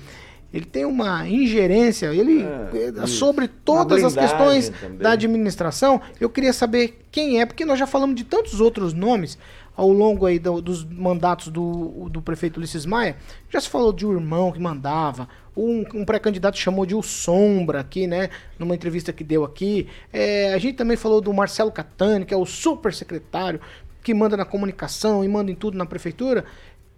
Ele 0.54 0.66
tem 0.66 0.84
uma 0.84 1.26
ingerência 1.30 2.14
ele, 2.14 2.44
É, 2.44 3.08
sobre 3.08 3.48
todas 3.48 4.04
as 4.04 4.14
questões 4.14 4.70
também. 4.70 4.98
da 4.98 5.12
administração. 5.12 6.02
Eu 6.20 6.30
queria 6.30 6.52
saber 6.52 7.00
quem 7.10 7.40
é, 7.40 7.46
porque 7.46 7.64
nós 7.64 7.80
já 7.80 7.88
falamos 7.88 8.16
de 8.18 8.26
tantos 8.26 8.60
outros 8.60 8.94
nomes 8.94 9.38
ao 9.78 9.88
longo 9.90 10.26
aí 10.26 10.38
do- 10.38 10.62
dos 10.62 10.84
mandatos 10.84 11.48
do, 11.48 12.10
do 12.10 12.22
prefeito 12.22 12.58
Ulisses 12.58 12.86
Maia. 12.86 13.16
Já 13.50 13.62
se 13.62 13.70
falou 13.70 13.94
de 13.94 14.06
um 14.06 14.12
irmão 14.12 14.52
que 14.52 14.60
mandava, 14.60 15.30
um, 15.56 15.86
um 15.94 16.04
pré-candidato 16.04 16.58
chamou 16.58 16.86
de 16.86 16.96
o 16.96 17.02
Sombra 17.02 17.80
aqui, 17.80 18.06
né? 18.06 18.30
Numa 18.60 18.76
entrevista 18.76 19.14
que 19.14 19.24
deu 19.24 19.46
aqui. 19.46 19.88
É, 20.12 20.54
a 20.54 20.58
gente 20.58 20.76
também 20.76 20.98
falou 20.98 21.22
do 21.22 21.32
Marcelo 21.34 21.72
Catani, 21.72 22.26
que 22.26 22.34
é 22.34 22.38
o 22.38 22.46
super 22.46 22.94
secretário, 22.94 23.62
que 24.04 24.14
manda 24.14 24.36
na 24.36 24.44
comunicação 24.46 25.24
e 25.24 25.28
manda 25.30 25.50
em 25.50 25.56
tudo 25.56 25.78
na 25.78 25.86
prefeitura. 25.86 26.44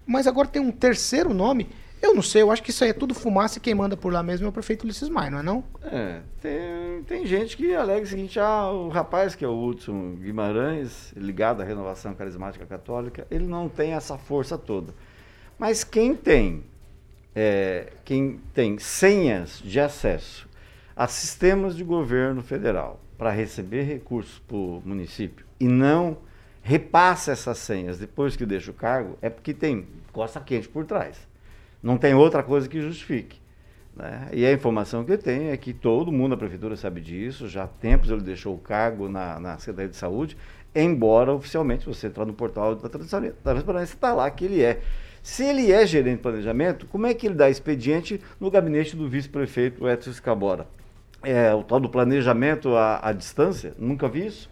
Mas 0.06 0.28
agora 0.28 0.48
tem 0.48 0.62
um 0.62 0.72
terceiro 0.72 1.34
nome. 1.34 1.68
Eu 2.02 2.14
não 2.14 2.22
sei, 2.22 2.42
eu 2.42 2.52
acho 2.52 2.62
que 2.62 2.70
isso 2.70 2.84
aí 2.84 2.90
é 2.90 2.94
tudo 2.94 3.14
fumaça 3.14 3.58
e 3.58 3.62
quem 3.62 3.74
manda 3.74 3.96
por 3.96 4.12
lá 4.12 4.22
mesmo 4.22 4.46
é 4.46 4.50
o 4.50 4.52
prefeito 4.52 4.84
Ulisses 4.84 5.08
Maia, 5.08 5.32
não 5.32 5.40
é 5.40 5.44
não? 5.44 5.64
É, 5.84 6.20
tem, 6.42 7.04
tem 7.08 7.26
gente 7.26 7.56
que 7.56 7.74
alega 7.74 8.04
o 8.04 8.08
seguinte, 8.08 8.38
ah, 8.42 8.70
o 8.70 8.90
rapaz 8.90 9.36
que 9.36 9.46
é 9.46 9.48
o 9.48 9.58
Hudson 9.58 10.16
Guimarães, 10.16 11.14
ligado 11.16 11.62
à 11.62 11.66
renovação 11.66 12.14
carismática 12.14 12.66
católica, 12.66 13.26
ele 13.32 13.46
não 13.46 13.70
tem 13.70 13.94
essa 13.94 14.18
força 14.18 14.58
toda. 14.58 14.94
Mas 15.58 15.86
quem 15.86 16.14
tem, 16.14 16.66
é, 17.34 17.94
quem 18.04 18.42
tem 18.54 18.78
senhas 18.80 19.62
de 19.64 19.80
acesso 19.80 20.50
a 20.94 21.08
sistemas 21.08 21.74
de 21.74 21.86
governo 21.86 22.44
federal 22.44 23.00
para 23.18 23.32
receber 23.32 23.84
recursos 23.84 24.40
para 24.40 24.58
o 24.58 24.82
município 24.84 25.46
e 25.58 25.70
não 25.70 26.18
repassa 26.64 27.34
essas 27.34 27.58
senhas 27.58 28.00
depois 28.00 28.36
que 28.38 28.46
deixa 28.46 28.72
o 28.72 28.74
cargo, 28.74 29.18
é 29.22 29.30
porque 29.30 29.54
tem 29.54 29.86
costa 30.14 30.40
quente 30.40 30.70
por 30.70 30.86
trás. 30.86 31.28
Não 31.84 31.98
tem 31.98 32.14
outra 32.14 32.42
coisa 32.42 32.70
que 32.70 32.80
justifique. 32.80 33.38
né? 33.96 34.30
E 34.32 34.46
a 34.46 34.54
informação 34.54 35.04
que 35.04 35.12
eu 35.12 35.18
tenho 35.18 35.52
é 35.52 35.58
que 35.58 35.74
todo 35.74 36.12
mundo 36.12 36.30
na 36.30 36.38
prefeitura 36.38 36.78
sabe 36.78 37.02
disso, 37.02 37.50
já 37.50 37.66
há 37.66 37.68
tempos 37.68 38.10
ele 38.10 38.22
deixou 38.22 38.56
o 38.56 38.58
cargo 38.58 39.10
na, 39.10 39.38
na 39.40 39.60
Secretaria 39.60 39.90
de 39.90 39.98
Saúde, 39.98 40.38
embora 40.74 41.34
oficialmente 41.34 41.86
você 41.86 42.08
entrar 42.08 42.26
no 42.26 42.34
portal 42.34 42.76
da 42.76 42.88
transparência, 42.88 43.36
está 43.84 44.14
lá 44.14 44.32
que 44.32 44.46
ele 44.46 44.64
é. 44.64 44.82
Se 45.22 45.44
ele 45.44 45.72
é 45.72 45.86
gerente 45.86 46.18
de 46.18 46.22
planejamento, 46.22 46.86
como 46.88 47.06
é 47.06 47.14
que 47.14 47.28
ele 47.28 47.36
dá 47.36 47.50
expediente 47.50 48.20
no 48.40 48.50
gabinete 48.50 48.96
do 48.96 49.08
vice-prefeito 49.10 49.88
Edson 49.88 50.12
Escabora? 50.12 50.68
É, 51.22 51.54
o 51.54 51.64
tal 51.64 51.80
do 51.80 51.88
planejamento 51.90 52.76
à, 52.76 53.00
à 53.02 53.14
distância, 53.14 53.74
nunca 53.78 54.08
vi 54.10 54.26
isso. 54.28 54.50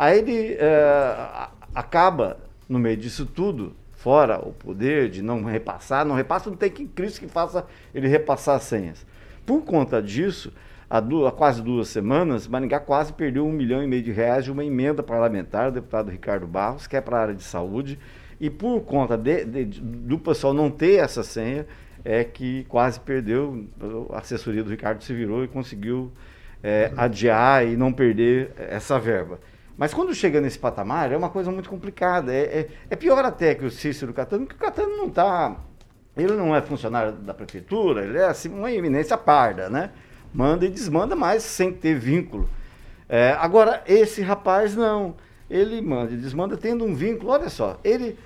Aí 0.00 0.18
ele 0.20 0.56
é, 0.58 1.48
acaba, 1.74 2.38
no 2.66 2.78
meio 2.78 2.96
disso 2.96 3.26
tudo, 3.26 3.76
fora 3.92 4.38
o 4.38 4.50
poder 4.50 5.10
de 5.10 5.20
não 5.20 5.44
repassar, 5.44 6.06
não 6.06 6.14
repassa, 6.14 6.48
não 6.48 6.56
tem 6.56 6.70
que 6.70 6.86
Cristo 6.86 7.20
que 7.20 7.28
faça 7.28 7.66
ele 7.94 8.08
repassar 8.08 8.56
as 8.56 8.62
senhas. 8.62 9.04
Por 9.44 9.62
conta 9.62 10.00
disso, 10.00 10.54
há, 10.88 11.00
du- 11.00 11.26
há 11.26 11.30
quase 11.32 11.60
duas 11.60 11.88
semanas, 11.88 12.48
Maringá 12.48 12.80
quase 12.80 13.12
perdeu 13.12 13.46
um 13.46 13.52
milhão 13.52 13.82
e 13.82 13.86
meio 13.86 14.02
de 14.02 14.10
reais 14.10 14.46
de 14.46 14.50
uma 14.50 14.64
emenda 14.64 15.02
parlamentar 15.02 15.70
do 15.70 15.74
deputado 15.74 16.10
Ricardo 16.10 16.46
Barros, 16.46 16.86
que 16.86 16.96
é 16.96 17.00
para 17.02 17.18
a 17.18 17.20
área 17.20 17.34
de 17.34 17.42
saúde, 17.44 17.98
e 18.40 18.48
por 18.48 18.80
conta 18.80 19.18
de- 19.18 19.44
de- 19.44 19.64
do 19.82 20.18
pessoal 20.18 20.54
não 20.54 20.70
ter 20.70 20.94
essa 20.94 21.22
senha, 21.22 21.66
é 22.02 22.24
que 22.24 22.64
quase 22.70 22.98
perdeu, 22.98 23.66
a 24.14 24.20
assessoria 24.20 24.64
do 24.64 24.70
Ricardo 24.70 25.04
se 25.04 25.12
virou 25.12 25.44
e 25.44 25.48
conseguiu 25.48 26.10
é, 26.62 26.90
adiar 26.96 27.66
e 27.66 27.76
não 27.76 27.92
perder 27.92 28.52
essa 28.56 28.98
verba. 28.98 29.38
Mas 29.80 29.94
quando 29.94 30.14
chega 30.14 30.42
nesse 30.42 30.58
patamar, 30.58 31.10
é 31.10 31.16
uma 31.16 31.30
coisa 31.30 31.50
muito 31.50 31.70
complicada. 31.70 32.34
É, 32.34 32.42
é- 32.42 32.68
é 32.90 32.94
pior 32.94 33.24
até 33.24 33.54
que 33.54 33.64
o 33.64 33.70
Cícero 33.70 34.12
Catano, 34.12 34.44
porque 34.44 34.62
o 34.62 34.66
Catano 34.66 34.94
não 34.94 35.06
está. 35.06 35.56
Ele 36.14 36.34
não 36.34 36.54
é 36.54 36.60
funcionário 36.60 37.12
da 37.12 37.32
prefeitura, 37.32 38.04
ele 38.04 38.18
é 38.18 38.26
assim, 38.26 38.50
uma 38.50 38.70
eminência 38.70 39.16
parda, 39.16 39.70
né? 39.70 39.88
Manda 40.34 40.66
e 40.66 40.68
desmanda, 40.68 41.16
mas 41.16 41.42
sem 41.44 41.72
ter 41.72 41.94
vínculo. 41.98 42.46
É, 43.08 43.34
agora, 43.40 43.82
esse 43.86 44.20
rapaz 44.20 44.76
não. 44.76 45.14
Ele 45.48 45.80
manda 45.80 46.12
e 46.12 46.16
desmanda 46.18 46.58
tendo 46.58 46.84
um 46.84 46.94
vínculo. 46.94 47.32
Olha 47.32 47.48
só, 47.48 47.80
ele, 47.82 48.18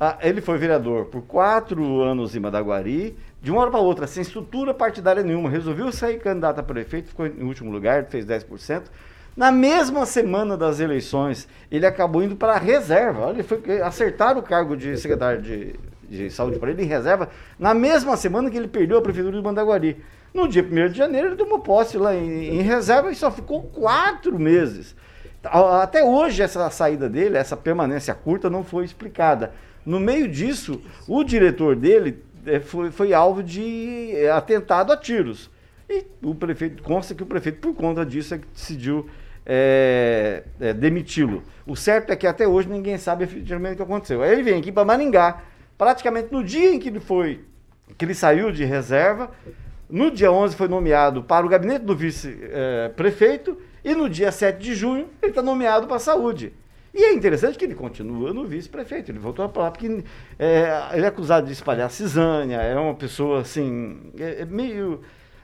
ah, 0.00 0.18
ele 0.20 0.40
foi 0.40 0.58
vereador 0.58 1.04
por 1.04 1.22
quatro 1.22 2.02
anos 2.02 2.34
em 2.34 2.40
Madaguari, 2.40 3.16
de 3.40 3.52
uma 3.52 3.60
hora 3.60 3.70
para 3.70 3.78
outra, 3.78 4.08
sem 4.08 4.22
estrutura 4.22 4.74
partidária 4.74 5.22
nenhuma. 5.22 5.48
Resolveu 5.48 5.92
sair 5.92 6.18
candidato 6.18 6.58
a 6.58 6.62
prefeito, 6.64 7.10
ficou 7.10 7.24
em 7.24 7.44
último 7.44 7.70
lugar, 7.70 8.06
fez 8.06 8.26
10%. 8.26 8.90
Na 9.38 9.52
mesma 9.52 10.04
semana 10.04 10.56
das 10.56 10.80
eleições, 10.80 11.46
ele 11.70 11.86
acabou 11.86 12.24
indo 12.24 12.34
para 12.34 12.54
a 12.54 12.58
reserva. 12.58 13.30
Ele 13.30 13.44
foi 13.44 13.80
acertar 13.80 14.36
o 14.36 14.42
cargo 14.42 14.76
de 14.76 14.96
secretário 14.96 15.40
de, 15.40 15.76
de 16.08 16.28
saúde 16.28 16.58
para 16.58 16.72
ele 16.72 16.82
em 16.82 16.86
reserva, 16.86 17.28
na 17.56 17.72
mesma 17.72 18.16
semana 18.16 18.50
que 18.50 18.56
ele 18.56 18.66
perdeu 18.66 18.98
a 18.98 19.00
prefeitura 19.00 19.36
de 19.36 19.40
Mandaguari. 19.44 20.02
No 20.34 20.48
dia 20.48 20.60
1 20.60 20.88
de 20.88 20.98
janeiro, 20.98 21.28
ele 21.28 21.36
tomou 21.36 21.60
posse 21.60 21.96
lá 21.96 22.16
em, 22.16 22.58
em 22.58 22.62
reserva 22.62 23.12
e 23.12 23.14
só 23.14 23.30
ficou 23.30 23.62
quatro 23.62 24.36
meses. 24.40 24.96
Até 25.44 26.02
hoje, 26.02 26.42
essa 26.42 26.68
saída 26.68 27.08
dele, 27.08 27.36
essa 27.36 27.56
permanência 27.56 28.12
curta, 28.16 28.50
não 28.50 28.64
foi 28.64 28.84
explicada. 28.84 29.52
No 29.86 30.00
meio 30.00 30.26
disso, 30.26 30.82
o 31.06 31.22
diretor 31.22 31.76
dele 31.76 32.24
eh, 32.44 32.58
foi, 32.58 32.90
foi 32.90 33.14
alvo 33.14 33.44
de 33.44 34.10
eh, 34.16 34.32
atentado 34.32 34.92
a 34.92 34.96
tiros. 34.96 35.48
E 35.88 36.04
o 36.24 36.34
prefeito, 36.34 36.82
consta 36.82 37.14
que 37.14 37.22
o 37.22 37.26
prefeito, 37.26 37.60
por 37.60 37.72
conta 37.72 38.04
disso, 38.04 38.34
é 38.34 38.38
que 38.38 38.46
decidiu 38.52 39.08
é, 39.48 40.44
é, 40.60 40.74
demiti-lo. 40.74 41.42
O 41.66 41.74
certo 41.74 42.12
é 42.12 42.16
que 42.16 42.26
até 42.26 42.46
hoje 42.46 42.68
ninguém 42.68 42.98
sabe 42.98 43.24
efetivamente 43.24 43.72
o 43.72 43.76
que 43.76 43.82
aconteceu. 43.82 44.22
Aí 44.22 44.32
ele 44.32 44.42
vem 44.42 44.58
aqui 44.60 44.70
para 44.70 44.84
Maringá, 44.84 45.42
praticamente 45.78 46.30
no 46.30 46.44
dia 46.44 46.74
em 46.74 46.78
que 46.78 46.88
ele 46.88 47.00
foi, 47.00 47.40
que 47.96 48.04
ele 48.04 48.14
saiu 48.14 48.52
de 48.52 48.64
reserva, 48.64 49.30
no 49.88 50.10
dia 50.10 50.30
11 50.30 50.54
foi 50.54 50.68
nomeado 50.68 51.22
para 51.22 51.46
o 51.46 51.48
gabinete 51.48 51.84
do 51.84 51.96
vice-prefeito 51.96 53.56
e 53.82 53.94
no 53.94 54.08
dia 54.08 54.30
7 54.30 54.58
de 54.58 54.74
junho 54.74 55.08
ele 55.22 55.30
está 55.30 55.40
nomeado 55.40 55.86
para 55.86 55.96
a 55.96 56.00
saúde. 56.00 56.52
E 56.92 57.04
é 57.04 57.12
interessante 57.12 57.56
que 57.56 57.64
ele 57.64 57.74
continua 57.74 58.34
no 58.34 58.44
vice-prefeito, 58.44 59.10
ele 59.10 59.18
voltou 59.18 59.48
para 59.48 59.62
lá, 59.62 59.70
porque 59.70 60.04
é, 60.38 60.88
ele 60.92 61.04
é 61.04 61.08
acusado 61.08 61.46
de 61.46 61.52
espalhar 61.52 61.90
cisânia, 61.90 62.56
é 62.56 62.76
uma 62.76 62.94
pessoa 62.94 63.40
assim, 63.40 64.12
é, 64.18 64.42
é 64.42 64.44
meio. 64.44 65.00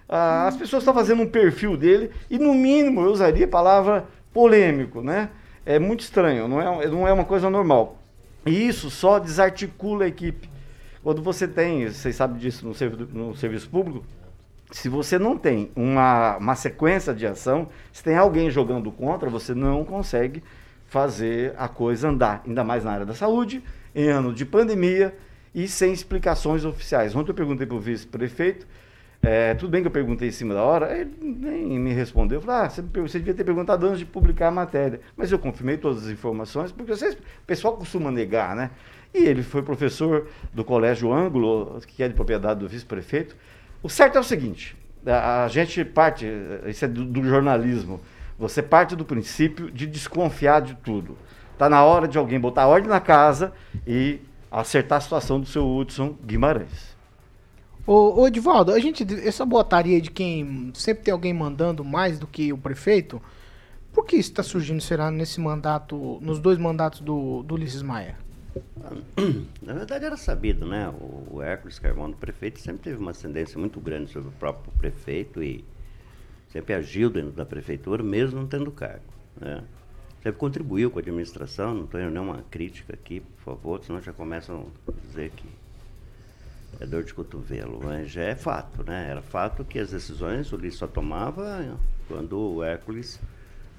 Ah, 0.09 0.47
as 0.47 0.57
pessoas 0.57 0.83
estão 0.83 0.95
fazendo 0.95 1.23
um 1.23 1.29
perfil 1.29 1.77
dele, 1.77 2.11
e 2.31 2.39
no 2.39 2.55
mínimo 2.55 3.01
eu 3.03 3.11
usaria 3.11 3.47
a 3.47 3.49
palavra 3.49 4.07
polêmico, 4.33 5.03
né? 5.03 5.31
É 5.67 5.79
muito 5.79 6.01
estranho, 6.01 6.47
não 6.47 6.61
é, 6.61 6.87
não 6.89 7.09
é 7.09 7.13
uma 7.13 7.25
coisa 7.25 7.49
normal. 7.49 7.99
E 8.45 8.67
isso 8.67 8.91
só 8.91 9.19
desarticula 9.19 10.05
a 10.05 10.09
equipe. 10.09 10.51
Quando 11.03 11.23
você 11.23 11.49
tem, 11.49 11.87
vocês 11.89 12.17
sabem 12.17 12.39
disso 12.39 12.67
no, 12.67 12.75
servi- 12.75 13.09
no 13.13 13.35
serviço 13.37 13.69
público, 13.69 14.05
se 14.71 14.89
você 14.89 15.19
não 15.19 15.39
tem 15.39 15.71
uma, 15.77 16.37
uma 16.37 16.55
sequência 16.55 17.15
de 17.15 17.27
ação, 17.27 17.69
se 17.93 18.03
tem 18.03 18.17
alguém 18.17 18.51
jogando 18.51 18.91
contra, 18.91 19.31
você 19.31 19.55
não 19.55 19.85
consegue 19.85 20.43
fazer 20.89 21.55
a 21.57 21.69
coisa 21.69 22.09
andar, 22.09 22.43
ainda 22.47 22.65
mais 22.65 22.85
na 22.85 22.93
área 22.93 23.07
da 23.07 23.15
saúde, 23.15 23.63
em 23.95 24.09
ano 24.09 24.33
de 24.33 24.45
pandemia 24.45 25.15
e 25.55 25.69
sem 25.69 25.93
explicações 25.93 26.65
oficiais. 26.65 27.15
Ontem 27.15 27.31
eu 27.31 27.35
perguntei 27.35 27.67
para 27.67 27.77
o 27.77 27.81
vice-prefeito, 27.81 28.67
é, 29.25 29.55
tudo 29.55 29.71
bem 29.71 29.81
que 29.81 29.87
eu 29.87 29.93
perguntei 29.93 30.29
em 30.29 30.33
cima 30.33 30.53
da 30.53 30.63
hora, 30.63 30.97
ele 30.97 31.11
nem 31.21 31.79
me 31.79 31.93
respondeu. 31.93 32.39
Eu 32.39 32.43
falei, 32.43 32.67
ah, 32.67 32.69
você, 32.69 32.83
você 32.83 33.19
devia 33.19 33.35
ter 33.35 33.45
perguntado 33.45 33.87
antes 33.87 34.01
de 34.01 34.05
publicar 34.05 34.49
a 34.49 34.51
matéria. 34.51 35.01
Mas 35.17 35.33
eu 35.33 35.39
confirmei 35.39 35.79
todas 35.79 36.05
as 36.05 36.11
informações, 36.11 36.71
porque 36.71 36.95
vocês, 36.95 37.15
o 37.15 37.47
pessoal 37.47 37.77
costuma 37.77 38.11
negar, 38.11 38.55
né? 38.55 38.71
E 39.15 39.25
ele 39.25 39.43
foi 39.43 39.63
professor 39.63 40.29
do 40.53 40.65
Colégio 40.65 41.13
Ângulo, 41.13 41.81
que 41.87 42.03
é 42.03 42.09
de 42.09 42.15
propriedade 42.15 42.61
do 42.61 42.69
vice-prefeito. 42.69 43.37
O 43.83 43.89
certo 43.89 44.17
é 44.19 44.21
o 44.21 44.25
seguinte: 44.25 44.77
a, 45.07 45.45
a 45.45 45.49
gente 45.49 45.85
parte, 45.85 46.27
isso 46.67 46.85
é 46.85 46.89
do, 46.89 47.05
do 47.05 47.23
jornalismo, 47.23 48.01
você 48.39 48.63
parte 48.63 48.97
do 48.97 49.05
princípio 49.05 49.71
de 49.71 49.87
desconfiar 49.87 50.61
de 50.61 50.75
tudo. 50.75 51.17
Está 51.53 51.69
na 51.69 51.85
hora 51.85 52.09
de 52.09 52.19
alguém 52.19 52.41
botar 52.41 52.67
ordem 52.67 52.91
na 52.91 53.01
casa 53.01 53.53
e 53.87 54.21
acertar 54.51 54.99
a 54.99 55.01
situação 55.01 55.41
do 55.41 55.47
seu 55.47 55.65
Hudson 55.65 56.17
Guimarães. 56.25 56.94
Ô, 57.87 58.23
ô 58.23 58.25
a 58.25 58.79
gente, 58.79 59.07
essa 59.27 59.45
botaria 59.45 60.01
de 60.01 60.11
quem 60.11 60.73
sempre 60.75 61.05
tem 61.05 61.13
alguém 61.13 61.35
mandando 61.35 61.85
mais 61.85 62.19
do 62.19 62.27
que 62.27 62.53
o 62.53 62.57
prefeito, 62.57 63.21
por 63.93 64.07
que 64.07 64.17
isso 64.17 64.31
está 64.31 64.43
surgindo, 64.43 64.81
será, 64.81 65.11
nesse 65.11 65.41
mandato, 65.41 66.19
nos 66.23 66.39
dois 66.39 66.59
mandatos 66.59 67.01
do, 67.01 67.43
do 67.43 67.55
Ulisses 67.55 67.83
Maia? 67.83 68.17
Na 69.61 69.73
verdade 69.73 70.05
era 70.05 70.17
sabido, 70.17 70.67
né? 70.67 70.89
O, 70.89 71.37
o 71.37 71.43
Hércules 71.43 71.79
Carvão 71.79 72.11
do 72.11 72.17
prefeito 72.17 72.59
sempre 72.61 72.83
teve 72.83 72.97
uma 72.97 73.11
ascendência 73.11 73.59
muito 73.59 73.81
grande 73.81 74.11
sobre 74.11 74.29
o 74.29 74.33
próprio 74.33 74.73
prefeito 74.79 75.43
e 75.43 75.65
sempre 76.49 76.75
agiu 76.75 77.11
dentro 77.11 77.33
da 77.33 77.45
prefeitura, 77.45 78.03
mesmo 78.03 78.41
não 78.41 78.47
tendo 78.47 78.71
cargo. 78.71 79.05
Né? 79.41 79.63
Sempre 80.23 80.39
contribuiu 80.39 80.91
com 80.91 80.99
a 80.99 81.03
administração, 81.03 81.75
não 81.75 81.87
tenho 81.87 82.11
nenhuma 82.11 82.45
crítica 82.51 82.95
aqui, 82.95 83.21
por 83.21 83.43
favor, 83.43 83.85
senão 83.85 84.01
já 84.01 84.13
começam 84.13 84.69
a 84.89 84.93
dizer 85.07 85.31
que 85.33 85.47
é 86.85 86.87
dor 86.87 87.03
de 87.03 87.13
cotovelo, 87.13 87.81
mas 87.83 88.11
já 88.11 88.23
é 88.23 88.37
fato, 88.37 88.85
né? 88.85 89.09
Era 89.11 89.23
fato 89.23 89.65
que 89.65 89.79
as 89.79 89.91
decisões 89.91 90.53
o 90.53 90.57
Ulisses 90.57 90.79
só 90.79 90.87
tomava 90.87 91.77
quando 92.07 92.39
o 92.39 92.63
Hércules 92.63 93.19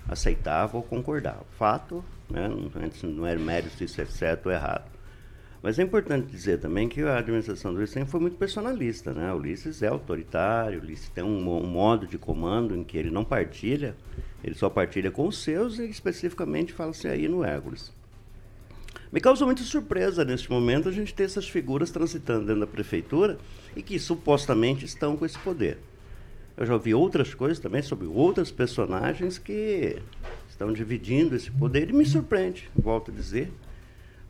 aceitava 0.08 0.76
ou 0.76 0.84
concordava. 0.84 1.46
Fato, 1.58 2.04
né? 2.30 2.50
não, 3.04 3.26
era 3.26 3.40
mérito 3.40 3.78
se 3.78 3.86
isso 3.86 4.02
é 4.02 4.06
certo 4.06 4.48
ou 4.48 4.52
errado. 4.52 4.92
Mas 5.62 5.80
é 5.80 5.84
importante 5.84 6.28
dizer 6.28 6.60
também 6.60 6.90
que 6.90 7.02
a 7.02 7.18
administração 7.18 7.72
do 7.72 7.78
Ulisses 7.78 8.10
foi 8.10 8.20
muito 8.20 8.38
personalista, 8.38 9.14
né? 9.14 9.32
O 9.32 9.38
Ulisses 9.38 9.82
é 9.82 9.88
autoritário, 9.88 10.80
o 10.80 10.84
Ulisses 10.84 11.10
tem 11.10 11.24
um, 11.24 11.50
um 11.50 11.68
modo 11.68 12.06
de 12.06 12.18
comando 12.18 12.76
em 12.76 12.84
que 12.84 12.98
ele 12.98 13.10
não 13.10 13.24
partilha, 13.24 13.96
ele 14.44 14.56
só 14.56 14.70
partilha 14.70 15.12
com 15.12 15.28
os 15.28 15.44
seus 15.44 15.80
e 15.80 15.86
especificamente 15.86 16.74
fala-se 16.74 17.08
aí 17.08 17.28
no 17.28 17.44
Hércules. 17.44 17.94
Me 19.16 19.22
causa 19.22 19.46
muita 19.46 19.64
surpresa 19.64 20.26
neste 20.26 20.52
momento 20.52 20.90
a 20.90 20.92
gente 20.92 21.14
ter 21.14 21.24
essas 21.24 21.48
figuras 21.48 21.90
transitando 21.90 22.48
dentro 22.48 22.60
da 22.60 22.68
prefeitura 22.68 23.38
e 23.74 23.82
que 23.82 23.98
supostamente 23.98 24.84
estão 24.84 25.16
com 25.16 25.26
esse 25.26 25.40
poder. 25.40 25.78
Eu 26.58 26.66
já 26.66 26.74
ouvi 26.74 26.94
outras 26.94 27.34
coisas 27.34 27.58
também 27.58 27.82
sobre 27.82 28.08
outros 28.08 28.52
personagens 28.52 29.38
que 29.38 29.96
estão 30.50 30.74
dividindo 30.74 31.34
esse 31.34 31.50
poder 31.50 31.90
e 31.90 31.94
me 31.94 32.06
surpreende, 32.06 32.70
volto 32.76 33.10
a 33.10 33.14
dizer, 33.14 33.54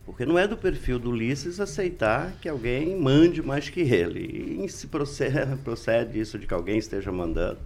porque 0.05 0.23
não 0.23 0.37
é 0.37 0.47
do 0.47 0.55
perfil 0.55 0.99
do 0.99 1.09
Ulisses 1.09 1.59
aceitar 1.59 2.33
que 2.39 2.47
alguém 2.47 2.95
mande 2.95 3.41
mais 3.41 3.67
que 3.67 3.79
ele. 3.79 4.63
E 4.63 4.69
se 4.69 4.85
procede, 4.85 5.57
procede 5.65 6.19
isso 6.19 6.37
de 6.37 6.45
que 6.45 6.53
alguém 6.53 6.77
esteja 6.77 7.11
mandando. 7.11 7.57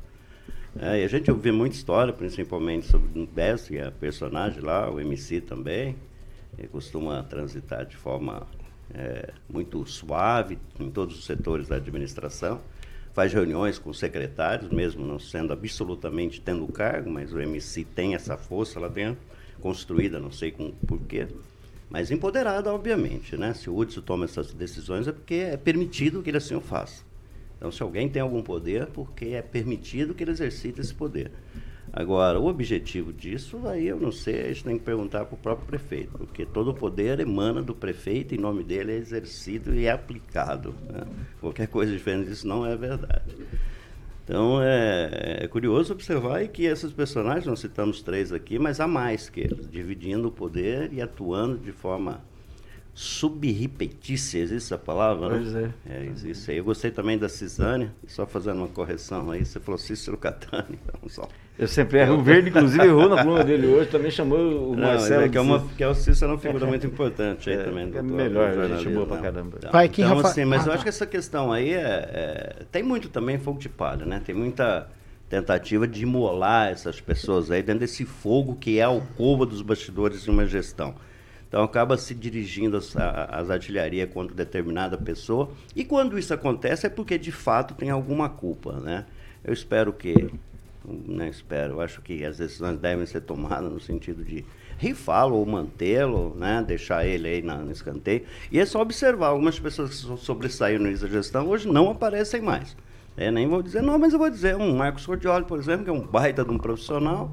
É, 0.80 1.02
e 1.02 1.04
a 1.04 1.08
gente 1.10 1.30
ouve 1.30 1.52
muita 1.52 1.76
história, 1.76 2.14
principalmente 2.14 2.88
sobre 2.88 3.20
o 3.20 3.28
Bess, 3.28 3.68
que 3.68 3.78
é 3.78 3.88
a 3.88 3.92
personagem 3.92 4.62
lá, 4.62 4.90
o 4.90 5.02
MC 5.02 5.42
também. 5.42 5.98
Ele 6.60 6.68
costuma 6.68 7.24
transitar 7.24 7.86
de 7.86 7.96
forma 7.96 8.46
é, 8.94 9.32
muito 9.50 9.86
suave 9.86 10.60
em 10.78 10.92
todos 10.92 11.18
os 11.18 11.26
setores 11.26 11.70
da 11.70 11.78
administração. 11.78 12.60
Faz 13.14 13.34
reuniões 13.34 13.80
com 13.80 13.94
secretários, 13.94 14.70
mesmo 14.70 15.06
não 15.06 15.18
sendo 15.18 15.54
absolutamente 15.54 16.42
tendo 16.42 16.68
cargo, 16.68 17.10
mas 17.10 17.34
o 17.34 17.40
MC 17.40 17.86
tem 17.86 18.14
essa 18.14 18.38
força 18.38 18.80
lá 18.80 18.90
dentro, 18.90 19.22
construída, 19.62 20.20
não 20.20 20.32
sei 20.32 20.52
com 20.52 20.72
porquê, 20.72 21.28
mas 21.90 22.12
empoderada, 22.12 22.72
obviamente. 22.74 23.36
Né? 23.36 23.54
Se 23.54 23.70
o 23.70 23.76
Hudson 23.76 24.02
toma 24.02 24.26
essas 24.26 24.54
decisões 24.54 25.08
é 25.08 25.12
porque 25.12 25.36
é 25.36 25.58
permitido 25.58 26.22
que 26.22 26.30
ele 26.30 26.38
assim 26.38 26.56
o 26.56 26.62
faça. 26.62 27.04
Então, 27.58 27.72
se 27.72 27.82
alguém 27.82 28.08
tem 28.08 28.22
algum 28.22 28.42
poder, 28.42 28.88
porque 28.88 29.28
é 29.28 29.42
permitido 29.42 30.14
que 30.14 30.24
ele 30.24 30.32
exercite 30.32 30.80
esse 30.80 30.94
poder. 30.94 31.32
Agora, 31.92 32.40
o 32.40 32.48
objetivo 32.48 33.12
disso, 33.12 33.68
aí 33.68 33.88
eu 33.88 34.00
não 34.00 34.12
sei, 34.12 34.42
a 34.42 34.48
gente 34.50 34.64
tem 34.64 34.78
que 34.78 34.86
perguntar 34.86 35.26
para 35.26 35.36
o 35.36 35.38
próprio 35.38 35.68
prefeito, 35.68 36.18
porque 36.18 36.46
todo 36.46 36.72
o 36.72 36.74
poder 36.74 37.20
emana 37.20 37.62
do 37.62 37.74
prefeito, 37.74 38.36
em 38.36 38.38
nome 38.38 38.64
dele 38.64 38.92
é 38.94 38.96
exercido 38.96 39.74
e 39.74 39.86
é 39.86 39.92
aplicado. 39.92 40.76
né? 40.88 41.04
Qualquer 41.40 41.68
coisa 41.68 41.92
diferente 41.92 42.30
disso 42.30 42.48
não 42.48 42.66
é 42.66 42.76
verdade. 42.76 43.36
Então, 44.24 44.62
é, 44.62 45.40
é 45.42 45.48
curioso 45.48 45.92
observar 45.92 46.48
que 46.50 46.64
esses 46.64 46.94
personagens, 46.94 47.48
nós 47.48 47.60
citamos 47.60 48.04
três 48.04 48.32
aqui, 48.32 48.60
mas 48.60 48.80
há 48.80 48.88
mais 48.88 49.28
que 49.28 49.40
eles, 49.40 49.68
dividindo 49.68 50.28
o 50.28 50.32
poder 50.32 50.94
e 50.94 51.02
atuando 51.02 51.58
de 51.58 51.72
forma 51.72 52.22
subreptícia, 52.94 54.40
existe 54.40 54.66
essa 54.74 54.78
palavra, 54.78 55.30
Pois 55.30 55.54
né? 55.54 55.74
é. 55.90 55.94
É, 56.02 56.06
existe 56.06 56.52
aí. 56.52 56.58
Eu 56.58 56.64
gostei 56.64 56.92
também 56.92 57.18
da 57.18 57.30
Cisânia, 57.30 57.92
só 58.08 58.26
fazendo 58.26 58.58
uma 58.58 58.68
correção 58.68 59.30
aí, 59.32 59.46
você 59.46 59.60
falou 59.60 59.78
Cícero 59.78 60.18
Catani, 60.18 60.78
então 60.84 61.10
só. 61.10 61.28
Eu 61.58 61.68
sempre 61.68 62.00
erro. 62.00 62.16
O 62.16 62.24
Verde, 62.24 62.50
inclusive, 62.50 62.86
errou 62.86 63.10
na 63.10 63.22
coluna 63.24 63.44
dele 63.44 63.68
hoje, 63.68 63.90
também 63.90 64.10
chamou 64.10 64.72
o 64.72 64.76
Não, 64.76 64.84
Marcelo. 64.88 65.24
é 65.24 65.30
que, 65.30 65.38
é 65.38 65.42
uma, 65.42 65.60
Cícero. 65.60 65.76
que 65.78 65.84
é 65.84 65.88
o 65.90 65.94
Cícero 65.96 66.32
é 66.32 66.34
uma 66.36 66.40
figura 66.42 66.66
muito 66.66 66.88
importante 66.88 67.50
aí 67.50 67.58
É, 67.58 67.64
também. 67.64 67.92
é 67.94 68.02
melhor, 68.02 68.54
gente 68.78 68.90
boa 68.94 69.06
pra 69.06 69.16
né? 69.18 69.22
caramba. 69.24 69.56
Então, 69.58 69.72
Vai, 69.72 69.86
então, 69.88 70.08
Rafa- 70.16 70.28
assim, 70.30 70.46
mas 70.46 70.62
Ah, 70.62 70.64
eu 70.64 70.68
tá. 70.70 70.74
acho 70.76 70.84
que 70.84 70.90
essa 70.90 71.06
questão 71.06 71.52
aí 71.52 71.74
é, 71.74 71.80
é- 71.82 72.56
tem 72.72 72.82
muito 72.82 73.10
também 73.10 73.38
fogo 73.38 73.60
de 73.60 73.68
palha, 73.68 74.06
né? 74.06 74.22
Tem 74.26 74.34
muita 74.34 74.88
tentativa 75.30 75.86
de 75.88 76.02
imolar 76.04 76.70
essas 76.72 77.00
pessoas 77.02 77.52
aí 77.52 77.62
dentro 77.62 77.82
desse 77.82 78.04
fogo 78.06 78.56
que 78.56 78.80
é 78.80 78.84
a 78.84 78.88
alcova 78.88 79.46
dos 79.46 79.62
bastidores 79.62 80.24
de 80.24 80.30
uma 80.30 80.46
gestão. 80.46 80.96
Então 81.50 81.64
acaba 81.64 81.98
se 81.98 82.14
dirigindo 82.14 82.78
as, 82.78 82.96
as 82.96 83.50
artilharias 83.50 84.10
contra 84.14 84.36
determinada 84.36 84.98
pessoa. 84.98 85.50
E 85.76 85.84
quando 85.84 86.18
isso 86.18 86.34
acontece 86.34 86.86
é 86.86 86.90
porque 86.90 87.18
de 87.18 87.32
fato 87.32 87.74
tem 87.74 87.90
alguma 87.90 88.30
culpa, 88.30 88.74
né? 88.74 89.06
Eu 89.44 89.52
espero 89.52 89.92
que, 89.92 90.30
não 90.86 91.26
espero, 91.26 91.74
eu 91.74 91.82
acho 91.82 92.02
que 92.02 92.24
as 92.24 92.38
decisões 92.38 92.78
devem 92.78 93.06
ser 93.08 93.22
tomadas 93.22 93.72
no 93.72 93.80
sentido 93.80 94.24
de 94.24 94.46
rifá-lo 94.78 95.36
ou 95.36 95.46
mantê-lo, 95.46 96.36
né? 96.38 96.64
Deixar 96.66 97.06
ele 97.06 97.28
aí 97.28 97.42
na, 97.42 97.56
no 97.56 97.72
escanteio. 97.72 98.24
E 98.52 98.60
é 98.60 98.66
só 98.66 98.82
observar, 98.82 99.28
algumas 99.28 99.60
pessoas 99.60 99.90
que 99.90 99.96
so- 99.96 100.18
sobressaíram 100.18 100.84
da 100.84 101.08
gestão 101.08 101.48
hoje 101.48 101.68
não 101.68 101.90
aparecem 101.90 102.42
mais. 102.42 102.78
É, 103.18 103.32
nem 103.32 103.48
vou 103.48 103.62
dizer 103.64 103.82
não, 103.82 103.98
mas 103.98 104.14
eu 104.14 104.20
vou 104.20 104.30
dizer 104.30 104.56
um 104.56 104.78
Marcos 104.78 105.06
Cordioli, 105.06 105.46
por 105.46 105.60
exemplo, 105.60 105.84
que 105.84 105.90
é 105.90 105.94
um 105.94 106.00
baita 106.00 106.46
de 106.46 106.52
um 106.52 106.58
profissional, 106.58 107.30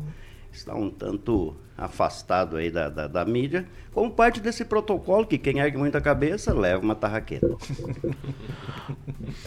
está 0.57 0.75
um 0.75 0.91
tanto 0.91 1.57
afastado 1.77 2.57
aí 2.57 2.71
da, 2.71 2.89
da, 2.89 3.07
da 3.07 3.25
mídia, 3.25 3.67
como 3.93 4.11
parte 4.11 4.41
desse 4.41 4.65
protocolo 4.65 5.27
que 5.27 5.37
quem 5.37 5.59
ergue 5.59 5.77
muita 5.77 6.01
cabeça 6.01 6.55
leva 6.55 6.83
uma 6.83 6.95
tarraqueta. 6.95 7.57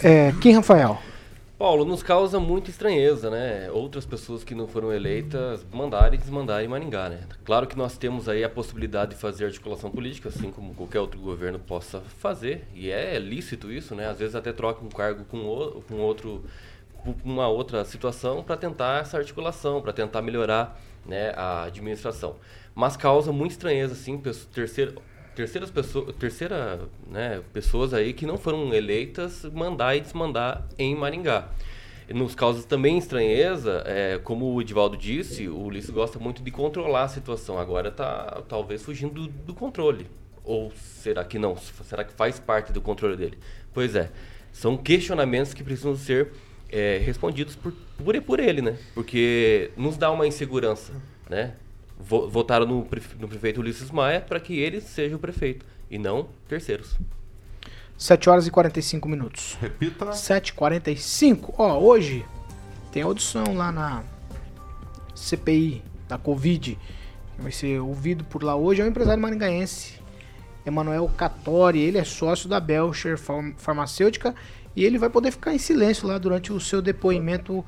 É, 0.04 0.32
Kim 0.42 0.52
Rafael. 0.52 1.00
Paulo, 1.58 1.84
nos 1.84 2.02
causa 2.02 2.40
muita 2.40 2.70
estranheza, 2.70 3.30
né? 3.30 3.70
Outras 3.72 4.06
pessoas 4.06 4.46
que 4.46 4.56
não 4.56 4.66
foram 4.66 4.94
eleitas 4.94 5.66
mandarem 5.74 6.18
e 6.18 6.18
desmandarem 6.18 6.70
Maringá, 6.70 7.10
né? 7.10 7.20
Claro 7.44 7.68
que 7.68 7.78
nós 7.78 7.98
temos 7.98 8.30
aí 8.30 8.46
a 8.46 8.50
possibilidade 8.50 9.12
de 9.12 9.18
fazer 9.18 9.46
articulação 9.46 9.92
política, 9.92 10.30
assim 10.30 10.52
como 10.52 10.74
qualquer 10.74 11.02
outro 11.02 11.20
governo 11.20 11.60
possa 11.60 12.00
fazer, 12.20 12.66
e 12.74 12.90
é 12.90 13.20
lícito 13.20 13.70
isso, 13.70 13.94
né? 13.94 14.08
Às 14.08 14.20
vezes 14.20 14.36
até 14.36 14.54
troca 14.54 14.86
um 14.86 14.90
cargo 14.90 15.26
com, 15.26 15.40
o, 15.40 15.82
com 15.82 15.96
outro 15.96 16.46
uma 17.24 17.48
outra 17.48 17.84
situação 17.86 18.44
para 18.44 18.58
tentar 18.58 19.02
essa 19.02 19.18
articulação, 19.18 19.82
para 19.82 19.94
tentar 19.94 20.22
melhorar 20.22 20.80
né, 21.06 21.32
a 21.36 21.64
administração. 21.64 22.36
Mas 22.76 22.96
causa 22.96 23.32
muita 23.32 23.54
estranheza, 23.54 23.94
assim, 23.94 24.22
terceiras 25.36 25.72
pessoas, 25.72 26.16
terceira, 26.16 26.82
né, 27.08 27.42
pessoas 27.54 27.94
aí 27.94 28.14
que 28.14 28.26
não 28.26 28.38
foram 28.38 28.74
eleitas 28.74 29.46
mandar 29.46 29.96
e 29.96 30.02
desmandar 30.02 30.66
em 30.78 30.96
Maringá. 30.96 31.50
Nos 32.14 32.34
causa 32.34 32.64
também 32.64 32.98
estranheza, 32.98 33.84
é, 33.86 34.20
como 34.24 34.54
o 34.54 34.62
Edivaldo 34.62 34.98
disse, 34.98 35.48
o 35.48 35.60
Ulisses 35.60 35.92
gosta 35.92 36.18
muito 36.18 36.42
de 36.42 36.50
controlar 36.50 37.04
a 37.04 37.08
situação. 37.08 37.60
Agora 37.60 37.90
está 37.90 38.42
talvez 38.48 38.82
fugindo 38.82 39.14
do, 39.14 39.28
do 39.28 39.54
controle. 39.54 40.08
Ou 40.44 40.72
será 40.76 41.24
que 41.24 41.38
não? 41.38 41.56
Será 41.56 42.04
que 42.04 42.12
faz 42.14 42.40
parte 42.40 42.74
do 42.74 42.82
controle 42.82 43.16
dele? 43.16 43.38
Pois 43.72 43.96
é, 43.96 44.12
são 44.52 44.76
questionamentos 44.76 45.54
que 45.54 45.64
precisam 45.64 45.96
ser 45.96 46.32
é, 46.72 46.98
respondidos 47.04 47.56
por, 47.56 47.74
por, 48.04 48.22
por 48.22 48.40
ele, 48.40 48.62
né? 48.62 48.78
Porque 48.94 49.72
nos 49.78 49.98
dá 49.98 50.12
uma 50.12 50.26
insegurança, 50.28 50.94
né? 51.30 51.54
Vo- 52.00 52.30
Votaram 52.30 52.66
no, 52.66 52.84
prefe- 52.86 53.16
no 53.20 53.28
prefeito 53.28 53.60
Ulisses 53.60 53.92
Maia 53.92 54.22
para 54.22 54.40
que 54.40 54.58
ele 54.60 54.80
seja 54.82 55.16
o 55.16 55.20
prefeito 55.20 55.66
e 55.90 55.98
não 55.98 56.30
terceiros. 56.48 56.96
7 57.98 58.30
horas 58.30 58.48
e 58.48 58.52
45 58.52 59.10
minutos. 59.10 59.58
Repita. 59.60 60.06
7h45. 60.12 61.54
Ó, 61.58 61.78
hoje 61.80 62.26
tem 62.94 63.04
audição 63.04 63.54
lá 63.54 63.72
na 63.72 64.04
CPI 65.14 65.84
da 66.08 66.18
Covid. 66.18 66.78
que 67.36 67.42
Vai 67.42 67.52
ser 67.52 67.80
ouvido 67.82 68.24
por 68.24 68.44
lá 68.44 68.56
hoje. 68.56 68.82
É 68.82 68.86
um 68.86 68.88
empresário 68.88 69.22
maringaense, 69.22 69.96
Emanuel 70.66 71.10
Catori. 71.18 71.80
Ele 71.82 71.98
é 71.98 72.04
sócio 72.06 72.48
da 72.48 72.60
Belcher 72.60 73.18
Farm- 73.18 73.52
Farmacêutica 73.58 74.34
e 74.76 74.86
ele 74.86 74.98
vai 74.98 75.10
poder 75.10 75.32
ficar 75.32 75.54
em 75.54 75.58
silêncio 75.58 76.08
lá 76.08 76.18
durante 76.18 76.54
o 76.54 76.60
seu 76.60 76.82
depoimento 76.82 77.64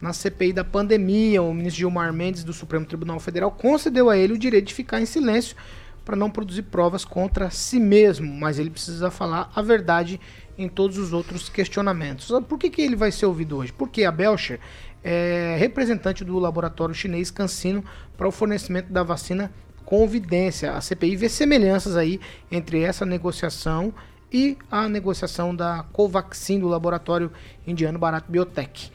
na 0.00 0.12
CPI 0.12 0.52
da 0.52 0.64
pandemia. 0.64 1.42
O 1.42 1.52
ministro 1.52 1.78
Gilmar 1.78 2.12
Mendes 2.12 2.44
do 2.44 2.52
Supremo 2.52 2.84
Tribunal 2.84 3.18
Federal 3.18 3.50
concedeu 3.50 4.10
a 4.10 4.16
ele 4.16 4.34
o 4.34 4.38
direito 4.38 4.66
de 4.66 4.74
ficar 4.74 5.00
em 5.00 5.06
silêncio 5.06 5.56
para 6.04 6.14
não 6.14 6.30
produzir 6.30 6.62
provas 6.62 7.04
contra 7.04 7.50
si 7.50 7.80
mesmo, 7.80 8.32
mas 8.34 8.58
ele 8.58 8.68
precisa 8.68 9.10
falar 9.10 9.50
a 9.54 9.62
verdade 9.62 10.20
em 10.58 10.68
todos 10.68 10.98
os 10.98 11.12
outros 11.12 11.48
questionamentos. 11.48 12.30
Ah, 12.30 12.42
Por 12.42 12.58
que, 12.58 12.68
que 12.68 12.82
ele 12.82 12.94
vai 12.94 13.10
ser 13.10 13.26
ouvido 13.26 13.56
hoje? 13.56 13.72
Porque 13.72 14.04
a 14.04 14.12
Belcher 14.12 14.60
é 15.02 15.56
representante 15.58 16.24
do 16.24 16.38
laboratório 16.38 16.94
chinês 16.94 17.30
CanSino 17.30 17.82
para 18.16 18.28
o 18.28 18.32
fornecimento 18.32 18.92
da 18.92 19.02
vacina 19.02 19.50
Convidência. 19.84 20.72
A 20.72 20.80
CPI 20.80 21.14
vê 21.14 21.28
semelhanças 21.28 21.94
aí 21.94 22.18
entre 22.50 22.80
essa 22.80 23.04
negociação 23.04 23.92
e 24.32 24.56
a 24.70 24.88
negociação 24.88 25.54
da 25.54 25.84
Covaxin 25.92 26.58
do 26.60 26.68
laboratório 26.68 27.30
indiano 27.66 27.98
Bharat 27.98 28.24
Biotech. 28.28 28.90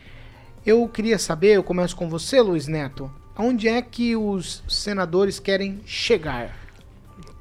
Eu 0.66 0.88
queria 0.88 1.18
saber, 1.18 1.56
eu 1.56 1.64
começo 1.64 1.96
com 1.96 2.10
você, 2.10 2.42
Luiz 2.42 2.68
Neto, 2.68 3.10
onde 3.38 3.68
é 3.68 3.82
que 3.82 4.16
os 4.16 4.64
senadores 4.68 5.40
querem 5.40 5.80
chegar? 5.86 6.58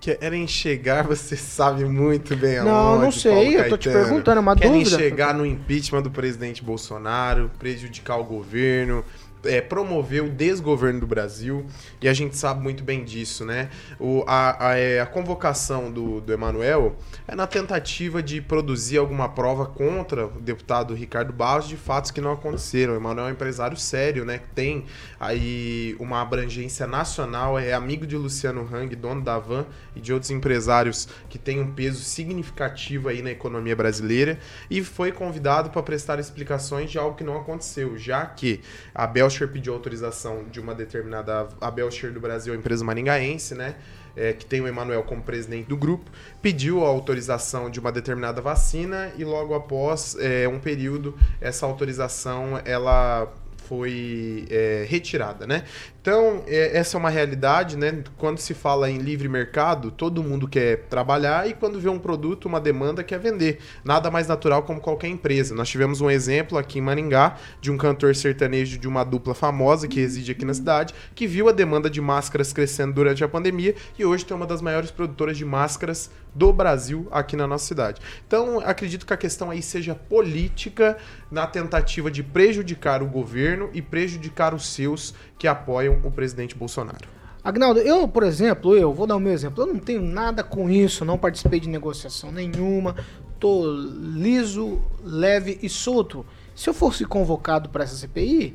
Querem 0.01 0.47
chegar, 0.47 1.03
você 1.05 1.37
sabe 1.37 1.85
muito 1.85 2.37
bem 2.37 2.59
Não, 2.59 2.71
aonde, 2.71 3.05
não 3.05 3.13
sei, 3.13 3.33
Paulo 3.33 3.51
eu 3.51 3.69
tô 3.69 3.77
te 3.77 3.89
Caetano. 3.89 4.05
perguntando, 4.07 4.37
é 4.39 4.41
uma 4.41 4.57
Querem 4.57 4.83
dúvida. 4.85 4.97
chegar 4.97 5.35
no 5.35 5.45
impeachment 5.45 6.03
do 6.03 6.11
presidente 6.11 6.63
Bolsonaro, 6.63 7.51
prejudicar 7.59 8.17
o 8.17 8.25
governo, 8.25 9.05
é, 9.45 9.61
promover 9.61 10.23
o 10.23 10.29
desgoverno 10.29 11.01
do 11.01 11.07
Brasil, 11.07 11.67
e 12.01 12.09
a 12.09 12.13
gente 12.13 12.37
sabe 12.37 12.63
muito 12.63 12.83
bem 12.83 13.05
disso, 13.05 13.45
né? 13.45 13.71
O, 13.99 14.25
a, 14.27 14.69
a, 14.69 14.77
é, 14.77 15.01
a 15.01 15.07
convocação 15.07 15.91
do, 15.91 16.21
do 16.21 16.33
Emanuel 16.33 16.97
é 17.27 17.35
na 17.35 17.47
tentativa 17.47 18.23
de 18.23 18.41
produzir 18.41 18.99
alguma 18.99 19.29
prova 19.29 19.67
contra 19.67 20.27
o 20.27 20.41
deputado 20.41 20.95
Ricardo 20.95 21.33
Barros 21.33 21.69
de 21.69 21.77
fatos 21.77 22.11
que 22.11 22.21
não 22.21 22.33
aconteceram. 22.33 22.95
O 22.95 22.97
Emanuel 22.97 23.27
é 23.27 23.31
um 23.31 23.33
empresário 23.33 23.77
sério, 23.77 24.25
né? 24.25 24.41
Tem 24.55 24.87
aí 25.19 25.97
uma 25.99 26.21
abrangência 26.21 26.87
nacional, 26.87 27.59
é 27.59 27.73
amigo 27.73 28.07
de 28.07 28.17
Luciano 28.17 28.69
Hang, 28.73 28.95
dono 28.97 29.23
da 29.23 29.39
Van, 29.39 29.67
e 29.95 30.01
de 30.01 30.13
outros 30.13 30.31
empresários 30.31 31.09
que 31.29 31.39
têm 31.39 31.61
um 31.61 31.73
peso 31.73 32.03
significativo 32.03 33.09
aí 33.09 33.23
na 33.23 33.31
economia 33.31 33.75
brasileira, 33.75 34.39
e 34.71 34.83
foi 34.83 35.13
convidado 35.13 35.71
para 35.71 35.83
prestar 35.83 36.19
explicações 36.19 36.91
de 36.91 36.99
algo 36.99 37.17
que 37.17 37.25
não 37.25 37.37
aconteceu, 37.37 37.97
já 37.97 38.25
que 38.27 38.61
a 38.95 39.07
Belcher 39.39 39.49
pediu 39.49 39.73
autorização 39.73 40.45
de 40.51 40.59
uma 40.59 40.75
determinada. 40.75 41.49
A 41.61 41.71
Belcher 41.71 42.13
do 42.13 42.21
Brasil, 42.21 42.55
empresa 42.55 42.85
maringaense, 42.85 43.55
né? 43.55 43.77
é, 44.17 44.33
que 44.33 44.45
tem 44.45 44.61
o 44.61 44.67
Emanuel 44.67 45.05
como 45.05 45.23
presidente 45.23 45.69
do 45.69 45.77
grupo, 45.77 46.11
pediu 46.43 46.85
a 46.85 46.89
autorização 46.89 47.71
de 47.71 47.79
uma 47.79 47.93
determinada 47.93 48.41
vacina 48.41 49.13
e 49.17 49.25
logo 49.25 49.55
após 49.55 50.17
é, 50.19 50.49
um 50.49 50.59
período 50.59 51.15
essa 51.41 51.65
autorização 51.65 52.61
ela 52.65 53.33
foi 53.69 54.47
é, 54.51 54.87
retirada, 54.89 55.47
né? 55.47 55.65
Então, 56.01 56.43
é, 56.47 56.79
essa 56.79 56.97
é 56.97 56.99
uma 56.99 57.11
realidade, 57.11 57.77
né? 57.77 58.03
Quando 58.17 58.39
se 58.39 58.55
fala 58.55 58.91
em 58.91 58.97
livre 58.97 59.29
mercado, 59.29 59.91
todo 59.91 60.23
mundo 60.23 60.49
quer 60.49 60.85
trabalhar 60.89 61.47
e 61.47 61.53
quando 61.53 61.79
vê 61.79 61.89
um 61.91 61.99
produto, 61.99 62.47
uma 62.47 62.59
demanda, 62.59 63.05
quer 63.05 63.19
vender. 63.19 63.59
Nada 63.85 64.11
mais 64.11 64.27
natural 64.27 64.63
como 64.63 64.81
qualquer 64.81 65.09
empresa. 65.09 65.55
Nós 65.55 65.69
tivemos 65.69 66.01
um 66.01 66.11
exemplo 66.11 66.57
aqui 66.57 66.79
em 66.79 66.83
Maringá 66.83 67.37
de 67.61 67.71
um 67.71 67.77
cantor 67.77 68.17
sertanejo 68.17 68.79
de 68.79 68.89
uma 68.89 69.05
dupla 69.05 69.35
famosa 69.35 69.87
que 69.87 70.01
reside 70.01 70.33
aqui 70.33 70.47
na 70.47 70.55
cidade, 70.55 70.95
que 71.15 71.27
viu 71.27 71.49
a 71.49 71.53
demanda 71.53 71.91
de 71.91 72.01
máscaras 72.01 72.55
crescendo 72.55 72.95
durante 72.95 73.23
a 73.23 73.29
pandemia 73.29 73.75
e 73.99 74.05
hoje 74.05 74.25
tem 74.25 74.35
uma 74.35 74.47
das 74.47 74.63
maiores 74.63 74.91
produtoras 74.91 75.37
de 75.37 75.45
máscaras 75.45 76.11
do 76.39 76.53
Brasil 76.53 77.09
aqui 77.11 77.35
na 77.35 77.47
nossa 77.47 77.67
cidade. 77.67 78.01
Então, 78.27 78.61
acredito 78.61 79.05
que 79.05 79.13
a 79.13 79.17
questão 79.17 79.51
aí 79.51 79.61
seja 79.61 79.95
política 79.95 80.97
na 81.29 81.47
tentativa 81.47 82.11
de 82.11 82.23
prejudicar 82.23 83.03
o 83.03 83.07
governo 83.07 83.69
e 83.75 83.83
prejudicar 83.83 84.55
os 84.55 84.69
seus 84.69 85.13
que 85.37 85.49
apoiam 85.49 86.01
o 86.05 86.13
presidente 86.13 86.55
Bolsonaro. 86.55 87.09
Agnaldo, 87.43 87.81
eu, 87.81 88.07
por 88.07 88.23
exemplo, 88.23 88.77
eu 88.77 88.93
vou 88.93 89.07
dar 89.07 89.17
o 89.17 89.21
meu 89.21 89.33
exemplo. 89.33 89.63
Eu 89.63 89.67
não 89.67 89.81
tenho 89.81 90.03
nada 90.03 90.45
com 90.45 90.71
isso, 90.71 91.05
não 91.05 91.19
participei 91.19 91.59
de 91.59 91.69
negociação 91.69 92.31
nenhuma, 92.31 92.95
tô 93.41 93.65
liso, 93.67 94.81
leve 95.03 95.59
e 95.61 95.69
solto. 95.69 96.25
Se 96.55 96.69
eu 96.69 96.75
fosse 96.75 97.05
convocado 97.05 97.69
para 97.69 97.85
essa 97.85 97.97
CPI, 97.97 98.55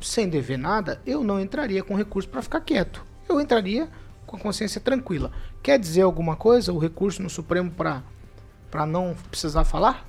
sem 0.00 0.28
dever 0.28 0.58
nada, 0.58 1.00
eu 1.06 1.24
não 1.24 1.40
entraria 1.40 1.82
com 1.82 1.94
recurso 1.94 2.28
para 2.28 2.42
ficar 2.42 2.60
quieto. 2.60 3.04
Eu 3.28 3.40
entraria 3.40 3.88
com 4.32 4.36
a 4.36 4.40
consciência 4.40 4.80
tranquila. 4.80 5.30
Quer 5.62 5.78
dizer 5.78 6.02
alguma 6.02 6.34
coisa 6.34 6.72
o 6.72 6.78
recurso 6.78 7.22
no 7.22 7.28
Supremo 7.28 7.70
para 7.70 8.86
não 8.86 9.14
precisar 9.30 9.64
falar? 9.64 10.06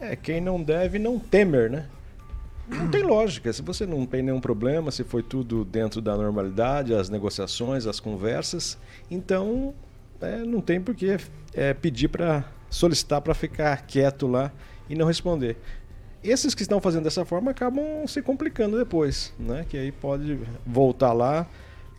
É, 0.00 0.16
quem 0.16 0.40
não 0.40 0.62
deve 0.62 0.98
não 0.98 1.18
temer, 1.18 1.70
né? 1.70 1.86
Não 2.66 2.88
tem 2.88 3.02
lógica. 3.02 3.52
Se 3.52 3.60
você 3.60 3.84
não 3.86 4.06
tem 4.06 4.22
nenhum 4.22 4.40
problema, 4.40 4.90
se 4.90 5.04
foi 5.04 5.22
tudo 5.22 5.64
dentro 5.64 6.00
da 6.00 6.16
normalidade, 6.16 6.94
as 6.94 7.10
negociações, 7.10 7.86
as 7.86 8.00
conversas, 8.00 8.78
então 9.10 9.74
é, 10.20 10.38
não 10.38 10.60
tem 10.60 10.80
por 10.80 10.94
que 10.94 11.18
é, 11.52 11.74
pedir 11.74 12.08
para 12.08 12.44
solicitar 12.70 13.20
para 13.20 13.34
ficar 13.34 13.86
quieto 13.86 14.26
lá 14.26 14.50
e 14.88 14.94
não 14.94 15.06
responder. 15.06 15.58
Esses 16.24 16.54
que 16.54 16.62
estão 16.62 16.80
fazendo 16.80 17.04
dessa 17.04 17.24
forma 17.24 17.50
acabam 17.50 18.06
se 18.06 18.20
complicando 18.22 18.78
depois, 18.78 19.32
né? 19.38 19.64
Que 19.68 19.76
aí 19.76 19.92
pode 19.92 20.38
voltar 20.66 21.12
lá 21.12 21.46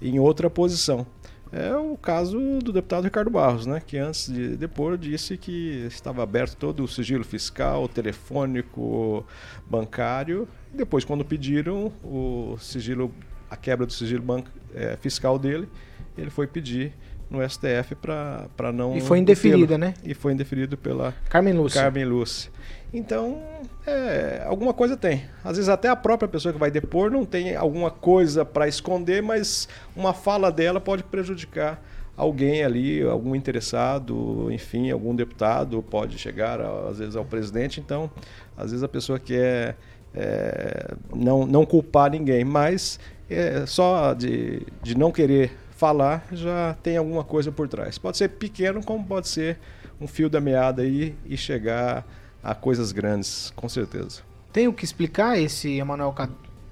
em 0.01 0.19
outra 0.19 0.49
posição. 0.49 1.05
É 1.51 1.75
o 1.75 1.95
caso 1.97 2.37
do 2.59 2.71
deputado 2.71 3.05
Ricardo 3.05 3.29
Barros, 3.29 3.65
né, 3.65 3.81
que 3.85 3.97
antes 3.97 4.31
de 4.31 4.57
depor 4.57 4.97
disse 4.97 5.37
que 5.37 5.85
estava 5.87 6.21
aberto 6.21 6.55
todo 6.57 6.83
o 6.83 6.87
sigilo 6.87 7.23
fiscal, 7.23 7.87
telefônico, 7.87 9.25
bancário. 9.65 10.47
Depois, 10.73 11.05
quando 11.05 11.23
pediram 11.23 11.91
o 12.03 12.57
sigilo, 12.59 13.13
a 13.49 13.55
quebra 13.55 13.85
do 13.85 13.93
sigilo 13.93 14.23
banco, 14.23 14.49
é, 14.73 14.95
fiscal 14.97 15.39
dele, 15.39 15.69
ele 16.17 16.29
foi 16.29 16.47
pedir 16.47 16.93
no 17.29 17.47
STF 17.47 17.95
para 17.95 18.71
não. 18.73 18.95
E 18.95 19.01
foi 19.01 19.19
indeferida, 19.19 19.77
né? 19.77 19.93
E 20.03 20.13
foi 20.13 20.33
indeferido 20.33 20.77
pela 20.77 21.13
Carmen 21.29 21.53
Lúcia. 21.53 21.81
Carmen 21.81 22.05
Lúcia. 22.05 22.51
Então, 22.93 23.41
é, 23.85 24.43
alguma 24.45 24.73
coisa 24.73 24.95
tem. 24.95 25.25
Às 25.43 25.57
vezes 25.57 25.69
até 25.69 25.89
a 25.89 25.95
própria 25.95 26.27
pessoa 26.27 26.53
que 26.53 26.59
vai 26.59 26.71
depor 26.71 27.11
não 27.11 27.25
tem 27.25 27.55
alguma 27.55 27.91
coisa 27.91 28.45
para 28.45 28.67
esconder, 28.67 29.21
mas 29.21 29.67
uma 29.95 30.13
fala 30.13 30.51
dela 30.51 30.79
pode 30.79 31.03
prejudicar 31.03 31.83
alguém 32.15 32.63
ali, 32.63 33.03
algum 33.03 33.35
interessado, 33.35 34.51
enfim, 34.51 34.89
algum 34.89 35.15
deputado 35.15 35.83
pode 35.83 36.17
chegar 36.17 36.59
às 36.61 36.97
vezes 36.97 37.15
ao 37.15 37.25
presidente. 37.25 37.79
Então, 37.79 38.09
às 38.55 38.71
vezes 38.71 38.83
a 38.83 38.87
pessoa 38.87 39.19
quer 39.19 39.75
é, 40.15 40.95
não, 41.13 41.45
não 41.45 41.65
culpar 41.65 42.09
ninguém, 42.09 42.43
mas 42.43 42.99
é, 43.29 43.65
só 43.65 44.13
de, 44.13 44.65
de 44.81 44.97
não 44.97 45.11
querer 45.11 45.51
falar 45.77 46.25
já 46.31 46.75
tem 46.83 46.97
alguma 46.97 47.23
coisa 47.23 47.51
por 47.51 47.67
trás. 47.67 47.97
Pode 47.97 48.17
ser 48.17 48.29
pequeno, 48.29 48.83
como 48.83 49.05
pode 49.05 49.27
ser 49.29 49.59
um 50.01 50.07
fio 50.07 50.29
da 50.29 50.41
meada 50.41 50.81
aí 50.81 51.15
e 51.25 51.37
chegar 51.37 52.05
a 52.43 52.53
coisas 52.55 52.91
grandes, 52.91 53.51
com 53.55 53.69
certeza. 53.69 54.21
Tem 54.51 54.67
o 54.67 54.73
que 54.73 54.83
explicar 54.83 55.37
esse 55.39 55.77
Emanuel 55.77 56.11
Ca- 56.13 56.29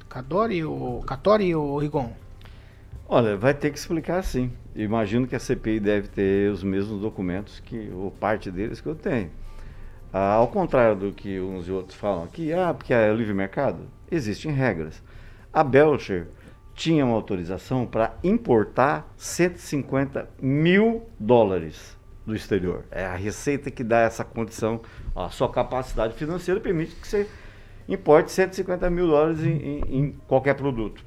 Cadori, 0.10 0.64
o 0.66 1.02
Catori 1.06 1.54
ou 1.56 1.78
Rigon? 1.78 2.12
Olha, 3.08 3.38
vai 3.38 3.54
ter 3.54 3.72
que 3.72 3.78
explicar 3.78 4.24
sim. 4.24 4.52
Imagino 4.76 5.28
que 5.28 5.36
a 5.36 5.40
CPI 5.40 5.80
deve 5.80 6.08
ter 6.08 6.52
os 6.52 6.64
mesmos 6.64 7.00
documentos 7.02 7.60
que, 7.60 7.90
ou 7.94 8.12
parte 8.12 8.50
deles 8.52 8.82
que 8.82 8.88
eu 8.88 8.96
tenho. 8.96 9.30
Ah, 10.14 10.34
ao 10.34 10.48
contrário 10.48 10.96
do 10.96 11.12
que 11.14 11.40
uns 11.40 11.68
e 11.68 11.72
outros 11.72 11.98
falam 11.98 12.24
aqui, 12.24 12.54
ah, 12.54 12.74
porque 12.74 12.94
é 12.94 13.14
livre 13.14 13.34
mercado, 13.34 13.80
existem 14.12 14.52
regras. 14.52 15.04
A 15.54 15.64
Belcher 15.64 16.28
tinha 16.76 17.06
uma 17.06 17.16
autorização 17.16 17.86
para 17.88 18.14
importar 18.24 19.12
150 19.18 20.30
mil 20.42 21.04
dólares 21.20 21.98
do 22.26 22.36
exterior. 22.36 22.84
É 22.92 23.06
a 23.06 23.16
receita 23.16 23.72
que 23.72 23.84
dá 23.84 24.00
essa 24.02 24.24
condição. 24.26 24.82
A 25.16 25.30
sua 25.30 25.50
capacidade 25.50 26.14
financeira 26.16 26.60
permite 26.60 26.94
que 26.96 27.08
você 27.08 27.28
importe 27.88 28.32
150 28.32 28.90
mil 28.90 29.08
dólares 29.08 29.40
em, 29.44 29.52
em- 29.58 29.84
em 30.00 30.12
qualquer 30.28 30.56
produto. 30.56 31.04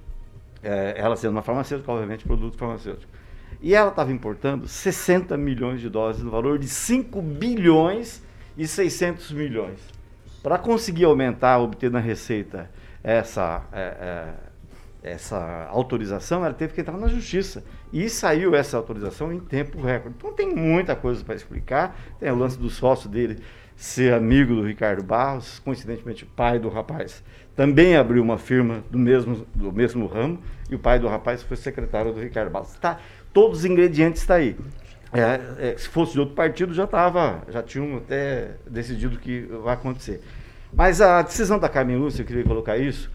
É, 0.62 0.94
ela 0.96 1.16
sendo 1.16 1.32
uma 1.32 1.42
farmacêutica, 1.42 1.90
obviamente, 1.92 2.24
produto 2.24 2.56
farmacêutico. 2.56 3.10
E 3.60 3.74
ela 3.74 3.90
estava 3.90 4.12
importando 4.12 4.66
60 4.66 5.36
milhões 5.36 5.80
de 5.80 5.88
dólares 5.90 6.22
no 6.22 6.30
valor 6.30 6.58
de 6.58 6.68
5 6.68 7.20
bilhões 7.20 8.22
e 8.56 8.66
600 8.66 9.32
milhões. 9.32 9.80
Para 10.42 10.56
conseguir 10.56 11.04
aumentar, 11.04 11.58
obter 11.58 11.90
na 11.90 11.98
receita 11.98 12.70
essa, 13.02 13.62
é, 13.72 13.80
é, 13.80 14.34
essa 15.02 15.66
autorização, 15.70 16.44
ela 16.44 16.54
teve 16.54 16.74
que 16.74 16.80
entrar 16.80 16.96
na 16.96 17.08
justiça. 17.08 17.64
E 17.92 18.08
saiu 18.08 18.54
essa 18.54 18.76
autorização 18.76 19.32
em 19.32 19.40
tempo 19.40 19.80
recorde. 19.80 20.16
Então 20.18 20.32
tem 20.32 20.54
muita 20.54 20.96
coisa 20.96 21.24
para 21.24 21.34
explicar. 21.34 21.98
Tem 22.18 22.30
o 22.30 22.36
lance 22.36 22.58
do 22.58 22.68
sócio 22.68 23.08
dele 23.08 23.38
ser 23.76 24.12
amigo 24.12 24.54
do 24.54 24.62
Ricardo 24.62 25.02
Barros, 25.02 25.60
coincidentemente 25.60 26.26
pai 26.26 26.58
do 26.58 26.68
rapaz 26.68 27.22
também 27.58 27.96
abriu 27.96 28.22
uma 28.22 28.38
firma 28.38 28.84
do 28.88 28.96
mesmo, 28.96 29.44
do 29.52 29.72
mesmo 29.72 30.06
ramo, 30.06 30.38
e 30.70 30.76
o 30.76 30.78
pai 30.78 31.00
do 31.00 31.08
rapaz 31.08 31.42
foi 31.42 31.56
secretário 31.56 32.12
do 32.12 32.20
Ricardo 32.20 32.52
Barros. 32.52 32.72
Tá, 32.76 33.00
todos 33.32 33.58
os 33.58 33.64
ingredientes 33.64 34.20
estão 34.20 34.36
aí. 34.36 34.56
É, 35.12 35.70
é, 35.70 35.76
se 35.76 35.88
fosse 35.88 36.12
de 36.12 36.20
outro 36.20 36.36
partido, 36.36 36.72
já 36.72 36.86
tava, 36.86 37.42
já 37.48 37.60
tinham 37.60 37.96
até 37.96 38.52
decidido 38.64 39.18
que 39.18 39.40
vai 39.64 39.74
acontecer. 39.74 40.20
Mas 40.72 41.00
a 41.00 41.20
decisão 41.20 41.58
da 41.58 41.68
Carmen 41.68 41.96
Lúcia, 41.96 42.22
eu 42.22 42.26
queria 42.26 42.44
colocar 42.44 42.76
isso, 42.76 43.10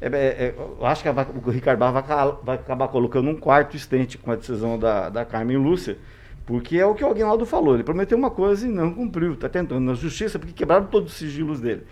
é, 0.00 0.06
é, 0.06 0.10
é, 0.10 0.54
eu 0.56 0.84
acho 0.86 1.02
que 1.02 1.08
o 1.08 1.50
Ricardo 1.50 1.78
Barros 1.78 2.06
vai, 2.06 2.32
vai 2.42 2.56
acabar 2.56 2.88
colocando 2.88 3.30
um 3.30 3.36
quarto 3.36 3.76
estente 3.76 4.18
com 4.18 4.30
a 4.30 4.36
decisão 4.36 4.78
da, 4.78 5.08
da 5.08 5.24
Carmen 5.24 5.56
Lúcia, 5.56 5.96
porque 6.44 6.76
é 6.76 6.84
o 6.84 6.94
que 6.94 7.04
o 7.04 7.08
Aguinaldo 7.08 7.46
falou. 7.46 7.74
Ele 7.74 7.84
prometeu 7.84 8.18
uma 8.18 8.30
coisa 8.30 8.66
e 8.66 8.70
não 8.70 8.92
cumpriu. 8.92 9.32
Está 9.32 9.48
tentando 9.48 9.80
na 9.80 9.94
justiça, 9.94 10.38
porque 10.38 10.52
quebraram 10.52 10.86
todos 10.86 11.12
os 11.12 11.18
sigilos 11.18 11.60
dele. 11.60 11.84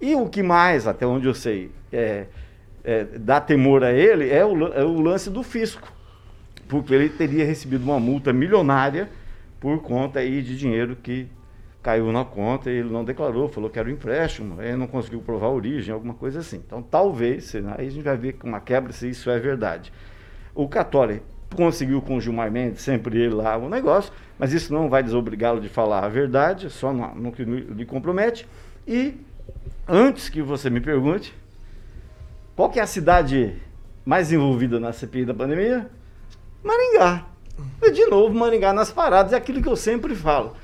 E 0.00 0.14
o 0.14 0.28
que 0.28 0.42
mais, 0.42 0.86
até 0.86 1.06
onde 1.06 1.26
eu 1.26 1.34
sei, 1.34 1.70
é, 1.92 2.26
é, 2.82 3.04
dá 3.04 3.40
temor 3.40 3.82
a 3.82 3.92
ele 3.92 4.28
é 4.28 4.44
o, 4.44 4.66
é 4.68 4.84
o 4.84 5.00
lance 5.00 5.30
do 5.30 5.42
fisco. 5.42 5.90
Porque 6.68 6.92
ele 6.92 7.08
teria 7.08 7.44
recebido 7.44 7.82
uma 7.84 7.98
multa 7.98 8.32
milionária 8.32 9.08
por 9.58 9.80
conta 9.80 10.18
aí 10.18 10.42
de 10.42 10.58
dinheiro 10.58 10.96
que 11.02 11.28
caiu 11.84 12.10
na 12.10 12.24
conta 12.24 12.70
e 12.70 12.76
ele 12.78 12.90
não 12.90 13.04
declarou, 13.04 13.46
falou 13.46 13.68
que 13.68 13.78
era 13.78 13.86
um 13.86 13.92
empréstimo, 13.92 14.60
ele 14.60 14.74
não 14.74 14.86
conseguiu 14.86 15.20
provar 15.20 15.48
a 15.48 15.50
origem, 15.50 15.92
alguma 15.92 16.14
coisa 16.14 16.40
assim. 16.40 16.56
Então, 16.56 16.82
talvez, 16.82 17.54
aí 17.76 17.86
a 17.86 17.90
gente 17.90 18.02
vai 18.02 18.16
ver 18.16 18.32
com 18.32 18.48
uma 18.48 18.58
quebra 18.58 18.90
se 18.90 19.06
isso 19.10 19.28
é 19.28 19.38
verdade. 19.38 19.92
O 20.54 20.66
Catori 20.66 21.22
conseguiu 21.54 22.00
com 22.00 22.16
o 22.16 22.20
Gilmar 22.22 22.50
Mendes, 22.50 22.80
sempre 22.80 23.20
ele 23.20 23.34
lá, 23.34 23.58
o 23.58 23.68
negócio, 23.68 24.10
mas 24.38 24.54
isso 24.54 24.72
não 24.72 24.88
vai 24.88 25.02
desobrigá-lo 25.02 25.60
de 25.60 25.68
falar 25.68 26.02
a 26.02 26.08
verdade, 26.08 26.70
só 26.70 26.90
no, 26.90 27.14
no 27.14 27.32
que 27.32 27.44
lhe 27.44 27.84
compromete. 27.84 28.48
E, 28.88 29.20
antes 29.86 30.30
que 30.30 30.40
você 30.40 30.70
me 30.70 30.80
pergunte, 30.80 31.34
qual 32.56 32.70
que 32.70 32.80
é 32.80 32.82
a 32.82 32.86
cidade 32.86 33.60
mais 34.06 34.32
envolvida 34.32 34.80
na 34.80 34.90
CPI 34.90 35.26
da 35.26 35.34
pandemia? 35.34 35.90
Maringá. 36.62 37.26
E, 37.82 37.90
de 37.90 38.06
novo, 38.06 38.34
Maringá 38.34 38.72
nas 38.72 38.90
paradas, 38.90 39.34
é 39.34 39.36
aquilo 39.36 39.60
que 39.60 39.68
eu 39.68 39.76
sempre 39.76 40.14
falo. 40.14 40.56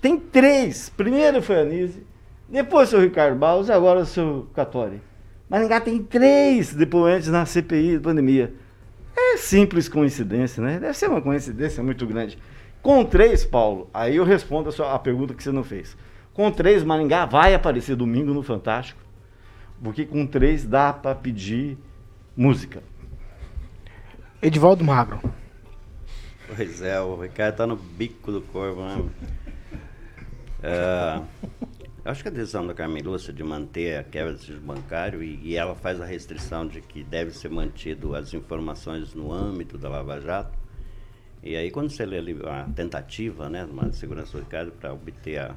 Tem 0.00 0.18
três. 0.18 0.88
Primeiro 0.88 1.42
foi 1.42 1.60
a 1.60 1.64
Nise, 1.64 2.06
depois 2.48 2.90
foi 2.90 3.00
o 3.00 3.02
Ricardo 3.02 3.36
Barros 3.36 3.68
e 3.68 3.72
agora 3.72 4.00
o 4.00 4.06
seu 4.06 4.48
Catori. 4.54 5.00
Maringá 5.48 5.80
tem 5.80 6.02
três 6.02 6.74
depoentes 6.74 7.28
na 7.28 7.46
CPI 7.46 7.98
da 7.98 8.10
pandemia. 8.10 8.52
É 9.16 9.36
simples 9.36 9.88
coincidência, 9.88 10.62
né? 10.62 10.78
Deve 10.78 10.94
ser 10.94 11.08
uma 11.08 11.22
coincidência 11.22 11.82
muito 11.82 12.06
grande. 12.06 12.38
Com 12.82 13.04
três, 13.04 13.44
Paulo, 13.44 13.88
aí 13.92 14.16
eu 14.16 14.24
respondo 14.24 14.68
a, 14.68 14.72
sua, 14.72 14.94
a 14.94 14.98
pergunta 14.98 15.34
que 15.34 15.42
você 15.42 15.50
não 15.50 15.64
fez. 15.64 15.96
Com 16.34 16.50
três, 16.50 16.84
Maringá 16.84 17.24
vai 17.24 17.54
aparecer 17.54 17.96
domingo 17.96 18.34
no 18.34 18.42
Fantástico. 18.42 19.00
Porque 19.82 20.04
com 20.04 20.26
três 20.26 20.64
dá 20.64 20.92
para 20.92 21.14
pedir 21.14 21.78
música. 22.36 22.82
Edivaldo 24.40 24.84
Magro. 24.84 25.20
Pois 26.54 26.80
é, 26.82 27.00
o 27.00 27.20
Ricardo 27.20 27.56
tá 27.56 27.66
no 27.66 27.76
bico 27.76 28.30
do 28.30 28.40
corvo, 28.40 28.82
né? 28.82 29.02
É, 30.62 31.20
eu 32.04 32.10
acho 32.10 32.22
que 32.22 32.28
a 32.28 32.32
decisão 32.32 32.66
da 32.66 32.72
Carmen 32.72 33.02
Lúcia 33.02 33.32
de 33.32 33.42
manter 33.42 33.98
a 33.98 34.04
quebra 34.04 34.32
do 34.32 34.38
sigilo 34.38 34.60
bancário 34.60 35.22
e, 35.22 35.40
e 35.42 35.56
ela 35.56 35.74
faz 35.74 36.00
a 36.00 36.04
restrição 36.04 36.66
de 36.66 36.80
que 36.80 37.02
deve 37.02 37.32
ser 37.32 37.50
mantido 37.50 38.14
as 38.14 38.32
informações 38.32 39.14
no 39.14 39.32
âmbito 39.32 39.76
da 39.76 39.88
Lava 39.88 40.20
Jato. 40.20 40.56
E 41.42 41.56
aí 41.56 41.70
quando 41.70 41.90
você 41.90 42.06
lê 42.06 42.18
a 42.48 42.64
tentativa, 42.74 43.48
né, 43.48 43.64
uma 43.64 43.92
segurança 43.92 44.32
do 44.32 44.38
Ricardo 44.38 44.72
para 44.72 44.92
obter 44.92 45.38
a, 45.38 45.54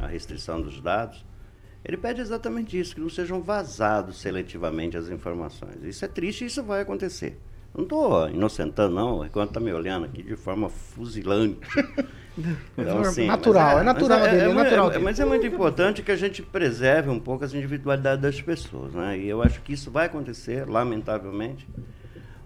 a 0.00 0.06
restrição 0.06 0.60
dos 0.60 0.80
dados, 0.80 1.24
ele 1.84 1.96
pede 1.96 2.20
exatamente 2.20 2.78
isso, 2.78 2.94
que 2.94 3.00
não 3.00 3.08
sejam 3.08 3.40
vazados 3.40 4.20
seletivamente 4.20 4.96
as 4.96 5.08
informações. 5.08 5.82
Isso 5.82 6.04
é 6.04 6.08
triste 6.08 6.44
e 6.44 6.46
isso 6.46 6.62
vai 6.62 6.82
acontecer. 6.82 7.38
Não 7.74 7.84
estou 7.84 8.28
inocentando, 8.28 8.94
não. 8.94 9.24
Enquanto 9.24 9.50
está 9.50 9.60
me 9.60 9.72
olhando 9.72 10.06
aqui 10.06 10.22
de 10.22 10.36
forma 10.36 10.68
fuzilante. 10.68 11.60
assim, 13.08 13.26
Natural, 13.26 13.64
mas 13.74 13.80
é 13.80 13.82
natural 13.84 14.20
dele, 14.20 14.36
é 14.36 14.54
natural 14.54 14.86
é- 14.88 14.92
dele. 14.92 15.04
Mas 15.04 15.20
é 15.20 15.24
muito 15.24 15.46
importante 15.46 16.02
que 16.02 16.10
a 16.12 16.16
gente 16.16 16.42
preserve 16.42 17.08
um 17.10 17.18
pouco 17.18 17.44
as 17.44 17.52
individualidades 17.54 18.22
das 18.22 18.40
pessoas, 18.40 18.92
né? 18.92 19.18
E 19.18 19.28
eu 19.28 19.42
acho 19.42 19.60
que 19.62 19.72
isso 19.72 19.90
vai 19.90 20.06
acontecer, 20.06 20.68
lamentavelmente. 20.68 21.66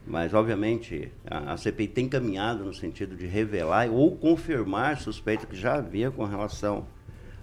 Mas, 0.06 0.34
obviamente, 0.34 1.10
a, 1.26 1.54
a 1.54 1.56
CPI 1.56 1.88
tem 1.88 2.08
caminhado 2.08 2.64
no 2.64 2.74
sentido 2.74 3.16
de 3.16 3.26
revelar 3.26 3.88
ou 3.90 4.14
confirmar 4.16 4.98
suspeita 5.00 5.46
que 5.46 5.56
já 5.56 5.74
havia 5.76 6.10
com 6.10 6.24
relação 6.24 6.86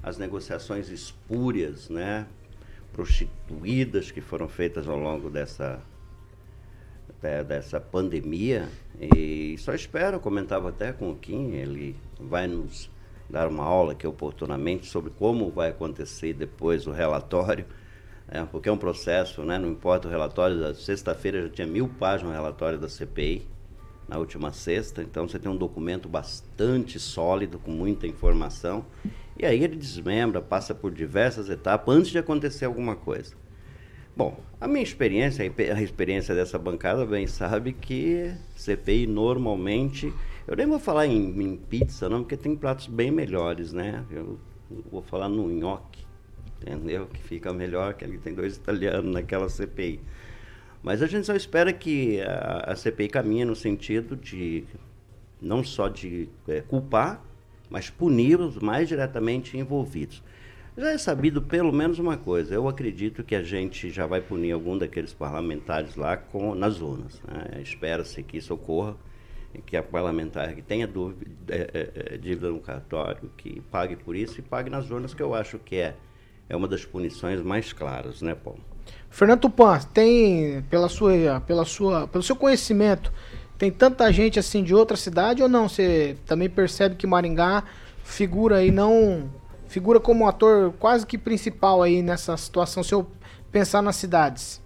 às 0.04 0.18
negociações 0.18 0.89
espúrias, 0.89 1.89
né? 1.89 2.28
Prostituídas 2.94 4.12
que 4.12 4.22
foram 4.22 4.48
feitas 4.48 4.88
ao 4.88 4.98
longo 4.98 5.30
dessa, 5.30 5.80
de- 7.22 7.44
dessa 7.46 7.80
pandemia. 7.80 8.68
E 9.02 9.58
só 9.58 9.74
espero, 9.74 10.18
eu 10.18 10.20
comentava 10.20 10.70
até 10.70 10.93
com 10.93 11.10
o 11.10 11.16
Kim, 11.16 11.54
ele 11.54 11.95
vai 12.20 12.45
nos 12.45 12.88
dar 13.28 13.47
uma 13.47 13.64
aula 13.64 13.93
aqui 13.93 14.06
oportunamente 14.06 14.86
sobre 14.86 15.10
como 15.10 15.49
vai 15.49 15.70
acontecer 15.70 16.34
depois 16.34 16.86
o 16.86 16.91
relatório, 16.91 17.66
né, 18.28 18.47
porque 18.52 18.70
é 18.70 18.72
um 18.72 18.78
processo, 18.78 19.41
né, 19.41 19.58
não 19.58 19.70
importa 19.70 20.08
o 20.08 20.12
relatório, 20.12 20.60
da 20.60 20.76
sexta-feira 20.76 21.41
já 21.41 21.49
tinha 21.49 21.66
mil 21.66 21.88
páginas 21.88 22.32
o 22.32 22.36
relatório 22.36 22.78
da 22.78 22.88
CPI, 22.88 23.47
na 24.08 24.20
última 24.20 24.54
sexta, 24.54 25.02
então 25.02 25.28
você 25.28 25.39
tem 25.39 25.49
um 25.49 25.58
documento 25.58 26.08
bastante 26.08 26.99
sólido, 26.99 27.58
com 27.58 27.72
muita 27.72 28.06
informação, 28.06 28.86
e 29.36 29.47
aí 29.47 29.64
ele 29.64 29.78
desmembra, 29.78 30.41
passa 30.41 30.76
por 30.76 30.91
diversas 30.91 31.49
etapas 31.49 31.95
antes 31.95 32.12
de 32.12 32.20
acontecer 32.20 32.66
alguma 32.66 32.95
coisa. 32.95 33.41
Bom, 34.16 34.38
a 34.59 34.68
minha 34.68 34.84
experiência, 34.84 35.45
a 35.47 35.49
pe- 35.49 35.72
a 35.72 35.82
experiência 35.82 36.36
dessa 36.36 36.59
bancada 36.59 37.05
bem 37.05 37.28
sabe 37.28 37.74
que 37.74 38.34
CPI 38.55 39.07
normalmente. 39.07 40.14
Eu 40.47 40.55
nem 40.55 40.68
vou 40.68 40.80
falar 40.80 41.07
em, 41.07 41.30
em 41.41 41.55
pizza, 41.55 42.09
não, 42.09 42.22
porque 42.22 42.36
tem 42.38 42.55
pratos 42.55 42.88
bem 42.88 43.09
melhores, 43.12 43.72
né? 43.72 44.03
Eu 44.12 44.38
vou 44.91 45.01
falar 45.01 45.30
no 45.30 45.49
nhoque, 45.49 46.05
entendeu? 46.62 47.07
Que 47.07 47.22
fica 47.22 47.53
melhor, 47.53 47.93
que 47.93 48.03
ali 48.03 48.18
tem 48.18 48.34
dois 48.34 48.55
italianos 48.57 49.12
naquela 49.14 49.47
CPI. 49.49 49.99
Mas 50.84 51.01
a 51.01 51.07
gente 51.07 51.26
só 51.26 51.36
espera 51.36 51.72
que 51.72 52.20
a, 52.22 52.72
a 52.72 52.76
CPI 52.76 53.07
caminhe 53.09 53.45
no 53.45 53.55
sentido 53.55 54.16
de 54.16 54.66
não 55.41 55.64
só 55.64 55.88
de 55.88 56.30
eh, 56.47 56.62
culpar, 56.62 57.24
mas 57.70 57.89
punir 57.89 58.39
os 58.39 58.57
mais 58.57 58.88
diretamente 58.89 59.57
envolvidos. 59.57 60.22
Já 60.78 60.92
é 60.92 60.98
sabido 60.98 61.42
pelo 61.42 61.72
menos 61.72 62.00
uma 62.00 62.16
coisa. 62.16 62.54
Eu 62.56 62.68
acredito 62.68 63.24
que 63.24 63.36
a 63.36 63.44
gente 63.44 63.90
já 63.90 64.08
vai 64.08 64.22
punir 64.22 64.52
algum 64.52 64.78
daqueles 64.78 65.14
parlamentares 65.14 65.96
lá 65.96 66.16
com, 66.16 66.56
nas 66.56 66.80
urnas. 66.82 67.22
né? 67.28 67.62
Espera-se 67.62 68.24
que 68.24 68.38
isso 68.38 68.54
ocorra 68.54 68.96
que 69.66 69.76
a 69.76 69.84
parlamentar 69.84 70.54
que 70.54 70.62
tenha 70.62 70.88
dúvida, 70.88 71.30
é, 71.50 71.70
é, 71.74 72.14
é, 72.14 72.18
dívida 72.18 72.50
no 72.50 72.60
cartório, 72.60 73.30
que 73.36 73.62
pague 73.70 73.98
por 73.98 74.16
isso 74.16 74.40
e 74.40 74.42
pague 74.42 74.70
nas 74.70 74.90
urnas, 74.90 75.14
que 75.14 75.22
eu 75.22 75.36
acho 75.36 75.60
que 75.60 75.76
é, 75.76 75.96
é 76.48 76.56
uma 76.56 76.68
das 76.68 76.86
punições 76.86 77.42
mais 77.42 77.74
claras, 77.74 78.22
né, 78.22 78.34
Paulo? 78.34 78.62
Fernando 79.10 79.42
Tupan, 79.42 79.80
tem, 79.94 80.62
pela 80.70 80.88
sua, 80.88 81.42
pela 81.46 81.66
sua, 81.66 82.08
pelo 82.08 82.24
seu 82.24 82.36
conhecimento, 82.36 83.12
tem 83.58 83.70
tanta 83.70 84.12
gente 84.12 84.40
assim 84.40 84.64
de 84.64 84.74
outra 84.74 84.96
cidade 84.96 85.44
ou 85.44 85.50
não? 85.50 85.68
Você 85.68 86.16
também 86.26 86.50
percebe 86.50 86.96
que 86.96 87.06
Maringá 87.06 87.64
figura 88.04 88.58
aí 88.58 88.72
não 88.72 89.30
figura 89.72 90.02
como 90.02 90.28
ator 90.28 90.74
quase 90.74 91.08
que 91.08 91.18
principal 91.18 91.82
aí 91.82 92.04
nessa 92.04 92.36
situação 92.36 92.84
se 92.84 92.94
eu 92.94 93.08
pensar 93.50 93.82
nas 93.82 93.96
cidades. 93.96 94.62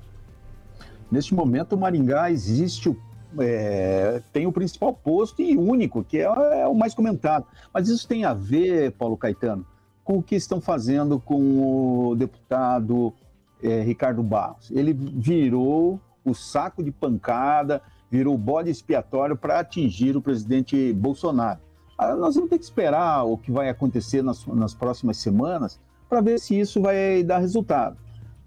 Neste 1.11 1.35
momento, 1.35 1.73
o 1.73 1.77
Maringá 1.77 2.31
existe, 2.31 2.97
é, 3.37 4.19
tem 4.33 4.47
o 4.47 4.51
principal 4.51 4.91
posto 4.93 5.43
e 5.43 5.55
único, 5.55 6.03
que 6.03 6.17
é, 6.17 6.23
é 6.23 6.67
o 6.67 6.73
mais 6.73 6.95
comentado. 6.95 7.45
Mas 7.71 7.87
isso 7.87 8.07
tem 8.07 8.25
a 8.25 8.33
ver, 8.33 8.93
Paulo 8.93 9.15
Caetano, 9.15 9.63
com 10.03 10.17
o 10.17 10.23
que 10.23 10.35
estão 10.35 10.59
fazendo 10.59 11.19
com 11.19 12.09
o 12.09 12.15
deputado 12.15 13.13
eh, 13.61 13.81
Ricardo 13.83 14.23
Barros. 14.23 14.71
Ele 14.71 14.91
virou 14.93 16.01
o 16.23 16.33
saco 16.33 16.83
de 16.83 16.91
pancada, 16.91 17.79
virou 18.09 18.33
o 18.33 18.39
bode 18.39 18.71
expiatório 18.71 19.37
para 19.37 19.59
atingir 19.59 20.17
o 20.17 20.21
presidente 20.21 20.91
Bolsonaro. 20.93 21.59
Ah, 21.97 22.15
nós 22.15 22.35
vamos 22.35 22.49
ter 22.49 22.57
que 22.57 22.65
esperar 22.65 23.23
o 23.23 23.37
que 23.37 23.51
vai 23.51 23.69
acontecer 23.69 24.21
nas, 24.21 24.45
nas 24.47 24.73
próximas 24.73 25.17
semanas 25.17 25.79
para 26.09 26.21
ver 26.21 26.39
se 26.39 26.59
isso 26.59 26.81
vai 26.81 27.23
dar 27.23 27.39
resultado. 27.39 27.97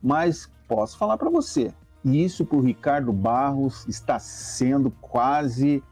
Mas 0.03 0.51
posso 0.69 0.99
falar 0.99 1.17
para 1.17 1.31
você, 1.31 1.73
isso 2.05 2.45
para 2.45 2.59
o 2.59 2.61
Ricardo 2.61 3.13
Barros 3.13 3.87
está 3.89 4.19
sendo 4.19 4.91
quase 5.01 5.83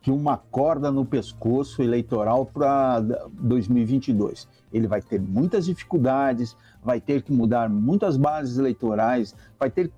que 0.00 0.10
uma 0.10 0.36
corda 0.36 0.90
no 0.90 1.04
pescoço 1.04 1.82
eleitoral 1.82 2.44
para 2.44 3.00
2022. 3.32 4.48
Ele 4.72 4.88
vai 4.88 5.00
ter 5.00 5.20
muitas 5.20 5.66
dificuldades, 5.66 6.56
vai 6.82 7.00
ter 7.00 7.22
que 7.22 7.32
mudar 7.32 7.70
muitas 7.70 8.16
bases 8.16 8.58
eleitorais, 8.58 9.34
vai 9.58 9.70
ter 9.70 9.88
que 9.88 9.94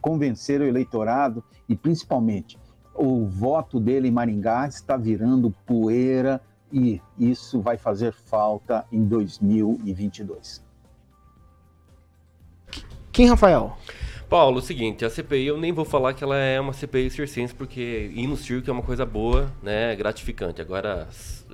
convencer 0.00 0.60
o 0.60 0.64
eleitorado 0.64 1.42
e, 1.68 1.74
principalmente, 1.74 2.56
o 3.00 3.26
voto 3.26 3.80
dele 3.80 4.08
em 4.08 4.10
Maringá 4.10 4.68
está 4.68 4.96
virando 4.96 5.50
poeira 5.64 6.40
e 6.70 7.00
isso 7.18 7.60
vai 7.60 7.78
fazer 7.78 8.12
falta 8.12 8.84
em 8.92 9.02
2022. 9.04 10.62
Quem, 13.10 13.26
Rafael? 13.26 13.76
Paulo, 14.28 14.58
o 14.58 14.62
seguinte, 14.62 15.04
a 15.04 15.10
CPI 15.10 15.46
eu 15.46 15.58
nem 15.58 15.72
vou 15.72 15.84
falar 15.84 16.14
que 16.14 16.22
ela 16.22 16.36
é 16.36 16.60
uma 16.60 16.72
CPI 16.72 17.10
circense, 17.10 17.54
porque 17.54 18.12
ir 18.14 18.26
no 18.28 18.36
circo 18.36 18.70
é 18.70 18.72
uma 18.72 18.82
coisa 18.82 19.04
boa, 19.04 19.50
né, 19.62 19.96
gratificante. 19.96 20.60
Agora, 20.60 21.08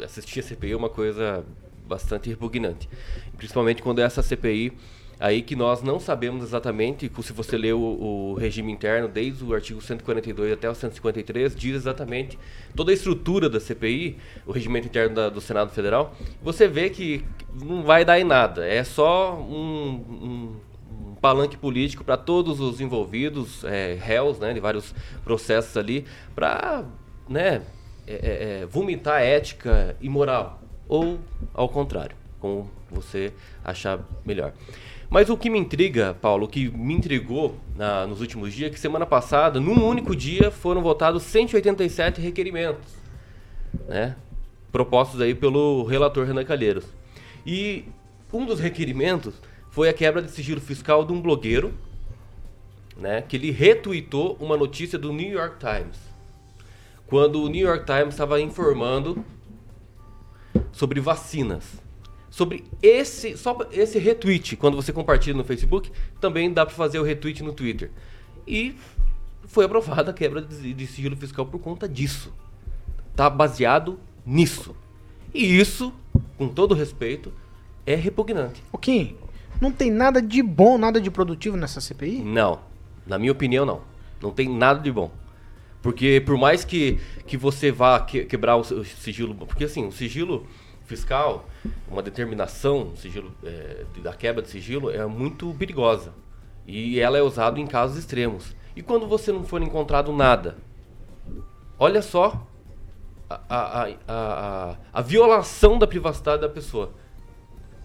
assistir 0.05 0.40
a 0.40 0.42
CPI 0.42 0.72
é 0.72 0.76
uma 0.76 0.90
coisa 0.90 1.44
bastante 1.86 2.28
repugnante. 2.28 2.88
Principalmente 3.36 3.82
quando 3.82 4.01
é 4.01 4.03
essa 4.03 4.20
CPI 4.20 4.76
aí 5.19 5.43
que 5.43 5.57
nós 5.57 5.83
não 5.83 5.99
sabemos 5.99 6.43
exatamente, 6.45 7.11
se 7.23 7.33
você 7.33 7.57
lê 7.57 7.73
o, 7.73 7.79
o 7.79 8.35
regime 8.35 8.73
interno, 8.73 9.09
desde 9.09 9.43
o 9.45 9.55
artigo 9.55 9.81
142 9.81 10.53
até 10.53 10.69
o 10.69 10.75
153, 10.75 11.55
diz 11.57 11.75
exatamente 11.75 12.39
toda 12.75 12.91
a 12.91 12.95
estrutura 12.95 13.49
da 13.49 13.59
CPI, 13.61 14.19
o 14.47 14.53
regimento 14.53 14.87
interno 14.87 15.14
da- 15.14 15.29
do 15.29 15.41
Senado 15.41 15.71
Federal, 15.71 16.14
você 16.43 16.69
vê 16.69 16.91
que 16.91 17.25
não 17.55 17.83
vai 17.83 18.05
dar 18.05 18.21
em 18.21 18.25
nada. 18.25 18.67
É 18.67 18.85
só 18.85 19.35
um- 19.35 20.05
um 20.23 20.67
um 21.09 21.14
palanque 21.19 21.57
político 21.57 22.05
para 22.05 22.17
todos 22.19 22.61
os 22.61 22.79
envolvidos, 22.81 23.64
é, 23.64 23.95
réus, 23.99 24.39
né, 24.39 24.53
de 24.53 24.61
vários 24.61 24.95
processos 25.25 25.75
ali, 25.77 26.05
para 26.35 26.85
né, 27.27 27.62
é, 28.07 28.14
é, 28.14 28.61
é, 28.62 28.67
vomitar 28.67 29.23
ética 29.23 29.97
e 30.01 30.09
moral. 30.11 30.61
Ou 30.87 31.19
ao 31.55 31.69
contrário, 31.71 32.14
como 32.39 32.71
você 32.91 33.33
achar 33.64 33.99
melhor. 34.27 34.53
Mas 35.17 35.31
o 35.31 35.37
que 35.39 35.49
me 35.49 35.59
intriga, 35.59 36.14
Paulo, 36.21 36.45
o 36.45 36.47
que 36.47 36.69
me 36.69 36.93
intrigou 36.93 37.57
na- 37.75 38.07
nos 38.07 38.21
últimos 38.21 38.53
dias, 38.53 38.71
é 38.71 38.75
que 38.75 38.79
semana 38.79 39.07
passada, 39.07 39.59
num 39.59 39.83
único 39.83 40.14
dia, 40.14 40.51
foram 40.51 40.83
votados 40.83 41.23
187 41.23 42.21
requerimentos, 42.21 42.85
né? 43.89 44.14
Propostos 44.71 45.19
aí 45.23 45.35
pelo 45.35 45.85
relator 45.85 46.27
Renan 46.27 46.45
Calheiros. 46.45 46.85
E 47.47 47.87
um 48.31 48.45
dos 48.45 48.61
requerimentos 48.61 49.33
foi 49.71 49.89
a 49.89 49.93
quebra 49.95 50.21
de 50.21 50.31
sigilo 50.31 50.61
fiscal 50.61 51.03
de 51.03 51.14
um 51.14 51.23
blogueiro, 51.23 51.73
né, 52.95 53.23
que 53.23 53.37
ele 53.37 53.51
retweetou 53.51 54.37
uma 54.39 54.55
notícia 54.55 54.99
do 54.99 55.14
New 55.14 55.33
York 55.33 55.57
Times. 55.59 55.97
Quando 57.07 57.43
o 57.43 57.49
New 57.49 57.67
York 57.67 57.87
Times 57.87 58.12
estava 58.12 58.39
informando 58.39 59.25
sobre 60.73 61.01
vacinas. 61.01 61.86
Sobre 62.37 62.64
esse, 62.82 63.34
só 63.34 63.57
esse 63.72 63.99
retweet, 63.99 64.57
quando 64.57 64.76
você 64.76 64.93
compartilha 64.93 65.34
no 65.34 65.43
Facebook, 65.43 65.91
também 66.20 66.53
dá 66.53 66.66
para 66.66 66.74
fazer 66.74 66.99
o 66.99 67.03
retweet 67.03 67.43
no 67.43 67.51
Twitter. 67.51 67.91
E 68.47 68.74
foi 69.47 69.64
aprovada 69.64 70.11
a 70.11 70.12
quebra 70.12 70.43
de, 70.43 70.74
de 70.74 70.87
sigilo 70.87 71.16
fiscal 71.16 71.47
por 71.47 71.59
conta 71.59 71.89
disso. 71.89 72.30
Tá 73.14 73.30
baseado 73.30 73.99
nisso. 74.26 74.76
E 75.32 75.59
isso, 75.59 75.95
com 76.37 76.47
todo 76.47 76.74
respeito, 76.74 77.32
é 77.87 77.95
repugnante. 77.95 78.62
O 78.70 78.76
Kim, 78.76 79.16
não 79.59 79.72
tem 79.72 79.91
nada 79.91 80.20
de 80.20 80.43
bom, 80.43 80.76
nada 80.76 81.01
de 81.01 81.11
produtivo 81.11 81.57
nessa 81.57 81.80
CPI? 81.80 82.18
Não. 82.18 82.61
Na 83.07 83.18
minha 83.18 83.32
opinião, 83.32 83.64
não. 83.64 83.80
Não 84.20 84.30
tem 84.30 84.47
nada 84.47 84.80
de 84.80 84.93
bom. 84.93 85.11
Porque 85.80 86.22
por 86.26 86.37
mais 86.37 86.66
que, 86.66 86.99
que 87.26 87.39
você 87.39 87.72
vá 87.72 87.99
que- 87.99 88.26
quebrar 88.26 88.57
o, 88.57 88.61
o 88.61 88.84
sigilo... 88.84 89.34
Porque 89.34 89.64
assim, 89.64 89.87
o 89.87 89.91
sigilo 89.93 90.47
fiscal, 90.87 91.47
uma 91.91 92.03
determinação 92.03 92.95
sigilo, 92.97 93.32
é, 93.45 93.84
da 94.03 94.12
quebra 94.12 94.43
de 94.43 94.49
sigilo 94.49 94.91
é 94.91 95.05
muito 95.07 95.53
perigosa. 95.55 96.12
E 96.66 96.99
ela 96.99 97.18
é 97.18 97.22
usada 97.22 97.61
em 97.61 97.66
casos 97.66 97.99
extremos. 97.99 98.55
E 98.74 98.82
quando 98.82 99.07
você 99.07 99.32
não 99.32 99.45
for 99.45 99.62
encontrado 99.62 100.12
nada, 100.12 100.57
olha 101.78 102.03
só 102.03 102.47
a, 103.28 103.41
a, 103.49 103.84
a, 103.84 103.91
a, 104.09 104.76
a 104.93 105.03
violação 105.03 105.78
da 105.78 105.87
privacidade 105.87 106.43
da 106.43 106.49
pessoa. 106.49 106.93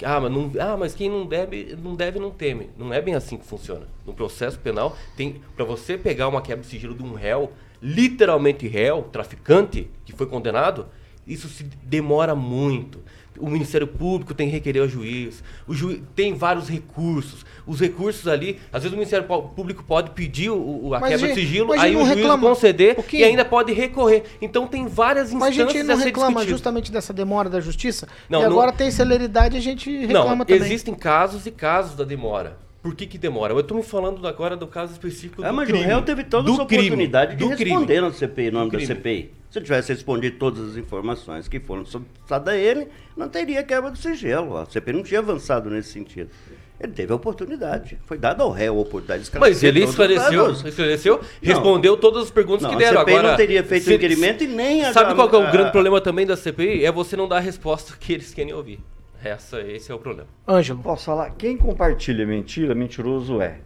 Ah 0.04 0.20
mas, 0.20 0.32
não, 0.32 0.52
ah, 0.60 0.76
mas 0.78 0.96
quem 0.96 1.10
não 1.10 1.26
deve, 1.26 1.78
não 1.82 1.96
deve, 1.96 2.20
não 2.20 2.32
teme. 2.32 2.72
Não 2.78 2.92
é 2.92 3.00
bem 3.02 3.14
assim 3.14 3.38
que 3.38 3.46
funciona. 3.46 3.88
No 4.06 4.14
processo 4.14 4.58
penal, 4.60 4.96
tem 5.16 5.42
para 5.56 5.64
você 5.64 5.98
pegar 5.98 6.28
uma 6.28 6.42
quebra 6.42 6.64
de 6.64 6.70
sigilo 6.70 6.96
de 6.96 7.04
um 7.04 7.14
réu, 7.14 7.52
literalmente 7.82 8.68
réu, 8.68 9.04
traficante, 9.04 9.90
que 10.04 10.12
foi 10.12 10.26
condenado, 10.26 10.88
isso 11.32 11.48
se 11.48 11.64
demora 11.84 12.36
muito. 12.36 13.00
O 13.40 13.50
Ministério 13.50 13.88
Público 13.88 14.34
tem 14.36 14.48
que 14.48 14.54
requerer 14.54 14.82
ao 14.84 14.88
juiz, 14.90 15.42
o 15.66 15.74
juiz 15.74 16.02
tem 16.16 16.34
vários 16.34 16.68
recursos. 16.68 17.44
Os 17.66 17.80
recursos 17.80 18.28
ali, 18.28 18.60
às 18.72 18.84
vezes 18.84 18.94
o 18.94 18.98
Ministério 18.98 19.26
Pú- 19.26 19.44
Público 19.44 19.84
pode 19.84 20.12
pedir 20.12 20.50
o, 20.52 20.88
o- 20.90 20.94
a 20.94 21.00
Mas, 21.00 21.12
quebra 21.12 21.28
de 21.30 21.34
sigilo, 21.34 21.72
aí 21.74 21.94
não 21.94 22.02
o 22.02 22.06
juiz 22.06 22.18
reclama. 22.18 22.48
conceder 22.50 22.98
e 23.14 23.24
ainda 23.24 23.46
pode 23.46 23.72
recorrer. 23.74 24.24
Então 24.42 24.68
tem 24.68 24.86
várias 24.86 25.32
Mas 25.34 25.44
a 25.44 25.50
instâncias 25.50 25.74
gente 25.74 25.84
não 25.88 25.96
a 25.96 25.98
reclama 26.04 26.28
discutido. 26.32 26.52
justamente 26.52 26.92
dessa 26.92 27.14
demora 27.14 27.50
da 27.50 27.60
justiça? 27.62 28.08
Não, 28.30 28.40
e 28.42 28.44
não- 28.44 28.52
agora 28.52 28.72
tem 28.74 28.92
celeridade 28.92 29.56
a 29.58 29.62
gente 29.62 29.90
reclama 29.90 30.36
Não, 30.36 30.46
também. 30.46 30.62
existem 30.64 30.94
casos 30.94 31.46
e 31.48 31.52
casos 31.52 31.96
da 31.96 32.04
demora. 32.04 32.58
Por 32.82 32.96
que, 32.96 33.06
que 33.06 33.18
demora? 33.18 33.54
Eu 33.54 33.62
tô 33.62 33.76
me 33.76 33.84
falando 33.84 34.26
agora 34.28 34.58
do 34.58 34.66
caso 34.66 34.92
específico 34.94 35.44
É, 35.44 35.50
do 35.50 35.54
mas 35.54 35.68
crime. 35.68 35.84
o 35.84 35.88
réu 35.88 36.02
teve 36.02 36.22
as 36.24 36.28
crime, 36.30 36.52
oportunidades 36.60 37.38
de 37.38 37.44
do 37.44 37.56
crime. 37.56 37.70
responder 37.72 38.02
na 38.02 38.12
CPI, 38.12 38.48
em 38.48 38.52
nome 38.52 38.66
Do 38.66 38.72
da 38.72 38.78
crime. 38.80 38.96
CPI. 38.96 39.32
Se 39.52 39.60
ele 39.60 39.66
tivesse 39.66 39.94
respondido 39.94 40.38
todas 40.40 40.72
as 40.72 40.78
informações 40.78 41.48
que 41.48 41.60
foram 41.60 41.86
solicitadas 41.86 42.54
a 42.54 42.58
ele, 42.58 42.88
não 43.16 43.30
teria 43.30 43.62
quebra 43.64 43.92
do 43.92 43.98
sigilo. 43.98 44.58
A 44.58 44.66
CPI 44.66 44.94
não 44.94 45.04
tinha 45.04 45.20
avançado 45.20 45.70
nesse 45.70 45.90
sentido. 45.92 46.32
Ele 46.80 46.92
teve 46.94 47.14
a 47.14 47.16
oportunidade. 47.16 48.00
Foi 48.08 48.18
dada 48.18 48.42
ao 48.42 48.50
réu 48.50 48.76
a 48.76 48.82
oportunidade 48.82 49.30
de 49.30 49.40
Mas 49.40 49.62
ele 49.62 49.84
esclareceu, 49.84 50.52
esclareceu, 50.52 51.18
Não. 51.18 51.24
respondeu 51.54 51.96
todas 51.98 52.24
as 52.24 52.32
perguntas 52.32 52.64
Não, 52.64 52.70
que 52.72 52.76
a 52.78 52.80
deram. 52.80 53.00
CPI 53.02 53.14
Agora, 53.14 53.30
não 53.30 53.38
teria 53.38 53.64
feito 53.64 53.84
se- 53.84 53.94
inquirimento 53.94 54.44
e 54.44 54.48
nem 54.48 54.84
a- 54.86 54.92
Sabe 54.92 55.14
qual 55.14 55.30
é 55.30 55.38
o 55.38 55.48
a- 55.48 55.52
grande 55.52 55.72
problema 55.72 56.02
também 56.02 56.26
da 56.26 56.36
CPI? 56.36 56.84
É 56.84 56.92
você 56.92 57.16
não 57.16 57.28
dar 57.28 57.38
a 57.38 57.42
resposta 57.42 57.94
que 58.00 58.14
eles 58.14 58.34
querem 58.34 58.52
ouvir. 58.54 58.80
Essa, 59.24 59.62
esse 59.62 59.92
é 59.92 59.96
o 59.96 60.00
problema. 60.00 60.28
Ângelo. 60.48 60.80
Posso 60.82 61.06
falar? 61.06 61.32
Quem 61.32 61.56
compartilha 61.58 62.26
mentira, 62.26 62.74
mentiroso 62.74 63.42
é. 63.42 63.60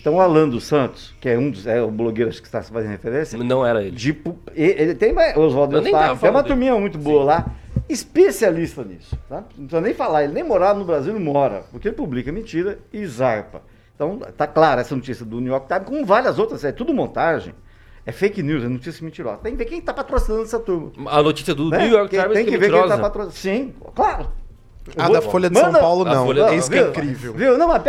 Então, 0.00 0.16
o 0.16 0.20
Alan 0.20 0.48
dos 0.48 0.64
Santos, 0.64 1.14
que 1.20 1.28
é 1.28 1.38
um 1.38 1.50
dos 1.50 1.66
é 1.66 1.80
o 1.82 1.90
blogueiro 1.90 2.28
acho 2.30 2.40
que 2.40 2.46
está 2.48 2.62
fazendo 2.62 2.90
referência. 2.90 3.38
Não 3.38 3.64
era 3.64 3.82
ele. 3.82 3.96
Tipo, 3.96 4.38
e- 4.54 4.62
ele 4.78 4.94
tem 4.94 5.12
mais- 5.12 5.36
Oswaldo 5.36 5.76
Eustáquio, 5.76 6.18
tem 6.20 6.30
uma 6.30 6.42
dele. 6.42 6.54
turminha 6.54 6.74
muito 6.78 6.98
boa 6.98 7.24
lá, 7.24 7.46
especialista 7.88 8.84
nisso. 8.84 9.16
Tá? 9.28 9.36
Não 9.56 9.66
precisa 9.66 9.80
nem 9.80 9.94
falar, 9.94 10.24
ele 10.24 10.32
nem 10.34 10.44
morava 10.44 10.78
no 10.78 10.84
Brasil, 10.84 11.12
não 11.14 11.20
mora, 11.20 11.64
porque 11.70 11.88
ele 11.88 11.96
publica 11.96 12.30
mentira 12.30 12.78
e 12.92 13.06
zarpa. 13.06 13.62
Então, 13.94 14.18
tá 14.36 14.46
clara 14.46 14.80
essa 14.82 14.94
notícia 14.94 15.24
do 15.24 15.40
New 15.40 15.52
York 15.52 15.68
Times, 15.68 15.84
como 15.86 16.04
várias 16.04 16.38
outras, 16.38 16.64
é 16.64 16.72
tudo 16.72 16.92
montagem. 16.92 17.54
É 18.06 18.12
fake 18.12 18.42
news, 18.42 18.62
é 18.62 18.68
notícia 18.68 19.02
mentirosa. 19.02 19.38
Tem 19.38 19.52
que 19.52 19.58
ver 19.58 19.64
quem 19.64 19.78
está 19.78 19.94
patrocinando 19.94 20.42
essa 20.42 20.58
turma. 20.60 20.92
A 21.06 21.22
notícia 21.22 21.54
do 21.54 21.70
Né? 21.70 21.78
New 21.78 21.88
York 21.96 22.10
Quem- 22.10 22.20
Times 22.20 22.34
tem 22.34 22.44
que 22.44 22.50
que 22.50 22.56
é 22.56 22.58
ver 22.58 22.66
quem 22.66 22.74
mentirosa. 22.74 22.94
está 22.94 23.08
patrocinando. 23.08 23.34
Sim, 23.34 23.74
claro. 23.94 24.28
A 24.96 25.06
Eu 25.06 25.12
da 25.12 25.22
Folha 25.22 25.48
de 25.48 25.58
São 25.58 25.72
Paulo, 25.72 26.04
não. 26.04 26.26
Folha- 26.26 26.48
É 26.48 26.56
isso 26.56 26.70
que 26.70 26.76
é 26.76 26.82
viu? 26.82 26.90
incrível. 26.90 27.32
Viu? 27.32 27.58
Não, 27.58 27.68
mas 27.68 27.82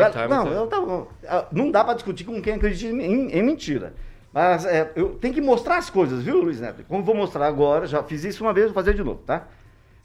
York 0.00 0.12
cara- 0.14 0.26
Times 0.28 0.44
não, 0.44 0.52
eu 0.52 1.08
ah, 1.28 1.46
não 1.52 1.70
dá 1.70 1.84
pra 1.84 1.94
discutir 1.94 2.24
com 2.24 2.40
quem 2.40 2.54
acredita 2.54 2.92
em, 2.94 3.30
em 3.30 3.42
mentira. 3.42 3.92
Mas 4.32 4.64
é, 4.64 4.92
eu 4.94 5.10
tenho 5.10 5.34
que 5.34 5.40
mostrar 5.40 5.78
as 5.78 5.90
coisas, 5.90 6.22
viu, 6.22 6.40
Luiz 6.40 6.60
Neto? 6.60 6.84
Como 6.88 7.02
vou 7.02 7.14
mostrar 7.14 7.46
agora, 7.46 7.86
já 7.86 8.02
fiz 8.02 8.24
isso 8.24 8.44
uma 8.44 8.52
vez, 8.52 8.66
vou 8.66 8.74
fazer 8.74 8.94
de 8.94 9.02
novo, 9.02 9.20
tá? 9.26 9.46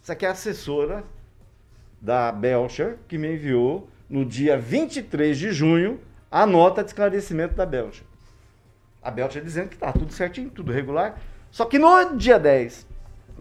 Essa 0.02 0.14
aqui 0.14 0.26
é 0.26 0.30
a 0.30 0.32
assessora 0.32 1.04
da 2.02 2.32
Belcher, 2.32 2.98
que 3.08 3.18
me 3.18 3.34
enviou 3.34 3.88
no 4.10 4.26
dia 4.26 4.58
23 4.58 5.38
de 5.38 5.52
junho 5.52 6.00
a 6.30 6.46
nota 6.46 6.82
de 6.84 6.90
esclarecimento 6.90 7.54
da 7.56 7.66
Belcher. 7.66 8.04
A 9.02 9.12
Belcher 9.12 9.44
dizendo 9.44 9.70
que 9.70 9.78
tá 9.78 9.92
tudo 9.92 10.12
certinho, 10.14 10.50
tudo 10.50 10.72
regular. 10.72 11.18
Só 11.52 11.66
que 11.66 11.78
no 11.78 12.16
dia 12.18 12.40
10, 12.40 12.88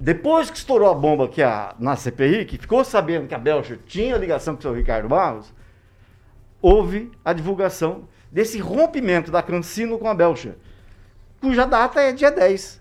depois 0.00 0.50
que 0.50 0.56
estourou 0.56 0.90
a 0.90 0.94
bomba 0.94 1.26
aqui 1.26 1.42
a, 1.42 1.74
na 1.78 1.96
CPI, 1.96 2.44
que 2.44 2.58
ficou 2.58 2.84
sabendo 2.84 3.28
que 3.28 3.34
a 3.34 3.38
Belcher 3.38 3.78
tinha 3.86 4.16
ligação 4.16 4.54
com 4.54 4.60
o 4.60 4.62
seu 4.62 4.74
Ricardo 4.74 5.08
Barros, 5.08 5.52
houve 6.60 7.10
a 7.24 7.32
divulgação 7.32 8.08
desse 8.30 8.58
rompimento 8.58 9.30
da 9.30 9.42
Cancino 9.42 9.98
com 9.98 10.08
a 10.08 10.14
Belcher, 10.14 10.54
cuja 11.40 11.66
data 11.66 12.00
é 12.00 12.12
dia 12.12 12.30
10, 12.30 12.80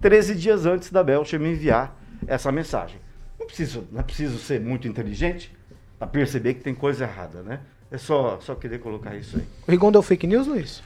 13 0.00 0.34
dias 0.34 0.66
antes 0.66 0.90
da 0.90 1.02
Belcher 1.02 1.40
me 1.40 1.50
enviar 1.50 1.96
essa 2.26 2.52
mensagem. 2.52 3.00
Não 3.38 3.46
preciso, 3.46 3.88
não 3.90 4.00
é 4.00 4.02
preciso 4.02 4.38
ser 4.38 4.60
muito 4.60 4.86
inteligente 4.86 5.54
para 5.98 6.06
perceber 6.06 6.54
que 6.54 6.60
tem 6.60 6.74
coisa 6.74 7.04
errada, 7.04 7.42
né? 7.42 7.60
É 7.90 7.98
só, 7.98 8.38
só 8.40 8.54
querer 8.54 8.78
colocar 8.78 9.16
isso 9.16 9.36
aí. 9.36 9.44
O 9.66 9.70
Rigon 9.70 9.90
deu 9.90 10.02
fake 10.02 10.26
news, 10.26 10.46
Luiz? 10.46 10.82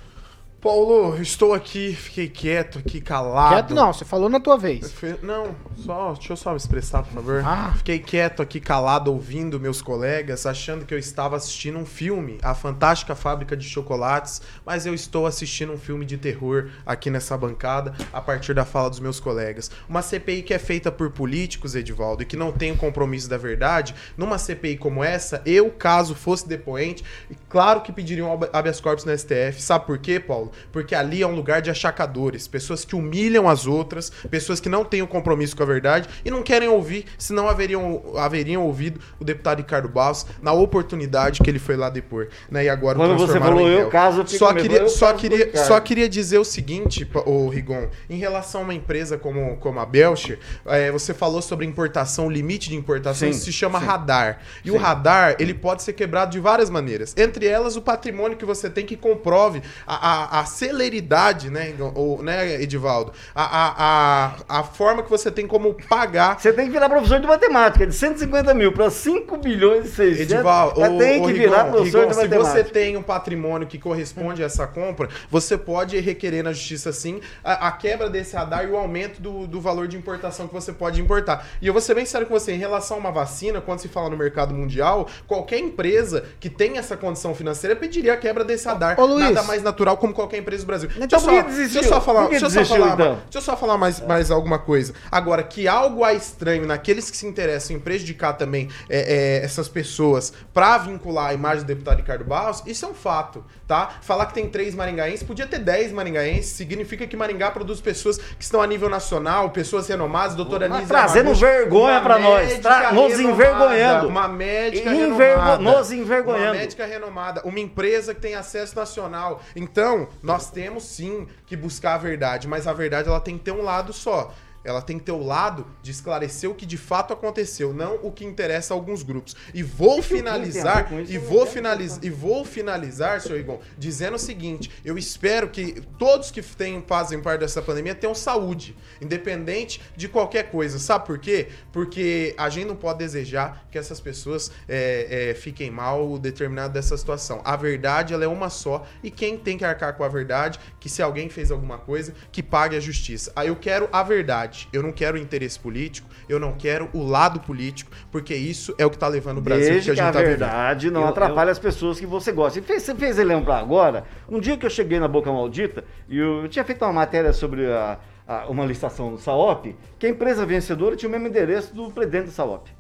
Paulo, 0.65 1.21
estou 1.21 1.53
aqui, 1.53 1.95
fiquei 1.95 2.27
quieto 2.27 2.79
aqui, 2.79 2.99
calado. 2.99 3.53
Quieto 3.55 3.75
não, 3.75 3.93
você 3.93 4.03
falou 4.03 4.31
na 4.31 4.41
tua 4.41 4.57
vez. 4.57 4.95
Não, 5.23 5.55
só, 5.77 6.15
deixa 6.15 6.33
eu 6.33 6.37
só 6.39 6.53
me 6.53 6.57
expressar, 6.57 7.03
por 7.03 7.13
favor. 7.13 7.43
Ah. 7.45 7.75
Fiquei 7.77 7.99
quieto 7.99 8.41
aqui, 8.41 8.59
calado, 8.59 9.13
ouvindo 9.13 9.61
meus 9.61 9.83
colegas, 9.83 10.47
achando 10.47 10.87
que 10.87 10.95
eu 10.95 10.99
estava 10.99 11.37
assistindo 11.37 11.79
um 11.79 11.85
filme, 11.85 12.39
A 12.43 12.55
Fantástica 12.55 13.15
Fábrica 13.15 13.55
de 13.55 13.69
Chocolates, 13.69 14.41
mas 14.65 14.87
eu 14.87 14.95
estou 14.95 15.27
assistindo 15.27 15.71
um 15.71 15.77
filme 15.77 16.07
de 16.07 16.17
terror 16.17 16.71
aqui 16.87 17.11
nessa 17.11 17.37
bancada, 17.37 17.95
a 18.11 18.23
partir 18.23 18.55
da 18.55 18.65
fala 18.65 18.89
dos 18.89 19.01
meus 19.01 19.21
colegas. 19.21 19.71
Uma 19.87 20.01
CPI 20.01 20.43
que 20.45 20.55
é 20.55 20.59
feita 20.59 20.91
por 20.91 21.11
políticos, 21.11 21.75
Edivaldo, 21.75 22.23
e 22.23 22.27
que 22.27 22.39
não 22.39 22.51
tem 22.51 22.73
o 22.73 22.77
compromisso 22.79 23.29
da 23.29 23.37
verdade, 23.37 23.95
numa 24.17 24.39
CPI 24.39 24.79
como 24.79 25.05
essa, 25.05 25.43
eu, 25.45 25.71
caso 25.71 26.15
fosse 26.15 26.49
depoente, 26.49 27.05
claro 27.51 27.83
que 27.83 27.93
pediriam 27.93 28.33
habe- 28.33 28.49
habeas 28.51 28.81
corpus 28.81 29.05
no 29.05 29.13
STF. 29.13 29.61
Sabe 29.61 29.85
por 29.85 29.99
quê, 29.99 30.19
Paulo? 30.19 30.54
Porque 30.73 30.95
ali 30.95 31.23
é 31.23 31.27
um 31.27 31.35
lugar 31.35 31.63
de 31.63 31.71
achacadores, 31.71 32.47
pessoas 32.49 32.85
que 32.85 32.97
humilham 32.97 33.49
as 33.49 33.67
outras, 33.67 34.11
pessoas 34.31 34.61
que 34.61 34.69
não 34.69 34.85
têm 34.85 35.03
o 35.03 35.07
compromisso 35.07 35.57
com 35.57 35.63
a 35.63 35.67
verdade 35.67 36.09
e 36.25 36.31
não 36.31 36.43
querem 36.43 36.69
ouvir, 36.69 37.07
senão 37.19 37.49
haveriam, 37.49 38.03
haveriam 38.17 38.63
ouvido 38.63 39.01
o 39.19 39.25
deputado 39.25 39.59
Ricardo 39.59 39.89
Barros 39.89 40.27
na 40.43 40.53
oportunidade 40.53 41.43
que 41.43 41.51
ele 41.51 41.59
foi 41.59 41.77
lá 41.77 41.89
depor. 41.91 42.29
Né? 42.51 42.65
E 42.65 42.69
agora 42.69 42.99
o 42.99 43.01
Quando 43.01 43.17
você 43.19 43.39
falou 43.39 43.69
eu, 43.69 43.89
caso, 43.89 44.27
só 44.27 44.53
queria, 44.53 44.89
só 44.89 45.13
queria, 45.13 45.57
só 45.57 45.81
queria 45.81 46.09
dizer 46.09 46.39
o 46.39 46.45
seguinte, 46.45 47.09
ô 47.27 47.49
Rigon, 47.49 47.89
em 48.09 48.17
relação 48.17 48.63
a 48.63 48.65
uma 48.65 48.75
empresa 48.75 49.17
como, 49.19 49.57
como 49.59 49.81
a 49.81 49.87
Belcher, 49.87 50.39
é, 50.67 50.91
você 50.91 51.15
falou 51.15 51.43
sobre 51.43 51.67
importação, 51.67 52.27
o 52.27 52.31
limite 52.31 52.69
de 52.69 52.77
importação, 52.77 53.29
Sim, 53.29 53.35
isso 53.35 53.45
se 53.45 53.53
chama 53.53 53.81
sim. 53.81 53.87
radar. 53.87 54.41
E 54.65 54.71
o 54.71 54.75
Sim. 54.75 54.81
radar, 54.81 55.37
ele 55.39 55.55
pode 55.55 55.83
ser 55.83 55.93
quebrado 55.93 56.33
de 56.33 56.41
várias 56.41 56.71
maneiras. 56.71 57.15
Entre 57.17 57.47
elas, 57.47 57.77
o 57.77 57.83
patrimônio 57.83 58.37
que 58.37 58.45
você 58.45 58.69
tem 58.69 58.85
que 58.85 58.97
comprove 58.97 59.63
a, 59.87 59.95
a, 59.95 60.34
a 60.41 60.45
celeridade, 60.45 61.51
né, 61.51 61.63
Rigon? 61.65 61.93
ou, 61.95 62.23
né, 62.23 62.61
Edivaldo? 62.61 63.13
A, 63.35 63.45
a, 63.45 64.35
a, 64.49 64.61
a 64.61 64.63
forma 64.65 65.03
que 65.03 65.11
você 65.11 65.31
tem 65.31 65.47
como 65.47 65.75
pagar. 65.89 66.41
Você 66.41 66.53
tem 66.53 66.67
que 66.67 66.73
virar 66.73 66.89
professor 66.89 67.21
de 67.21 67.27
matemática, 67.27 67.87
de 67.87 67.95
150 67.95 68.53
mil 68.55 68.73
para 68.73 68.91
5 68.91 69.37
bilhões 69.39 69.87
e 69.87 69.89
600. 69.95 70.21
Edival, 70.33 70.75
já 70.77 70.91
o- 70.91 70.99
tem 70.99 71.21
que 71.23 71.27
Rigon, 71.33 71.39
virar 71.39 71.65
professor 71.67 71.99
Rigon, 72.01 72.09
de 72.09 72.15
se 72.15 72.21
matemática. 72.23 72.65
você 72.65 72.65
tem 72.65 72.97
um 72.97 73.03
patrimônio 73.03 73.67
que 73.69 73.79
corresponde 73.79 74.43
a 74.43 74.47
essa 74.47 74.67
compra, 74.67 75.09
você 75.31 75.57
pode 75.57 75.99
requerer 76.01 76.43
na 76.43 76.53
justiça 76.53 76.93
sim 76.93 77.21
a, 77.43 77.69
a 77.69 77.73
quebra 77.73 78.11
desse 78.11 78.35
radar 78.35 78.65
e 78.65 78.71
o 78.71 78.77
aumento 78.77 79.23
do, 79.23 79.47
do 79.47 79.61
valor 79.61 79.87
de 79.87 79.97
importação 79.97 80.49
que 80.49 80.55
você 80.55 80.73
pode 80.73 81.01
importar. 81.01 81.47
E 81.63 81.67
eu 81.67 81.73
vou 81.73 81.81
ser 81.81 81.95
bem 81.95 82.05
sério 82.05 82.27
com 82.27 82.35
você, 82.35 82.53
em 82.53 82.59
relação 82.59 82.97
a 82.97 83.01
uma 83.01 83.13
vacina, 83.13 83.61
quando 83.61 83.79
se 83.79 83.89
fala 83.89 84.11
no 84.11 84.17
mercado 84.17 84.53
mundial, 84.53 85.09
qualquer 85.27 85.59
empresa 85.61 86.25
que 86.41 86.51
tem 86.51 86.77
essa 86.79 86.97
condição 86.97 87.35
financeira 87.35 87.77
pediria 87.77 88.15
a 88.15 88.17
quebra 88.17 88.45
desse 88.45 88.67
radar. 88.67 88.99
Ô, 88.99 89.07
Luiz. 89.07 89.21
Nada 89.25 89.43
mais 89.45 89.63
natural 89.63 89.97
como 89.97 90.13
qualquer 90.13 90.24
empresa 90.39 90.63
do 90.63 90.67
Brasil. 90.67 90.89
Então 90.97 91.07
deixa, 91.07 91.17
eu 91.17 91.21
só, 91.21 91.43
desistiu? 91.43 91.81
deixa 91.81 91.89
eu 91.89 91.95
só 91.95 92.01
falar, 92.01 92.29
deixa 92.29 92.47
eu 92.47 92.51
só 92.51 92.57
desistiu, 92.61 92.81
falar, 92.83 92.95
então? 92.95 93.15
deixa 93.25 93.39
eu 93.39 93.43
só 93.43 93.57
falar 93.57 93.77
mais, 93.79 94.01
mais 94.01 94.31
alguma 94.31 94.59
coisa. 94.59 94.95
Agora, 95.11 95.43
que 95.43 95.69
algo 95.69 96.03
há 96.05 96.13
estranho 96.15 96.67
naqueles 96.67 97.11
que 97.11 97.17
se 97.17 97.27
interessam 97.27 97.77
em 97.77 97.81
prejudicar 97.81 98.35
também 98.35 98.69
é, 98.89 99.41
é, 99.41 99.45
essas 99.45 99.69
pessoas 99.69 100.33
pra 100.53 100.79
vincular 100.79 101.27
a 101.31 101.35
imagem 101.35 101.65
do 101.65 101.67
deputado 101.67 101.99
Ricardo 101.99 102.25
Barros, 102.25 102.63
isso 102.67 102.85
é 102.85 102.89
um 102.89 102.95
fato, 102.95 103.45
tá? 103.67 103.91
Falar 104.03 104.27
que 104.27 104.35
tem 104.35 104.49
três 104.49 104.75
maringaenses, 104.75 105.23
podia 105.23 105.47
ter 105.47 105.59
dez 105.59 105.93
maringaenses, 105.93 106.53
significa 106.53 107.07
que 107.07 107.17
Maringá 107.17 107.51
produz 107.51 107.81
pessoas 107.81 108.19
que 108.19 108.43
estão 108.45 108.61
a 108.61 108.67
nível 108.67 108.89
nacional, 108.89 109.51
pessoas 109.51 109.89
renomadas, 109.89 110.35
doutora 110.35 110.67
Anísia 110.67 110.87
trazendo 110.87 111.35
vergonha 111.35 111.95
uma 111.95 112.01
pra 112.01 112.19
nós, 112.19 112.59
tra- 112.59 112.93
nos 112.93 113.13
renomada, 113.17 113.33
envergonhando. 113.33 114.09
Uma 114.09 114.29
médica 114.29 114.91
Envergo- 114.93 115.17
renomada. 115.19 115.63
nos 115.63 115.93
envergonhando. 115.93 116.45
Uma 116.45 116.53
médica 116.55 116.87
renomada, 116.87 117.43
uma 117.45 117.61
empresa 117.61 118.15
que 118.15 118.21
tem 118.21 118.35
acesso 118.35 118.77
nacional. 118.77 119.41
Então, 119.57 120.09
nós 120.23 120.51
temos 120.51 120.85
sim 120.85 121.27
que 121.47 121.57
buscar 121.57 121.95
a 121.95 121.99
verdade, 121.99 122.49
mas 122.49 122.67
a 122.67 122.73
verdade 122.73 123.09
ela 123.09 123.21
tem 123.21 123.39
que 123.39 123.45
ter 123.45 123.53
um 123.53 123.63
lado 123.63 123.93
só. 123.93 124.35
Ela 124.65 124.81
tem 124.81 124.99
que 124.99 125.05
ter 125.05 125.13
o 125.13 125.23
lado 125.23 125.67
de 125.83 125.91
esclarecer 125.91 126.51
o 126.51 126.55
que 126.55 126.65
de 126.65 126.77
fato 126.77 127.13
aconteceu, 127.13 127.75
não 127.75 127.99
o 128.03 128.11
que 128.11 128.25
interessa 128.25 128.73
a 128.73 128.77
alguns 128.77 129.03
grupos. 129.03 129.37
E 129.53 129.63
vou 129.63 130.03
finalizar, 130.03 130.91
e 131.09 131.19
vou 131.19 131.47
finalizar, 131.47 132.05
e 132.05 132.11
vou 132.11 132.45
finalizar, 132.45 133.21
senhor 133.21 133.39
Igon, 133.39 133.61
dizendo 133.79 134.15
o 134.15 134.19
seguinte: 134.19 134.71
eu 134.85 134.97
espero 134.97 135.49
que 135.49 135.83
todos 135.99 136.31
que 136.31 136.43
têm, 136.43 136.83
fazem 136.87 137.21
parte 137.21 137.41
dessa 137.41 137.61
pandemia 137.61 137.95
tenham 137.95 138.15
saúde, 138.15 138.77
independente 139.01 139.81
de 139.97 140.09
qualquer 140.09 140.51
coisa. 140.51 140.79
Sabe 140.79 141.07
por 141.07 141.19
quê? 141.19 141.49
Porque 141.73 142.35
a 142.39 142.49
gente 142.49 142.67
não 142.67 142.77
pode 142.77 142.99
desejar 142.99 143.67
que 143.71 143.79
essas 143.79 144.01
pessoas 144.01 144.51
é, 144.69 145.31
é, 145.31 145.35
fiquem 145.35 145.71
mal 145.71 146.19
determinado 146.19 146.73
dessa 146.73 146.97
situação. 146.97 147.41
A 147.45 147.57
verdade 147.57 148.15
ela 148.15 148.25
é 148.25 148.29
uma 148.29 148.49
só 148.49 148.87
e 149.03 149.11
quem 149.11 149.37
tem 149.37 149.59
que 149.59 149.65
arcar 149.65 149.95
com 149.95 150.05
a 150.05 150.09
verdade, 150.09 150.59
que 150.81 150.89
se 150.89 151.03
alguém 151.03 151.29
fez 151.29 151.51
alguma 151.51 151.79
coisa, 151.79 152.15
que 152.33 152.43
pague 152.43 152.77
a 152.77 152.81
justiça. 152.81 153.33
Aí 153.37 153.49
eu 153.49 153.57
quero 153.57 153.89
a 153.93 154.03
verdade. 154.03 154.54
Eu 154.73 154.83
não 154.83 154.93
quero 154.93 155.17
interesse 155.19 155.59
político, 155.59 156.09
eu 156.29 156.39
não 156.41 156.53
quero 156.53 156.89
o 156.93 157.03
lado 157.03 157.41
político, 157.41 157.91
porque 158.11 158.35
isso 158.35 158.75
é 158.79 158.87
o 158.87 158.91
que 158.91 158.99
tá 158.99 159.09
levando 159.09 159.39
o 159.39 159.41
Brasil 159.41 159.71
Desde 159.71 159.91
que 159.91 159.95
que 159.95 160.01
a 160.01 160.05
a, 160.05 160.07
gente 160.07 160.15
tá 160.15 160.21
vivendo. 160.21 160.39
verdade 160.39 160.91
não 160.91 161.03
Eu- 161.03 161.09
atrapalhe 161.09 161.51
as 161.51 161.59
pessoas 161.59 161.99
que 162.01 162.07
você 162.07 162.33
gosta. 162.33 162.59
E 162.59 162.63
fez, 162.63 162.83
você 162.83 162.95
fez 162.95 163.19
ele 163.19 163.35
lembrar 163.35 163.59
agora, 163.59 164.05
um 164.29 164.39
dia 164.41 164.57
que 164.57 164.65
eu 164.67 164.71
cheguei 164.71 164.99
na 164.99 165.09
Boca 165.09 165.31
Maldita, 165.33 165.85
e 166.09 166.19
eu, 166.19 166.43
eu 166.43 166.49
tinha 166.49 166.65
feito 166.65 166.85
uma 166.85 166.93
matéria 166.93 167.33
sobre 167.33 167.67
a- 167.71 167.99
a- 168.27 168.47
uma 168.49 168.65
licitação 168.65 169.11
do 169.11 169.19
SAOP, 169.19 169.77
que 169.99 170.07
a 170.07 170.09
empresa 170.11 170.47
vencedora 170.47 170.97
tinha 170.97 171.09
o 171.09 171.13
mesmo 171.13 171.27
endereço 171.29 171.75
do 171.75 171.91
presidente 171.91 172.27
do 172.27 172.31
SAOP. 172.33 172.71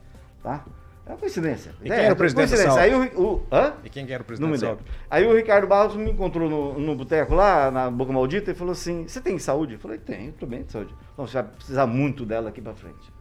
Tá? 0.42 0.64
É 1.06 1.10
uma 1.10 1.18
coincidência. 1.18 1.74
E 1.82 1.88
quem 1.88 1.92
é, 1.92 2.04
era 2.04 2.14
o 2.14 2.16
presidente 2.16 2.50
da 2.50 2.56
coincidência. 2.56 2.82
Aí 2.82 2.94
o, 2.94 3.20
o, 3.20 3.46
hã? 3.52 3.74
E 3.84 3.90
quem 3.90 4.06
que 4.06 4.12
era 4.12 4.22
o 4.22 4.26
presidente 4.26 4.60
da? 4.60 4.76
Aí 5.10 5.26
o 5.26 5.36
Ricardo 5.36 5.66
Barros 5.66 5.96
me 5.96 6.10
encontrou 6.10 6.48
no, 6.48 6.78
no 6.78 6.94
boteco 6.94 7.34
lá, 7.34 7.70
na 7.70 7.90
Boca 7.90 8.10
Maldita, 8.10 8.50
e 8.50 8.54
falou 8.54 8.72
assim: 8.72 9.06
Você 9.06 9.20
tem 9.20 9.38
saúde? 9.38 9.74
Eu 9.74 9.78
falei: 9.78 9.98
Tenho, 9.98 10.32
tô 10.32 10.46
bem 10.46 10.62
de 10.62 10.72
saúde. 10.72 10.94
Não, 11.16 11.26
você 11.26 11.34
vai 11.34 11.44
precisar 11.44 11.86
muito 11.86 12.24
dela 12.24 12.48
aqui 12.48 12.62
pra 12.62 12.74
frente. 12.74 13.12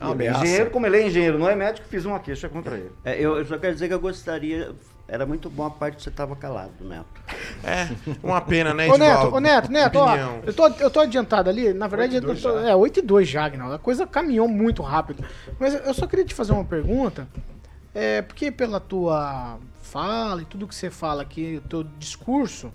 É 0.00 0.04
uma 0.04 0.14
Ele 0.14 0.26
é 0.28 0.30
engenheiro, 0.30 0.70
como 0.70 0.86
ele 0.86 0.96
é 0.96 1.06
engenheiro, 1.06 1.38
não 1.38 1.48
é 1.48 1.56
médico, 1.56 1.86
fiz 1.88 2.04
uma 2.04 2.20
queixa 2.20 2.48
contra 2.48 2.76
ele. 2.76 2.92
É, 3.04 3.20
eu, 3.20 3.36
eu 3.36 3.44
só 3.44 3.58
quero 3.58 3.74
dizer 3.74 3.88
que 3.88 3.94
eu 3.94 4.00
gostaria. 4.00 4.72
Era 5.10 5.24
muito 5.24 5.48
bom 5.48 5.64
a 5.64 5.70
parte 5.70 5.96
que 5.96 6.02
você 6.02 6.10
estava 6.10 6.36
calado, 6.36 6.70
Neto. 6.82 7.06
É, 7.64 7.88
uma 8.22 8.42
pena, 8.42 8.74
né, 8.74 8.88
Ô 8.92 8.98
Neto, 8.98 9.34
ô 9.34 9.40
Neto, 9.40 9.72
Neto, 9.72 9.98
ó, 9.98 10.14
eu 10.44 10.52
tô, 10.52 10.68
eu 10.68 10.90
tô 10.90 11.00
adiantado 11.00 11.48
ali, 11.48 11.72
na 11.72 11.86
verdade, 11.86 12.16
eu 12.16 12.36
tô, 12.36 12.58
é 12.58 12.76
8 12.76 12.98
e 12.98 13.02
2 13.02 13.26
já, 13.26 13.46
Agnaldo, 13.46 13.74
a 13.74 13.78
coisa 13.78 14.06
caminhou 14.06 14.46
muito 14.46 14.82
rápido. 14.82 15.24
Mas 15.58 15.72
eu 15.74 15.94
só 15.94 16.06
queria 16.06 16.26
te 16.26 16.34
fazer 16.34 16.52
uma 16.52 16.64
pergunta, 16.64 17.26
é, 17.94 18.20
porque 18.20 18.50
pela 18.50 18.78
tua 18.78 19.58
fala 19.80 20.42
e 20.42 20.44
tudo 20.44 20.68
que 20.68 20.74
você 20.74 20.90
fala 20.90 21.22
aqui, 21.22 21.56
o 21.64 21.68
teu 21.68 21.84
discurso, 21.98 22.70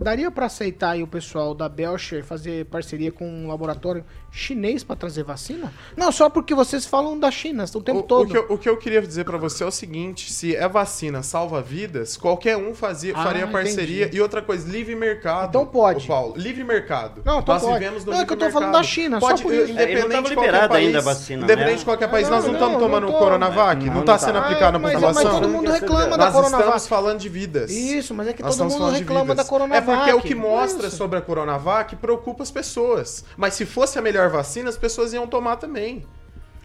daria 0.00 0.30
pra 0.30 0.46
aceitar 0.46 0.90
aí 0.92 1.02
o 1.02 1.06
pessoal 1.06 1.54
da 1.54 1.68
Belcher 1.68 2.24
fazer 2.24 2.64
parceria 2.66 3.12
com 3.12 3.28
um 3.28 3.48
laboratório 3.48 4.04
chinês 4.30 4.82
pra 4.82 4.96
trazer 4.96 5.22
vacina? 5.24 5.72
Não, 5.96 6.10
só 6.10 6.30
porque 6.30 6.54
vocês 6.54 6.86
falam 6.86 7.18
da 7.18 7.30
China 7.30 7.64
o 7.74 7.80
tempo 7.82 7.98
O, 8.00 8.02
todo. 8.02 8.24
o 8.24 8.30
que 8.30 8.36
eu, 8.36 8.46
o 8.48 8.58
que 8.58 8.68
eu 8.68 8.76
queria 8.76 9.02
dizer 9.02 9.24
pra 9.24 9.36
você 9.36 9.62
é 9.62 9.66
o 9.66 9.70
seguinte: 9.70 10.32
se 10.32 10.56
é 10.56 10.66
vacina 10.68 11.22
salva 11.22 11.60
vidas, 11.60 12.16
qualquer 12.16 12.56
um 12.56 12.74
fazia, 12.74 13.12
Ah, 13.16 13.22
faria 13.24 13.46
parceria. 13.46 14.04
entendi. 14.04 14.16
E 14.16 14.20
outra 14.20 14.40
coisa, 14.40 14.68
livre 14.70 14.94
mercado. 14.94 15.48
Então 15.50 15.66
pode. 15.66 16.06
Paulo, 16.06 16.34
livre 16.36 16.64
mercado. 16.64 17.22
Não, 17.24 17.40
então 17.40 17.54
Nós 17.54 17.62
pode. 17.62 17.78
vivemos 17.78 18.04
no 18.04 18.12
Não, 18.12 18.20
é 18.20 18.24
que 18.26 18.32
eu 18.32 18.36
tô 18.36 18.44
mercado. 18.44 18.60
falando 18.62 18.72
da 18.74 18.82
China, 18.82 19.20
só 19.20 19.26
pode, 19.28 19.42
por 19.42 19.52
isso. 19.52 19.70
Independente 19.72 19.90
Ele 19.92 20.00
não 20.02 20.08
tava 20.10 20.28
de 20.28 20.34
qualquer 20.34 20.46
liberado 20.50 20.72
país, 20.72 20.86
ainda 20.86 20.98
a 20.98 21.02
vacina, 21.02 21.42
Independente 21.44 21.72
né? 21.72 21.78
de 21.78 21.84
qualquer 21.84 22.10
país, 22.10 22.28
Não, 22.28 22.36
nós 22.36 22.44
não 22.44 22.52
não, 22.52 22.58
estamos 22.58 22.80
não 22.80 22.88
tomando 22.88 23.06
tô. 23.12 23.18
Coronavac? 23.18 23.78
Não, 23.80 23.86
Não 23.86 23.92
não 23.94 24.00
está 24.00 24.12
tá. 24.12 24.18
sendo 24.18 24.38
Ah, 24.38 24.42
aplicada 24.42 24.76
a 24.76 24.80
mas, 24.80 24.92
população? 24.94 25.24
mas 25.24 25.32
todo 25.40 25.48
mundo 25.48 25.70
reclama 25.70 26.10
da 26.16 26.24
Nós 26.24 26.32
Coronavac. 26.34 26.62
estamos 26.64 26.86
falando 26.88 27.18
de 27.18 27.28
vidas. 27.28 27.70
Isso, 27.70 28.14
mas 28.14 28.28
é 28.28 28.32
que 28.32 28.42
Nós 28.42 28.56
todo 28.56 28.70
mundo 28.70 28.90
reclama 28.90 29.34
da 29.34 29.44
Coronavac. 29.44 29.89
É 29.92 29.96
porque 29.96 30.12
o 30.12 30.20
que 30.20 30.34
mostra 30.34 30.90
sobre 30.90 31.18
a 31.18 31.20
Coronavac 31.20 31.96
preocupa 31.96 32.42
as 32.42 32.50
pessoas. 32.50 33.24
Mas 33.36 33.54
se 33.54 33.66
fosse 33.66 33.98
a 33.98 34.02
melhor 34.02 34.28
vacina, 34.28 34.68
as 34.68 34.76
pessoas 34.76 35.12
iam 35.12 35.26
tomar 35.26 35.56
também. 35.56 36.04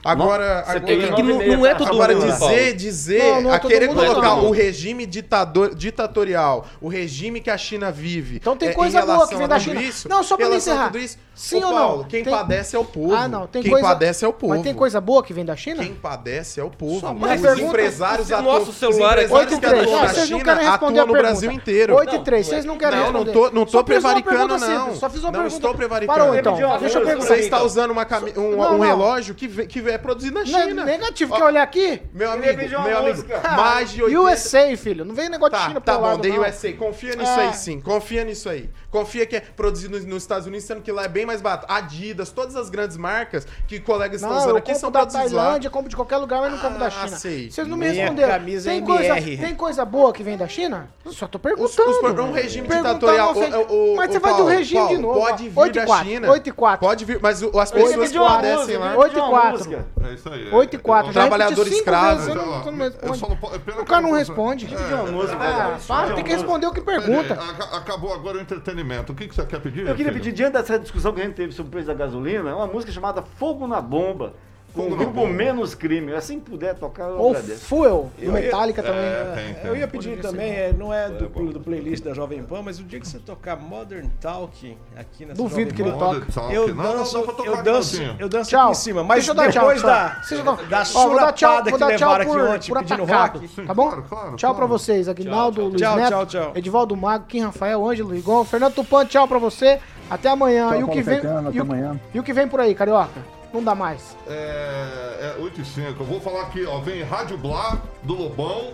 Agora, 0.05 0.63
Você 0.63 0.69
agora, 0.77 0.79
tem 0.81 1.03
É 1.03 1.11
que 1.13 1.23
não, 1.23 1.57
não 1.57 1.65
é 1.65 1.73
todo 1.73 1.89
Agora 1.89 2.13
mundo, 2.13 2.25
dizer, 2.27 2.39
Paulo. 2.39 2.73
dizer, 2.75 3.23
Não, 3.23 3.41
não 3.41 3.51
é 3.51 3.55
a 3.55 3.59
querer 3.59 3.87
mundo, 3.87 4.05
colocar 4.05 4.21
não. 4.35 4.45
o 4.45 4.51
regime 4.51 5.03
ditador, 5.07 5.73
ditatorial, 5.73 6.65
o 6.79 6.87
regime 6.87 7.41
que 7.41 7.49
a 7.49 7.57
China 7.57 7.91
vive. 7.91 8.35
Então 8.37 8.55
tem 8.55 8.69
é, 8.69 8.73
coisa 8.73 9.03
boa 9.03 9.27
que 9.27 9.35
vem 9.35 9.47
da 9.47 9.57
China. 9.59 9.81
Isso, 9.81 10.07
Não, 10.07 10.21
só 10.21 10.37
pra 10.37 10.45
em 10.45 10.49
me 10.49 10.53
relação 10.53 10.73
a 10.73 10.75
encerrar. 10.75 10.91
tudo 10.91 10.99
isso, 10.99 11.17
Sim 11.33 11.63
ô, 11.63 11.67
ou 11.67 11.73
não? 11.73 11.77
Paulo, 11.79 12.05
quem 12.07 12.23
Tem- 12.23 12.31
padece 12.31 12.75
é 12.75 12.79
o 12.79 12.85
povo. 12.85 13.13
Ah, 13.15 13.27
não, 13.27 13.47
tem 13.47 13.61
quem 13.61 13.71
coisa... 13.71 13.87
padece 13.87 14.23
é 14.23 14.27
o 14.27 14.31
povo. 14.33 14.53
Mas 14.53 14.61
tem 14.61 14.73
coisa 14.73 15.01
boa 15.01 15.23
que 15.23 15.33
vem 15.33 15.43
da 15.43 15.55
China? 15.55 15.83
Quem 15.83 15.93
padece 15.95 16.59
é 16.59 16.63
o 16.63 16.69
povo. 16.69 16.99
Só 17.01 17.11
Os 17.11 17.19
mais 17.19 17.41
pergunta- 17.41 17.65
empresários 17.67 18.29
o 18.29 18.35
atuam, 18.35 18.53
nosso 18.59 18.71
celular 18.73 19.17
os 19.17 19.23
é 19.23 19.25
empresários 19.25 19.31
8 19.31 19.53
e 19.53 19.55
que 19.59 19.67
3. 19.67 19.81
atuam 19.83 19.97
Ah, 19.97 20.01
na 20.01 20.07
vocês 20.13 20.29
não 20.29 20.37
China 20.39 20.53
querem 20.53 20.69
responder 20.69 20.99
atuam 20.99 21.03
a 21.03 21.07
no. 21.07 21.13
Brasil 21.25 21.51
inteiro. 21.51 21.95
8 21.95 22.15
e 22.15 22.19
3, 22.19 22.47
vocês 22.47 22.63
não 22.65 22.77
querem 22.77 22.99
Não, 22.99 23.11
não 23.11 23.23
responder. 23.23 23.49
tô, 23.49 23.55
não 23.55 23.65
tô 23.65 23.83
prevaricando, 23.83 24.57
não. 24.57 24.95
Só 24.95 25.09
fiz 25.09 25.19
uma 25.23 25.31
não 25.31 25.39
pergunta. 25.41 25.55
estou 25.55 25.73
prevaricando. 25.73 26.19
Parou 26.19 26.35
então, 26.35 26.55
deixa 26.79 26.99
eu 26.99 27.05
perguntar. 27.05 27.27
Você 27.27 27.35
está 27.41 27.63
usando 27.63 27.91
um, 27.91 28.51
Não, 28.55 28.77
não. 28.77 28.79
relógio 28.79 29.35
que, 29.35 29.47
ve- 29.47 29.65
que 29.67 29.81
é 29.95 29.97
produzido 29.97 30.39
na 30.39 30.45
Não 30.45 30.59
é 30.59 30.65
China. 30.67 30.85
negativo, 30.85 31.33
Ó, 31.33 31.37
quer 31.37 31.43
olhar 31.43 31.63
aqui? 31.63 32.01
Meu 32.13 32.31
amigo, 32.31 32.57
meu 32.57 32.97
amigo, 32.99 33.23
mais 33.55 33.91
de 33.91 34.03
80... 34.03 34.21
USA, 34.21 34.77
filho. 34.77 35.05
Não 35.05 35.15
vem 35.15 35.29
negócio 35.29 35.53
de 35.55 35.61
Tá, 35.61 35.67
China 35.67 35.81
tá 35.81 35.93
pro 35.93 36.01
bom, 36.01 36.07
lado, 36.07 36.27
não. 36.27 36.41
USA. 36.41 36.73
Confia 36.73 37.15
nisso 37.15 37.31
É. 37.39 37.47
aí 37.47 37.53
sim. 37.53 37.81
Confia 37.81 38.23
nisso 38.23 38.49
aí. 38.49 38.69
Confia 38.95 39.25
que 39.25 39.35
é 39.35 39.41
produzido 39.41 39.99
nos, 40.07 40.23
Estados 40.23 40.47
Unidos, 40.47 40.65
sendo 40.65 40.81
que 40.81 40.89
lá 40.91 41.03
é 41.03 41.07
bem 41.09 41.25
mais 41.25 41.41
barato. 41.41 41.65
Adidas, 41.67 42.29
todas 42.31 42.55
as 42.55 42.69
grandes 42.69 42.95
marcas 42.95 43.45
que 43.67 43.77
colegas 43.79 44.21
estão 44.21 44.29
Não, 44.29 44.37
usando 44.37 44.49
eu 44.51 44.55
aqui 44.57 44.67
compro 44.67 44.79
são 44.79 44.89
da 44.91 44.99
produzidos 45.01 45.31
lá. 45.33 45.43
Tailândia, 45.43 45.69
compro 45.69 45.89
de 45.89 45.95
qualquer 45.97 46.17
lugar, 46.17 46.39
mas 46.41 46.51
não 46.53 46.59
compro 46.59 46.79
da 46.79 46.87
Ah, 46.87 46.91
China. 46.91 47.17
sei. 47.17 47.51
Vocês 47.51 47.67
não 47.67 47.75
me 47.75 47.89
Minha 47.89 48.03
responderam. 48.03 48.29
camisa 48.31 48.69
tem, 48.69 48.81
é 48.81 48.85
coisa, 48.85 49.15
tem 49.21 49.55
coisa 49.55 49.83
boa 49.85 50.13
que 50.13 50.23
vem 50.23 50.37
da 50.37 50.47
China? 50.47 50.87
Eu 51.03 51.11
só 51.11 51.27
tô 51.27 51.37
Os, 51.37 51.41
perguntando. 51.41 51.89
os, 52.13 52.19
é 52.19 52.21
um 52.21 52.31
regime 52.31 52.67
ditatorial. 52.69 53.33
O- 53.35 53.93
o- 53.93 53.95
mas 53.97 54.11
você 54.11 54.19
vai 54.19 54.31
do 54.31 54.37
Paulo, 54.37 54.49
regime 54.49 54.79
Paulo, 54.79 54.95
de 54.95 55.01
novo. 55.01 55.19
Pode 55.19 55.43
vir 55.43 55.53
da 55.55 55.61
8 55.61 55.77
e 55.79 56.03
China. 56.05 56.31
8 56.31 56.47
e 56.47 56.51
4. 56.53 56.87
Pode 56.87 57.05
vir, 57.05 57.19
mas 57.21 57.41
o- 57.43 57.59
as 57.59 57.71
pessoas 57.71 58.11
que 58.11 58.17
obedecem 58.17 58.77
lá. 58.77 58.95
8 58.95 59.17
e 59.17 59.19
Uma 59.19 59.29
4. 59.29 59.51
música. 59.51 59.85
É 60.09 60.13
isso 60.13 60.29
aí. 60.29 60.49
8 60.53 60.75
e 60.75 60.79
4. 60.79 61.09
Um 61.09 61.13
Já 61.13 61.23
repeti 61.23 61.37
trabalhador 61.37 61.67
escravo. 61.67 62.31
O 62.31 63.79
que 63.79 63.85
cara 63.85 64.01
não 64.01 64.11
responde. 64.13 64.73
É, 64.73 65.11
música. 65.11 65.37
Ah, 65.41 65.77
para, 65.85 66.13
tem 66.15 66.23
que 66.23 66.31
responder 66.31 66.67
o 66.67 66.71
que 66.71 66.81
pergunta. 66.81 67.37
Acabou 67.73 68.13
agora 68.13 68.37
o 68.37 68.41
entretenimento. 68.41 68.84
O 69.11 69.15
que, 69.15 69.27
que 69.27 69.35
você 69.35 69.45
quer 69.45 69.59
pedir? 69.59 69.81
Eu 69.81 69.95
queria 69.95 70.11
filho? 70.11 70.23
pedir, 70.23 70.31
diante 70.31 70.53
dessa 70.53 70.77
discussão 70.79 71.13
que 71.13 71.21
a 71.21 71.23
gente 71.25 71.35
teve 71.35 71.51
sobre 71.51 71.69
o 71.69 71.71
preço 71.71 71.87
da 71.87 71.93
gasolina, 71.93 72.55
uma 72.55 72.67
música 72.67 72.91
chamada 72.91 73.21
Fogo 73.21 73.67
na 73.67 73.81
Bomba, 73.81 74.33
com 74.75 74.89
na 74.89 74.95
grupo 74.95 75.11
Bomba. 75.13 75.33
Menos 75.33 75.73
Crime. 75.75 76.13
Assim 76.13 76.39
que 76.39 76.49
puder 76.51 76.75
tocar, 76.75 77.05
eu 77.09 77.17
Ou 77.19 77.29
agradeço. 77.31 77.65
Fuel, 77.65 78.11
do 78.17 78.23
Eu- 78.23 78.31
Metallica 78.33 78.83
também. 78.83 79.01
É, 79.03 79.33
tem, 79.35 79.53
tem. 79.55 79.65
Eu 79.65 79.75
ia 79.75 79.87
pedir 79.87 80.19
também, 80.19 80.51
é, 80.51 80.73
não 80.77 80.93
é 80.93 81.09
do, 81.09 81.27
do 81.51 81.59
playlist 81.59 82.03
da 82.03 82.13
Jovem 82.13 82.43
Pan, 82.43 82.61
mas 82.63 82.79
o 82.79 82.83
dia 82.83 82.99
que 82.99 83.07
você 83.07 83.17
tocar 83.19 83.55
Modern 83.55 84.07
Talk 84.21 84.77
aqui 84.95 85.25
nessa 85.25 85.41
Duvido 85.41 85.71
Jovem 85.71 85.73
que 85.75 85.81
ele. 85.81 85.91
Talk. 86.31 86.53
Eu 86.53 86.67
Não, 86.75 86.83
não, 86.83 86.93
danço, 86.97 87.17
eu 87.45 87.63
danço, 87.63 88.01
eu 88.19 88.29
danço 88.29 88.49
Tchau. 88.49 88.61
aqui 88.63 88.71
em 88.71 88.75
cima, 88.75 89.03
mas 89.03 89.15
Deixa 89.17 89.31
eu 89.31 89.35
dar 89.35 89.51
tchau, 89.51 89.61
depois 89.63 89.81
só. 89.81 89.87
da, 89.87 90.21
eu 90.31 90.43
dar- 90.43 90.55
da 90.67 90.83
Ó, 90.95 91.07
vou 91.07 91.15
dar 91.19 91.33
tchau, 91.33 91.49
churapada 91.49 91.69
vou 91.69 91.79
que 91.79 91.85
dar 91.85 91.97
tchau 91.97 92.09
levaram 92.17 92.31
aqui 92.43 92.55
ontem 92.55 92.67
por 92.69 92.77
pedindo 92.79 93.03
atacado, 93.03 93.39
rock. 93.39 93.65
tá 93.67 93.73
bom? 93.73 93.87
Claro, 93.89 94.05
claro, 94.09 94.35
tchau 94.35 94.55
pra 94.55 94.65
vocês, 94.65 95.07
Aguinaldo, 95.07 95.65
Luiz 95.65 95.81
Tchau, 95.81 95.95
Neto, 95.95 96.09
tchau, 96.09 96.25
tchau. 96.25 96.51
Edivaldo 96.55 96.95
Mago, 96.95 97.25
Kim 97.27 97.41
Rafael, 97.41 97.85
Ângelo 97.87 98.09
Rigon, 98.11 98.43
Fernando 98.43 98.73
Tupan, 98.73 99.05
tchau 99.05 99.27
pra 99.27 99.37
você. 99.37 99.79
Até 100.09 100.29
amanhã. 100.29 100.67
Tchau, 100.69 100.79
e 100.81 100.83
o 100.83 100.87
que 100.87 101.01
vem 101.01 101.19
e 101.53 101.59
o, 101.59 101.61
amanhã. 101.63 101.99
e 102.13 102.19
o 102.19 102.23
que 102.23 102.31
vem 102.31 102.47
por 102.47 102.59
aí, 102.59 102.75
carioca? 102.75 103.19
Não 103.55 103.63
dá 103.63 103.73
mais. 103.73 104.17
É, 104.27 105.33
é 105.37 105.41
8 105.41 105.61
e 105.61 105.65
5. 105.65 106.03
Eu 106.03 106.05
vou 106.05 106.19
falar 106.19 106.41
aqui, 106.41 106.65
ó. 106.65 106.79
Vem 106.79 107.03
Rádio 107.03 107.37
Blá, 107.37 107.77
do 108.03 108.13
Lobão. 108.13 108.73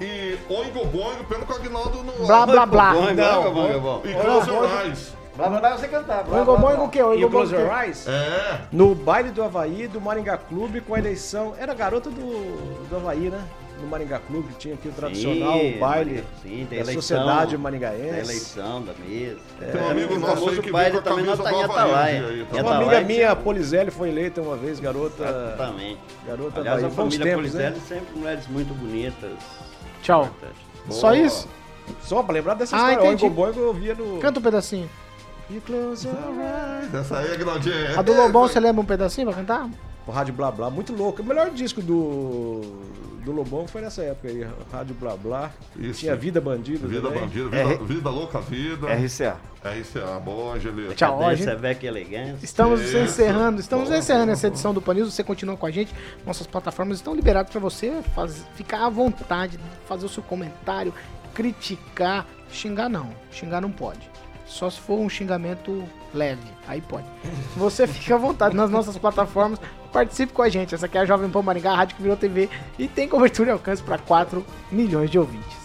E 0.00 0.38
Oingo 0.48 0.86
Boingo, 0.86 1.24
pelo 1.24 1.44
que 1.44 1.52
o 1.52 1.56
Aguinaldo 1.56 2.04
não... 2.04 2.26
Blá, 2.26 2.46
blá, 2.46 2.64
blá. 2.64 2.94
Não, 3.12 3.52
bom, 3.52 3.68
é 3.68 3.78
bom. 3.78 4.02
E 4.04 4.14
Close 4.14 4.48
Your 4.48 4.84
Eyes. 4.84 5.12
Blá, 5.36 5.48
blá, 5.48 5.58
blá, 5.58 5.76
você 5.76 5.88
cantar. 5.88 6.22
blá, 6.22 6.38
Oingo. 6.38 6.56
Boingo 6.58 6.84
o 6.84 6.88
quê? 6.88 7.02
Oingo 7.02 7.28
Boingo 7.28 7.48
Close? 7.48 7.54
Your 7.56 7.82
Eyes? 7.82 8.06
É. 8.06 8.60
No 8.70 8.94
baile 8.94 9.30
do 9.30 9.42
Havaí, 9.42 9.88
do 9.88 10.00
Maringá 10.00 10.38
Clube, 10.38 10.80
com 10.80 10.94
a 10.94 10.98
eleição. 11.00 11.54
Era 11.58 11.74
garota 11.74 12.08
do, 12.08 12.86
do 12.88 12.96
Havaí, 12.96 13.30
né? 13.30 13.42
No 13.80 13.86
Maringá 13.86 14.18
Clube, 14.18 14.52
tinha 14.58 14.74
aqui 14.74 14.88
o 14.88 14.92
tradicional 14.92 15.58
Sim, 15.58 15.78
baile 15.78 16.24
sim, 16.42 16.48
tem 16.48 16.66
da 16.66 16.74
eleição, 16.76 16.94
Sociedade 16.94 17.52
Da 17.52 17.58
Maringaense. 17.62 18.18
eleição, 18.18 18.82
da 18.82 18.92
mesa. 18.92 19.38
Tem 19.72 19.80
um 19.82 19.88
amigo 19.90 20.14
o 20.14 20.18
nosso 20.18 20.32
aí 20.32 20.38
famoso 20.40 20.62
que 20.62 20.70
baile 20.70 20.90
com 20.92 20.98
a 20.98 21.02
também 21.02 21.24
não 21.24 21.36
camisa 21.36 21.42
tá 21.42 21.50
em 21.50 21.66
do 21.66 21.72
Havaí 21.72 21.80
Atalaia. 21.86 22.26
aí, 22.26 22.46
tá? 22.52 22.62
Uma 22.62 22.76
amiga 22.76 23.00
minha, 23.00 23.30
a 23.30 23.36
Polizelli, 23.36 23.90
foi 23.90 24.08
eleita 24.10 24.42
uma 24.42 24.56
vez, 24.56 24.78
garota. 24.80 25.22
Exatamente. 25.24 25.98
Garota 26.26 26.60
Aliás, 26.60 26.78
Havaí. 26.84 26.92
a 26.92 26.94
família 26.94 27.24
tempos, 27.24 27.36
Polizelli 27.50 27.74
né? 27.76 27.82
sempre 27.88 28.18
mulheres 28.18 28.46
muito 28.48 28.74
bonitas. 28.74 29.30
Tchau. 30.02 30.24
Importante. 30.24 30.54
Só 30.90 31.08
Boa. 31.08 31.16
isso? 31.16 31.48
Só 32.02 32.22
pra 32.22 32.34
lembrar 32.34 32.54
dessa 32.54 32.76
Ah, 32.76 32.78
história. 32.92 33.00
O 33.00 33.06
entendi. 33.06 33.24
Oingo 33.24 33.34
Boingo 33.34 33.60
eu 33.60 33.72
via 33.74 33.94
no. 33.94 34.18
Canta 34.18 34.38
um 34.38 34.42
pedacinho. 34.42 34.90
You 35.48 35.60
close 35.62 36.06
your 36.06 36.16
eyes. 36.16 36.94
Essa 36.94 37.18
aí, 37.18 37.32
Aguinaldinho. 37.32 37.98
A 37.98 38.02
do 38.02 38.12
Lobão, 38.12 38.46
você 38.46 38.60
lembra 38.60 38.80
um 38.82 38.84
pedacinho 38.84 39.26
pra 39.26 39.36
cantar? 39.36 39.68
O 40.10 40.12
Rádio 40.12 40.34
Blá 40.34 40.50
Blá, 40.50 40.68
muito 40.68 40.92
louco. 40.92 41.22
O 41.22 41.24
melhor 41.24 41.50
disco 41.50 41.80
do, 41.80 42.62
do 43.24 43.30
Lobão 43.30 43.68
foi 43.68 43.80
nessa 43.80 44.02
época 44.02 44.26
aí. 44.26 44.44
Rádio 44.72 44.92
Blá 44.98 45.16
Blá. 45.16 45.52
Isso. 45.76 46.00
Tinha 46.00 46.16
Vida 46.16 46.40
Bandida. 46.40 46.88
Vida 46.88 47.02
também. 47.08 47.20
bandida, 47.20 47.44
vida, 47.48 47.60
É. 47.60 47.76
vida 47.78 48.10
louca 48.10 48.40
vida. 48.40 48.88
RCA. 48.88 49.36
RCA, 49.64 50.18
boa, 50.18 50.54
Angelito. 50.56 50.94
Tchau. 50.94 51.14
ó, 51.14 51.20
a 51.20 51.24
Cadência, 51.30 51.52
gente- 51.52 51.60
Beck 51.60 51.84
elegância. 51.86 52.38
Estamos 52.44 52.80
Isso. 52.80 52.98
encerrando, 52.98 53.60
estamos 53.60 53.86
Boa, 53.88 53.98
encerrando 53.98 54.24
boa, 54.26 54.32
essa 54.32 54.48
boa. 54.48 54.54
edição 54.54 54.74
do 54.74 54.82
Panil. 54.82 55.08
Você 55.08 55.22
continua 55.22 55.56
com 55.56 55.66
a 55.66 55.70
gente. 55.70 55.94
Nossas 56.26 56.46
plataformas 56.48 56.96
estão 56.98 57.14
liberadas 57.14 57.52
para 57.52 57.60
você 57.60 58.02
faz- 58.12 58.44
ficar 58.56 58.84
à 58.84 58.88
vontade, 58.90 59.60
fazer 59.86 60.06
o 60.06 60.08
seu 60.08 60.24
comentário, 60.24 60.92
criticar, 61.32 62.26
xingar 62.50 62.88
não. 62.88 63.10
Xingar 63.30 63.60
não 63.60 63.70
pode. 63.70 64.10
Só 64.46 64.68
se 64.68 64.80
for 64.80 64.98
um 64.98 65.08
xingamento 65.08 65.84
leve, 66.12 66.42
aí 66.66 66.80
pode. 66.80 67.06
Você 67.56 67.86
fica 67.88 68.16
à 68.16 68.18
vontade 68.18 68.56
nas 68.56 68.68
nossas 68.68 68.98
plataformas, 68.98 69.60
participe 69.90 70.32
com 70.32 70.42
a 70.42 70.48
gente. 70.48 70.74
Essa 70.74 70.86
aqui 70.86 70.98
é 70.98 71.00
a 71.02 71.04
Jovem 71.04 71.30
Pan 71.30 71.42
Maringá, 71.42 71.72
a 71.72 71.76
rádio 71.76 71.96
que 71.96 72.02
virou 72.02 72.16
TV 72.16 72.48
e 72.78 72.88
tem 72.88 73.08
cobertura 73.08 73.50
e 73.50 73.52
alcance 73.52 73.82
para 73.82 73.98
4 73.98 74.44
milhões 74.70 75.10
de 75.10 75.18
ouvintes. 75.18 75.59